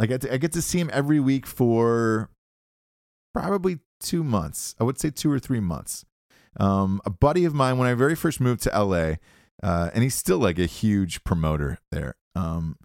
[0.00, 2.30] I get to, I get to see him every week for
[3.32, 4.74] probably two months.
[4.78, 6.04] I would say two or three months.
[6.60, 9.14] Um, a buddy of mine, when I very first moved to LA,
[9.62, 12.16] uh, and he's still like a huge promoter there.
[12.34, 12.76] Um,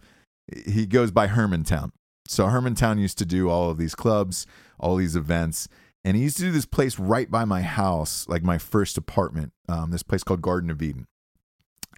[0.66, 1.92] he goes by Hermantown.
[2.26, 4.46] So Hermantown used to do all of these clubs,
[4.78, 5.68] all these events,
[6.04, 9.52] and he used to do this place right by my house, like my first apartment.
[9.68, 11.06] Um, this place called Garden of Eden,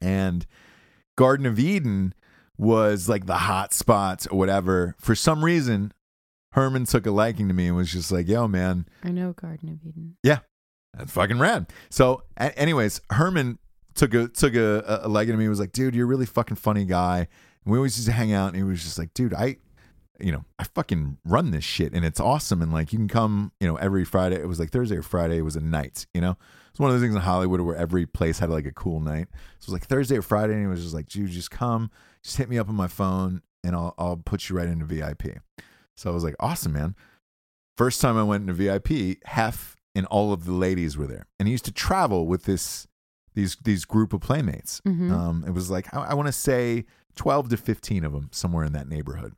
[0.01, 0.47] and
[1.17, 2.15] Garden of Eden
[2.59, 4.95] was like the hot spot or whatever.
[4.99, 5.93] For some reason,
[6.53, 9.69] Herman took a liking to me and was just like, "Yo, man, I know Garden
[9.71, 10.17] of Eden.
[10.23, 10.41] Yeah,
[10.95, 13.59] that's fucking rad." So, a- anyways, Herman
[13.95, 15.45] took a took a, a liking to me.
[15.45, 17.29] and Was like, "Dude, you're a really fucking funny guy."
[17.65, 19.57] And we always used to hang out, and he was just like, "Dude, I."
[20.21, 22.63] You know, I fucking run this shit and it's awesome.
[22.63, 24.37] And like, you can come, you know, every Friday.
[24.37, 25.39] It was like Thursday or Friday.
[25.39, 26.37] It was a night, you know?
[26.71, 29.29] It's one of those things in Hollywood where every place had like a cool night.
[29.59, 31.91] So it was like Thursday or Friday, and he was just like, dude, just come,
[32.23, 35.39] just hit me up on my phone, and I'll I'll put you right into VIP.
[35.99, 36.95] So I was like, awesome, man.
[37.77, 41.47] First time I went into VIP, Hef and all of the ladies were there, and
[41.47, 42.87] he used to travel with this
[43.35, 44.81] these these group of playmates.
[44.87, 45.11] Mhm.
[45.13, 46.87] Um, it was like I, I want to say
[47.17, 49.35] twelve to fifteen of them somewhere in that neighborhood,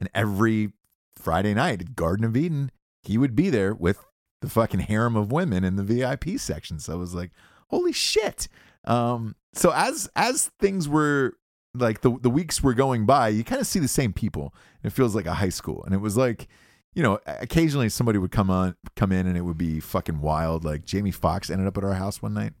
[0.00, 0.72] and every
[1.16, 2.72] Friday night at Garden of Eden,
[3.02, 4.04] he would be there with
[4.40, 6.78] the fucking harem of women in the VIP section.
[6.78, 7.30] So I was like,
[7.68, 8.48] holy shit.
[8.84, 11.34] Um, so as as things were
[11.74, 14.54] like the the weeks were going by, you kind of see the same people.
[14.82, 16.48] It feels like a high school, and it was like,
[16.94, 20.64] you know, occasionally somebody would come on, come in, and it would be fucking wild.
[20.64, 22.54] Like Jamie Foxx ended up at our house one night,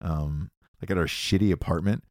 [0.00, 0.50] um,
[0.80, 2.04] like at our shitty apartment.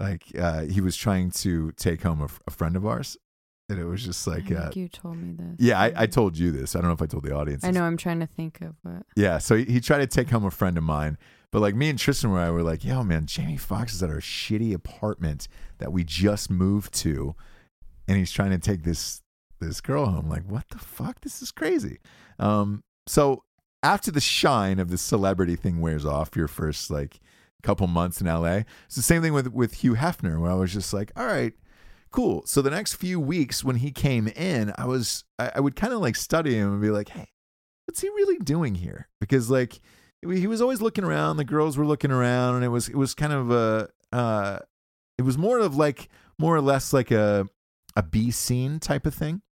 [0.00, 3.16] Like uh, he was trying to take home a friend of ours,
[3.68, 5.56] and it was just I like, think uh, you told me this.
[5.58, 6.74] yeah, I, I told you this.
[6.74, 7.64] I don't know if I told the audience.
[7.64, 7.82] I know.
[7.82, 9.02] I'm trying to think of what.
[9.14, 11.18] Yeah, so he, he tried to take home a friend of mine,
[11.50, 14.10] but like me and Tristan were, I were like, "Yo, man, Jamie Foxx is at
[14.10, 17.34] our shitty apartment that we just moved to,
[18.06, 19.22] and he's trying to take this
[19.60, 20.28] this girl home.
[20.28, 21.20] Like, what the fuck?
[21.20, 21.98] This is crazy."
[22.38, 23.44] Um, so
[23.82, 27.20] after the shine of the celebrity thing wears off, your first like
[27.62, 30.72] couple months in LA, it's the same thing with with Hugh Hefner, where I was
[30.72, 31.52] just like, "All right."
[32.10, 32.42] Cool.
[32.46, 35.92] So the next few weeks when he came in, I was I, I would kind
[35.92, 37.28] of like study him and be like, "Hey,
[37.86, 39.08] what's he really doing here?
[39.20, 39.80] Because like
[40.22, 41.36] he was always looking around.
[41.36, 44.58] The girls were looking around, and it was it was kind of a uh,
[45.16, 46.08] it was more of like
[46.38, 47.46] more or less like a
[47.96, 49.42] a B scene type of thing.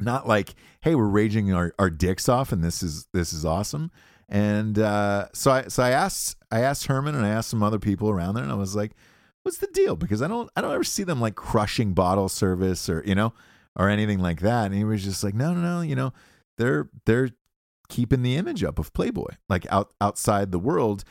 [0.00, 3.90] Not like, hey, we're raging our, our dicks off, and this is this is awesome.
[4.28, 7.78] And uh, so I so I asked I asked Herman and I asked some other
[7.78, 8.92] people around there, and I was like,
[9.44, 9.94] what's the deal?
[9.94, 13.32] Because I don't I don't ever see them like crushing bottle service or you know
[13.76, 14.66] or anything like that.
[14.66, 16.12] And he was just like, no, no, no, you know,
[16.58, 17.30] they're they're
[17.88, 21.04] keeping the image up of Playboy, like out outside the world.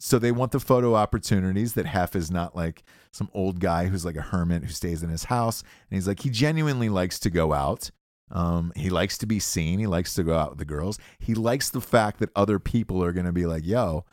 [0.00, 4.04] So they want the photo opportunities that Hef is not like some old guy who's
[4.04, 5.62] like a hermit who stays in his house.
[5.62, 7.90] And he's like, he genuinely likes to go out.
[8.30, 9.78] Um, he likes to be seen.
[9.78, 10.98] He likes to go out with the girls.
[11.20, 14.04] He likes the fact that other people are going to be like, yo,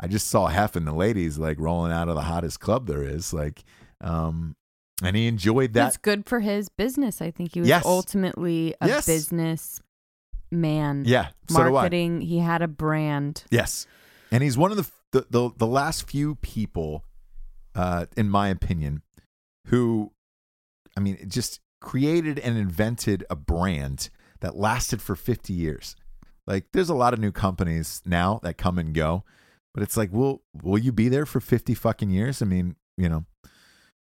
[0.00, 3.02] I just saw Hef and the ladies like rolling out of the hottest club there
[3.02, 3.32] is.
[3.34, 3.62] Like,
[4.00, 4.56] um,
[5.02, 5.88] and he enjoyed that.
[5.88, 7.20] It's good for his business.
[7.20, 7.84] I think he was Yes.
[7.84, 9.06] ultimately a Yes.
[9.06, 9.80] business
[10.50, 11.04] man.
[11.06, 11.28] yeah.
[11.48, 11.70] So.
[11.70, 12.20] Marketing.
[12.22, 13.44] He had a brand.
[13.50, 13.86] Yes,
[14.32, 17.04] and he's one of the the the, the last few people,
[17.74, 19.02] uh, in my opinion,
[19.66, 20.12] who,
[20.96, 24.08] I mean, just created and invented a brand
[24.40, 25.94] that lasted for fifty years.
[26.46, 29.24] Like, there's a lot of new companies now that come and go,
[29.74, 32.42] but it's like, will will you be there for fifty fucking years?
[32.42, 33.24] I mean, you know,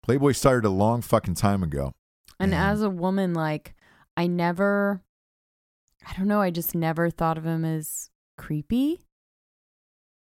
[0.02, 1.92] Playboy started a long fucking time ago.
[2.38, 2.70] And Yeah.
[2.70, 3.74] as a woman, like,
[4.16, 5.02] I never,
[6.06, 9.02] I don't know, I just never thought of him as creepy.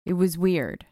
[0.05, 0.85] It was weird.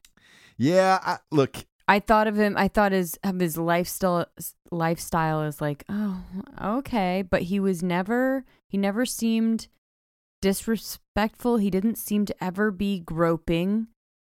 [0.57, 2.55] Yeah, I, look, I thought of him.
[2.57, 4.25] I thought his of his lifestyle
[4.71, 6.23] lifestyle is like, oh,
[6.61, 8.43] okay, but he was never.
[8.69, 9.67] He never seemed
[10.41, 11.57] disrespectful.
[11.57, 13.87] He didn't seem to ever be groping.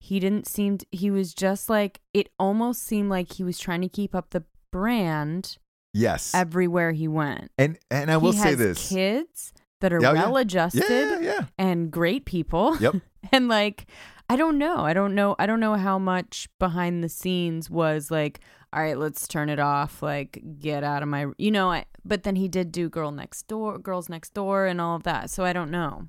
[0.05, 0.79] He didn't seem.
[0.79, 2.01] To, he was just like.
[2.13, 5.57] It almost seemed like he was trying to keep up the brand
[5.95, 7.51] yes, everywhere he went.
[7.57, 8.91] and and I will he say this.
[8.91, 10.25] kids that are Yeah, oh, yeah.
[10.25, 11.41] well adjusted yeah, yeah.
[11.57, 12.77] and great people.
[12.77, 12.97] Yep.
[13.33, 13.87] and like
[14.29, 14.79] I don't know.
[14.79, 15.37] I don't know.
[15.39, 18.41] I don't know how much behind the scenes was like,
[18.73, 20.03] all right, let's turn it off.
[20.03, 21.71] Like, get out of my, you know.
[21.71, 25.03] I, but then he did do Girl Next Door, Girls Next Door, and all of
[25.05, 25.31] that.
[25.31, 26.09] So I don't know.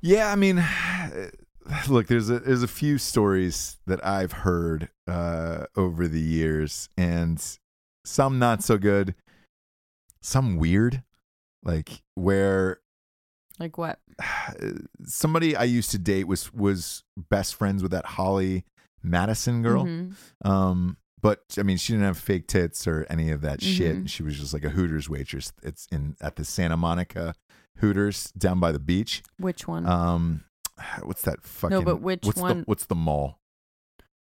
[0.00, 0.64] Yeah, I mean,
[1.88, 7.42] look, there's a there's a few stories that I've heard uh, over the years, and
[8.04, 9.14] some not so good,
[10.22, 11.02] some weird,
[11.62, 12.80] like where
[13.58, 13.98] Like what?
[15.04, 18.64] somebody I used to date was was best friends with that Holly
[19.02, 19.84] Madison girl.
[19.84, 20.14] Mhm.
[20.44, 24.04] Um, but I mean, she didn't have fake tits or any of that shit.
[24.04, 24.08] Mhm.
[24.08, 25.52] She was just like a Hooters waitress.
[25.62, 27.34] It's in at the Santa Monica
[27.78, 29.22] Hooters down by the beach.
[29.38, 29.86] Which one?
[29.86, 30.44] Um,
[31.02, 31.78] what's that fucking?
[31.78, 33.38] No, but which what's one- The, what's the mall?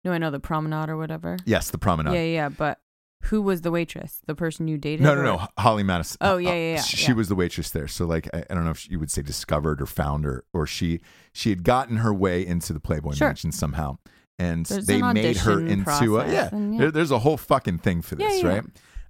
[0.03, 1.37] no, I know the Promenade or whatever.
[1.45, 2.13] Yes, the Promenade.
[2.13, 2.49] Yeah, yeah.
[2.49, 2.79] But
[3.23, 4.21] who was the waitress?
[4.27, 5.01] The person you dated?
[5.03, 5.47] No, no, or- no.
[5.57, 6.17] Holly Madison.
[6.21, 7.13] Oh, yeah, yeah, yeah, She, yeah.
[7.15, 7.87] was the waitress there.
[7.87, 10.65] So, like, I, I don't know if you would say discovered or found her, or
[10.65, 11.01] she
[11.33, 13.27] she had gotten her way into the Playboy Sure.
[13.27, 13.97] Mansion somehow,
[14.37, 16.49] and There's they an made her into a yeah.
[16.53, 16.77] yeah.
[16.77, 18.47] There, there's a whole fucking thing for this, yeah.
[18.47, 18.63] right?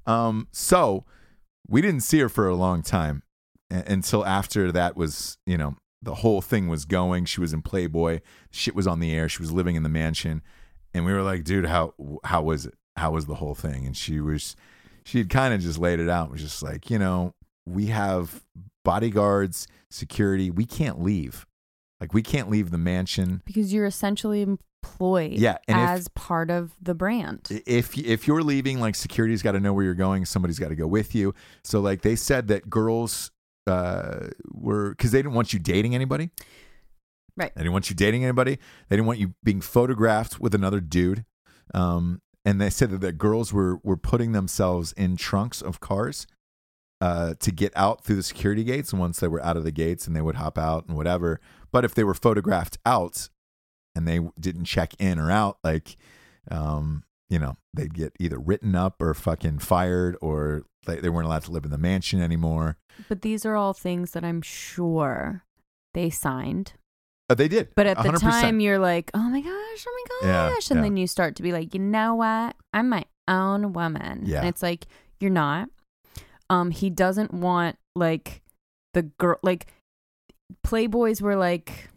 [0.07, 1.05] Um, so
[1.67, 3.21] we didn't see her for a long time
[3.71, 7.25] a- until after that was, you know, the whole thing was going.
[7.25, 8.21] She was in Playboy,
[8.51, 9.27] shit was on the air.
[9.29, 10.41] She was living in the mansion,
[10.93, 11.93] and we were like, dude, how
[12.23, 12.73] how was it?
[12.95, 13.85] How was the whole thing?
[13.85, 14.55] And she was,
[15.05, 16.31] she had kind of just laid it out.
[16.31, 17.33] Was just like, you know,
[17.65, 18.43] we have
[18.83, 20.49] bodyguards, security.
[20.49, 21.45] We can't leave.
[22.01, 23.41] Like we can't leave the mansion.
[23.45, 25.33] because you're essentially employed.
[25.33, 27.47] Yeah, and if- as part of the brand.
[27.67, 30.75] if if you're leaving like security's got to know where you're going somebody's got to
[30.75, 33.31] go with you so like they said that girls
[33.69, 36.29] uh were because they didn't want you dating anybody
[37.37, 37.53] Right.
[37.55, 38.57] they didn't want you dating anybody
[38.89, 41.23] they didn't want you being photographed with another dude
[41.73, 46.25] um and they said that the girls were were putting themselves in trunks of cars
[47.01, 48.91] uh, to get out through the security gates.
[48.91, 51.39] And once they were out of the gates, and they would hop out and whatever.
[51.71, 53.29] But if they were photographed out
[53.95, 55.95] and they didn't check in or out, like,
[56.51, 61.27] um, you know, they'd get either written up or fucking fired, or they, they weren't
[61.27, 62.77] allowed to live in the mansion anymore.
[63.07, 65.43] But these are all things that I'm sure
[65.93, 66.73] they signed.
[67.29, 68.19] Uh, they did, But at the 100%.
[68.21, 70.71] time, you're like, oh my gosh, oh my Yeah, gosh.
[70.71, 70.83] and yeah.
[70.83, 72.55] then you start to be like, you know what?
[72.73, 74.23] I'm my own woman.
[74.25, 74.39] Yeah.
[74.39, 74.87] And it's like,
[75.19, 75.69] you're not.
[76.49, 78.41] Um, he doesn't want like
[78.95, 79.67] the girl, like
[80.65, 81.88] Playboys were like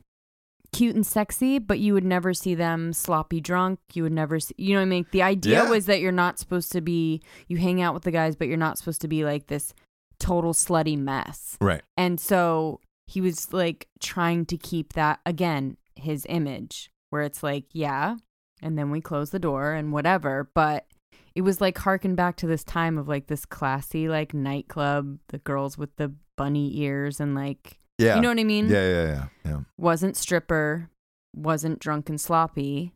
[0.73, 3.79] cute and sexy, but you would never see them sloppy drunk.
[3.93, 5.07] You would never see, you know what I mean?
[5.13, 5.71] The idea Yeah.
[5.71, 8.57] was that you're not supposed to be, you hang out with the guys, but you're
[8.57, 9.75] not supposed to be like this
[10.19, 11.57] total slutty mess.
[11.61, 11.83] right.
[11.97, 17.65] And so he was like trying to keep that again, his image, where it's like,
[17.73, 18.17] yeah,
[18.63, 20.49] and then we close the door and whatever.
[20.55, 20.87] But
[21.35, 25.39] it was like harken back to this time of like this classy like nightclub, the
[25.39, 28.69] girls with the bunny ears and like Yeah, you know what I mean?
[28.69, 29.61] Yeah, yeah, yeah, yeah.
[29.79, 30.89] Wasn't stripper,
[31.37, 32.93] wasn't drunk and sloppy.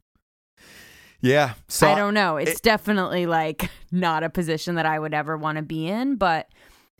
[1.20, 1.54] Yeah.
[1.68, 2.36] So I don't know.
[2.36, 6.16] It's it- definitely like not a position that I would ever want to be in.
[6.16, 6.48] But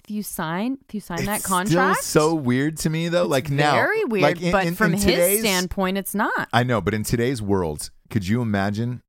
[0.05, 3.27] if you sign, if you sign that contract, Still so weird to me though.
[3.27, 4.23] like now, very weird.
[4.23, 6.49] Like in, but in- from in his standpoint, it's not.
[6.53, 9.03] I know, but in today's world, could you imagine,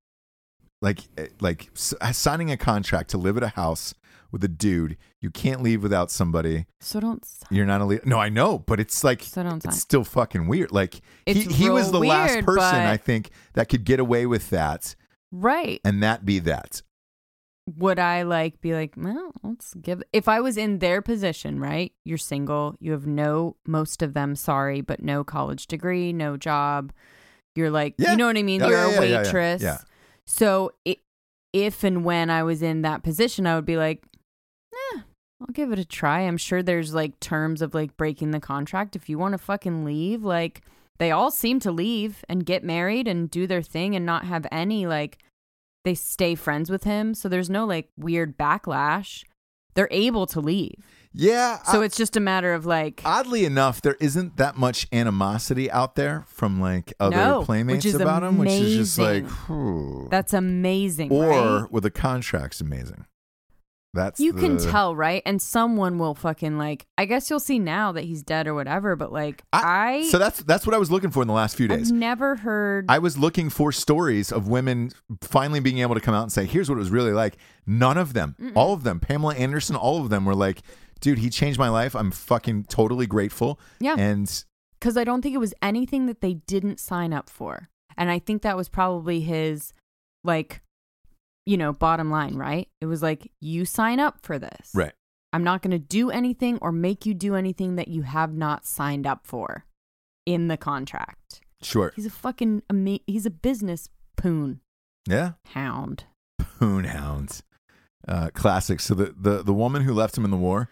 [0.82, 3.94] like, eh, like s- signing a contract to live at a house
[4.32, 6.66] with a dude you can't leave without somebody?
[6.82, 7.24] So don't.
[7.26, 7.48] sign.
[7.52, 8.04] You're not a leader.
[8.06, 9.72] No, I know, but it's like So don't sign.
[9.72, 10.72] it's still fucking weird.
[10.72, 14.00] Like he, It's he was real the last person but- I think that could get
[14.00, 14.96] away with that,
[15.32, 15.82] Right.
[15.84, 16.82] and that be that.
[17.78, 21.92] would I like be like, well, let's give if I was in their position, right?
[22.06, 26.94] You're single, you have no most of them, sorry, but no college degree, no job.
[27.56, 28.12] You're like, Yeah.
[28.12, 28.62] you know what I mean?
[28.62, 29.62] You're yeah, a waitress.
[29.62, 29.80] Yeah.
[30.26, 30.96] So i
[31.54, 34.04] if and when I was in that position, I would be like,
[35.42, 36.22] I'll give it a try.
[36.22, 38.96] I'm sure there's like terms of like breaking the contract.
[38.96, 40.62] If you want to fucking leave, like
[40.98, 44.48] they all seem to leave and get married and do their thing and not have
[44.52, 45.20] any like
[45.86, 47.14] they stay friends with him.
[47.14, 49.24] So there's no like weird backlash.
[49.76, 50.74] They're able to leave.
[51.14, 51.60] Yeah.
[51.72, 55.70] So I- it's just a matter of like oddly enough, there isn't that much animosity
[55.70, 60.08] out there from like other No, playmates about him, which is just like, whew.
[60.10, 61.12] that's amazing.
[61.12, 61.72] or right?
[61.72, 63.06] with the contracts, amazing.
[63.94, 65.24] That's you can tell, right?
[65.26, 68.96] And someone will fucking like I guess you'll see now that he's dead or whatever,
[68.96, 71.66] but like I, So that's that's what I was looking for in the last few
[71.66, 71.92] I've days.
[71.92, 74.92] never heard I was looking for stories of women
[75.22, 77.98] finally being able to come out and say, "Here's what it was really like." None
[77.98, 80.62] of them, all of them, Pamela Anderson, all of them were like,
[81.02, 81.96] "Dude, he changed my life.
[81.96, 83.96] I'm fucking totally grateful." Yeah.
[83.98, 84.44] and
[84.80, 87.70] because I don't think it was anything that they didn't sign up for.
[87.98, 89.74] And I think that was probably his,
[90.24, 90.62] like,
[91.48, 92.68] you know, bottom line, right?
[92.82, 94.72] It was like, you sign up for this.
[94.76, 94.94] right,
[95.34, 98.66] I'm not going to do anything or make you do anything that you have not
[98.66, 99.66] signed up for
[100.26, 101.42] in the contract.
[101.62, 104.60] sure, He's a fucking, ama- he's a business poon
[105.08, 105.32] yeah.
[105.48, 106.04] hound.
[106.60, 107.44] Poon hounds,
[108.08, 108.80] uh, classic.
[108.80, 110.70] So the, the the woman who left him in the war,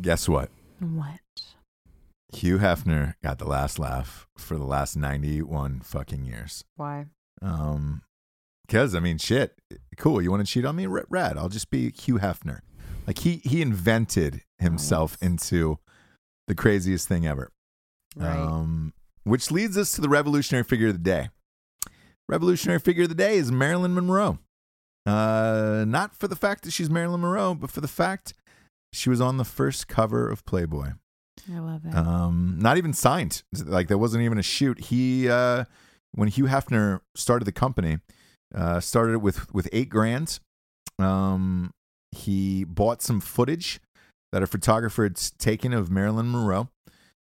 [0.00, 0.50] guess what?
[0.80, 1.20] What?
[2.32, 6.64] Hugh Hefner got the last laugh for the last 91 fucking years.
[6.76, 7.06] Why?
[7.42, 8.02] Um,
[8.70, 9.58] because I mean, shit,
[9.96, 10.22] cool.
[10.22, 10.86] You want to cheat on me?
[10.86, 11.36] R- Rad.
[11.36, 12.60] I'll just be Hugh Hefner.
[13.06, 15.30] Like he he invented himself Nice.
[15.30, 15.78] into
[16.46, 17.50] the craziest thing ever.
[18.14, 18.36] Right.
[18.38, 18.92] Um,
[19.24, 21.30] which leads us to the revolutionary figure of the day.
[22.28, 24.38] Revolutionary figure of the day is Marilyn Monroe.
[25.04, 28.34] Uh, not for the fact that she's Marilyn Monroe, but for the fact
[28.92, 30.90] she was on the first cover of Playboy.
[31.52, 31.94] I love it.
[31.96, 33.42] Um, not even signed.
[33.64, 34.78] Like there wasn't even a shoot.
[34.78, 35.64] He uh,
[36.12, 37.98] when Hugh Hefner started the company,
[38.54, 40.40] uh, started with with eight grand.
[40.98, 41.70] Um,
[42.12, 43.80] he bought some footage
[44.32, 46.68] that a photographer had taken of Marilyn Monroe,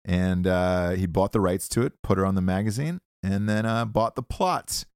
[0.05, 3.67] and uh, he bought the rights to it, put her on the magazine, and then
[3.67, 4.87] uh, bought the plots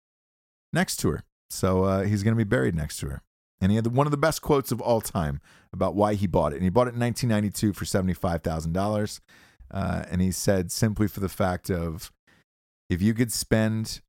[0.72, 1.24] next to her.
[1.50, 3.22] So uh, he's going to be buried next to her.
[3.60, 5.40] And he had one of the best quotes of all time
[5.72, 6.56] about why he bought it.
[6.56, 9.20] And he bought it in 1992 for $75,000.
[9.70, 12.10] Uh, and he said simply for the fact of
[12.90, 14.00] if you could spend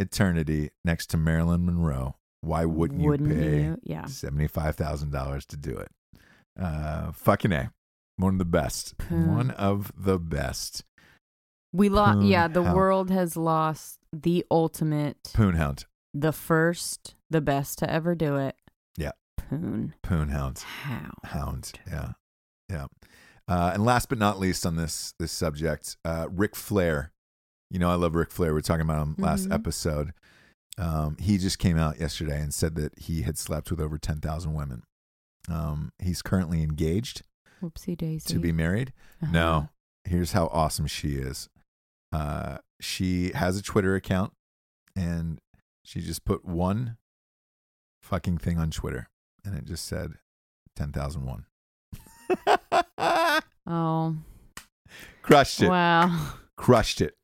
[0.00, 3.78] eternity next to Marilyn Monroe, why wouldn't, Wouldn't you pay you?
[3.82, 4.04] Yeah.
[4.04, 5.90] $75,000 to do it?
[6.58, 7.72] Uh, fucking A.
[8.16, 8.98] One of the best.
[8.98, 9.34] Poon.
[9.34, 10.84] One of the best.
[11.72, 12.22] We lost.
[12.22, 12.76] Yeah, the hound.
[12.76, 15.84] world has lost the ultimate, Poonhound.
[16.12, 18.56] the first, the best to ever do it.
[18.96, 19.12] Yeah.
[19.38, 20.58] Poon Poonhound.
[20.62, 21.12] hound.
[21.24, 21.72] Hound.
[21.86, 22.12] Yeah.
[22.68, 22.86] Yeah.
[23.48, 27.12] Uh, and last but not least on this this subject, uh, Ric Flair.
[27.70, 28.52] You know, I love Ric Flair.
[28.52, 29.54] We are talking about him last Mhm.
[29.54, 30.12] episode.
[30.78, 34.54] Um, he just came out yesterday and said that he had slept with over 10,000
[34.54, 34.82] women.
[35.48, 37.22] Um, he's currently engaged
[37.62, 38.32] Whoopsie daisy.
[38.32, 38.92] to be married.
[39.22, 39.32] Uh-huh.
[39.32, 39.68] No,
[40.04, 41.48] here's how awesome she is.
[42.12, 44.32] Uh, she has a Twitter account
[44.96, 45.40] and
[45.84, 46.96] she just put one
[48.02, 49.08] fucking thing on Twitter
[49.44, 50.14] and it just said
[50.76, 51.46] 10,001.
[53.66, 54.16] Oh,
[55.22, 55.68] Crushed it.
[55.68, 56.32] wow.
[56.56, 57.14] Crushed it.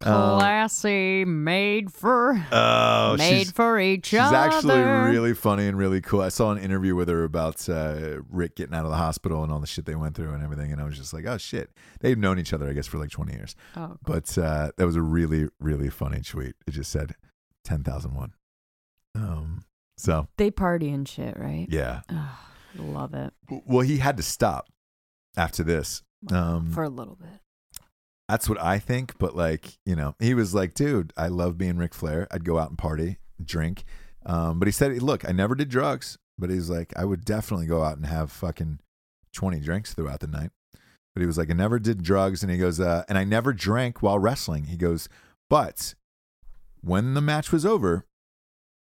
[0.00, 4.36] Um, Classy, made for oh, made for each she's other.
[4.36, 6.20] actually really funny and really cool.
[6.20, 9.52] I saw an interview with her about uh, Ric getting out of the hospital and
[9.52, 10.70] all the shit they went through and everything.
[10.70, 11.70] And I was just like, oh, shit.
[12.00, 13.56] They've known each other, I guess, for like 20 years.
[13.76, 16.54] Oh, But uh, that was a really, really funny tweet.
[16.66, 17.16] It just said
[17.64, 18.34] 10,001.
[19.16, 19.64] Um,
[19.96, 21.66] so, they party and shit, right?
[21.68, 22.02] yeah.
[22.08, 22.28] Ugh,
[22.76, 23.32] love it
[23.66, 24.68] Well, he had to stop
[25.36, 26.02] after this.
[26.30, 27.40] Um, for a little bit.
[28.28, 29.18] That's what I think.
[29.18, 32.28] But like, you know, he was like, dude, I love being Ric Flair.
[32.30, 33.84] I'd go out and party, drink.
[34.26, 37.66] Um, but he said, look, I never did drugs, but he's like, I would definitely
[37.66, 38.80] go out and have fucking
[39.32, 40.50] 20 drinks throughout the night.
[41.14, 42.42] But he was like, I never did drugs.
[42.42, 44.64] And he goes, uh, and I never drank while wrestling.
[44.64, 45.08] He goes,
[45.48, 45.94] But
[46.80, 48.04] when the match was over,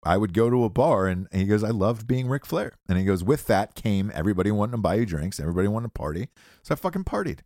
[0.04, 2.74] I would go to a bar and, he goes, I loved being Ric Flair.
[2.88, 6.00] And he goes, with that came everybody wanting to buy you drinks, everybody wanted to
[6.00, 6.30] party.
[6.64, 7.40] So I fucking partied.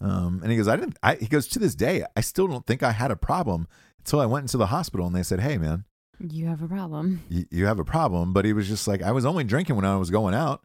[0.00, 2.66] Um, and he goes, I didn't, I, he goes, to this day, I still don't
[2.66, 3.68] think I had a problem
[3.98, 5.84] until I went into the hospital and they said, Hey, man,
[6.20, 7.22] You have a problem.
[7.28, 8.32] you, you have a problem.
[8.32, 10.62] But he was just like, I was only drinking when I was going out.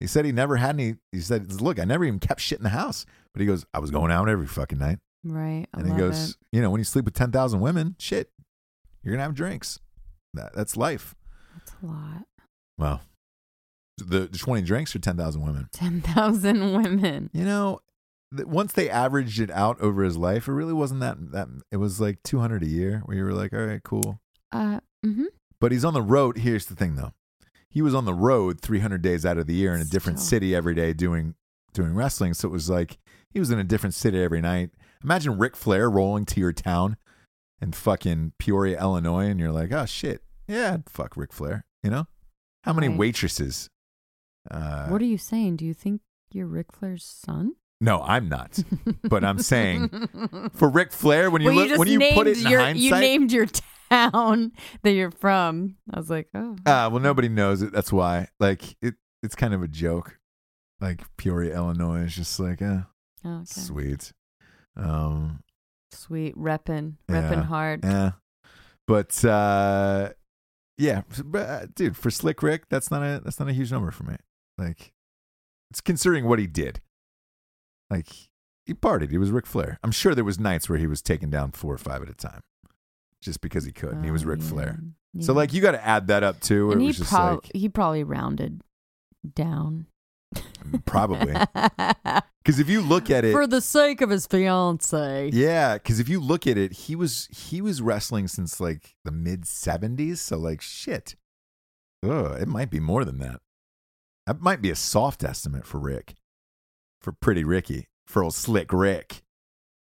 [0.00, 2.64] He said he never had any, he said, Look, I never even kept shit in
[2.64, 3.06] the house.
[3.32, 4.98] But he goes, I was going out every fucking night.
[5.24, 5.66] Right.
[5.72, 6.36] I And he goes, it.
[6.50, 8.30] You know, when you sleep with 10,000 women, shit,
[9.02, 9.78] you're going to have drinks.
[10.34, 11.14] That, that's life.
[11.56, 12.24] That's a lot.
[12.78, 13.00] Well,
[13.98, 15.68] the, the 20 drinks or 10,000 women.
[15.72, 17.30] 10,000 women.
[17.32, 17.80] You know,
[18.34, 22.00] once they averaged it out over his life, it really wasn't that, that it was
[22.00, 24.20] like 200 a year where you were like, all right, cool.
[24.50, 25.24] Uh, mm-hmm.
[25.60, 26.38] But he's on the road.
[26.38, 27.12] Here's the thing though.
[27.70, 30.28] He was on the road 300 days out of the year in a different Still.
[30.28, 31.34] city every day doing
[31.72, 32.34] doing wrestling.
[32.34, 32.98] So it was like
[33.30, 34.70] he was in a different city every night.
[35.02, 36.96] Imagine Ric Flair rolling to your town
[37.60, 41.64] in fucking Peoria, Illinois, and you're like, oh shit, yeah, fuck Ric Flair.
[41.82, 42.06] You know,
[42.64, 42.98] how many Right.
[42.98, 43.68] waitresses?
[44.50, 45.56] Uh, what are you saying?
[45.56, 46.00] Do you think
[46.32, 47.54] you're Ric Flair's son?
[47.82, 48.58] No, I'm not.
[49.10, 49.90] But I'm saying
[50.54, 52.82] for Ric Flair, when you well, look, you when you put it in your, hindsight,
[52.82, 53.46] you named your
[53.90, 54.52] town
[54.82, 55.76] that you're from.
[55.92, 57.72] I was like, oh, Uh, well, nobody knows it.
[57.72, 58.28] That's why.
[58.40, 60.18] Like it, it's kind of a joke.
[60.80, 62.78] Like Peoria, Illinois is just like, eh,
[63.24, 63.44] oh, okay.
[63.46, 64.12] sweet.
[64.76, 65.42] Um,
[65.92, 67.22] Sweet, reppin', Yeah.
[67.22, 67.84] reppin' hard.
[67.84, 68.12] yeah.
[68.88, 70.10] But uh,
[70.78, 73.90] yeah, but, uh, dude, for Slick Rick, that's not a that's not a huge number
[73.90, 74.16] for me.
[74.58, 74.92] Like,
[75.70, 76.80] it's considering what he did.
[77.92, 78.08] Like,
[78.66, 79.10] he partied.
[79.10, 79.78] He was Ric Flair.
[79.82, 82.14] I'm sure there was nights where he was taking down four or five at a
[82.14, 82.40] time,
[83.20, 83.92] just because he could.
[83.92, 84.46] and he was Oh, Ric yeah.
[84.48, 84.78] Flair.
[85.20, 86.72] So like, you got to add that up too.
[86.72, 88.62] And it he was just prob- like he probably rounded
[89.34, 89.86] down.
[90.34, 91.34] Mm, probably
[92.42, 95.28] because if you look at it, For the sake of his fiance.
[95.34, 99.10] Yeah, because if you look at it, he was he was wrestling since like the
[99.10, 100.22] mid seventies.
[100.22, 101.16] So like shit,
[102.02, 103.40] Ugh, it might be more than that.
[104.26, 106.14] That might be a soft estimate for Ric,
[107.02, 109.22] for Pretty Ricky, for old Slick Rick.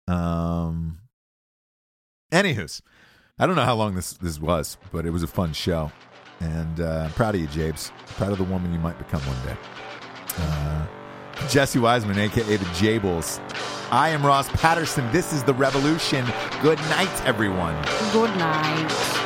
[0.07, 0.99] Um.
[2.31, 2.81] Anywho's,
[3.39, 5.91] I don't know how long this this was, but it was a fun show,
[6.39, 7.91] and uh, I'm proud of you, Japes.
[8.17, 9.57] Proud of the woman you might become one day.
[10.37, 10.87] Uh,
[11.49, 13.39] Jesse Wiseman, aka the Jables.
[13.91, 15.09] I am Ross Patterson.
[15.11, 16.25] This is the Revolution.
[16.61, 17.75] Good night, everyone.
[18.11, 19.24] Good night.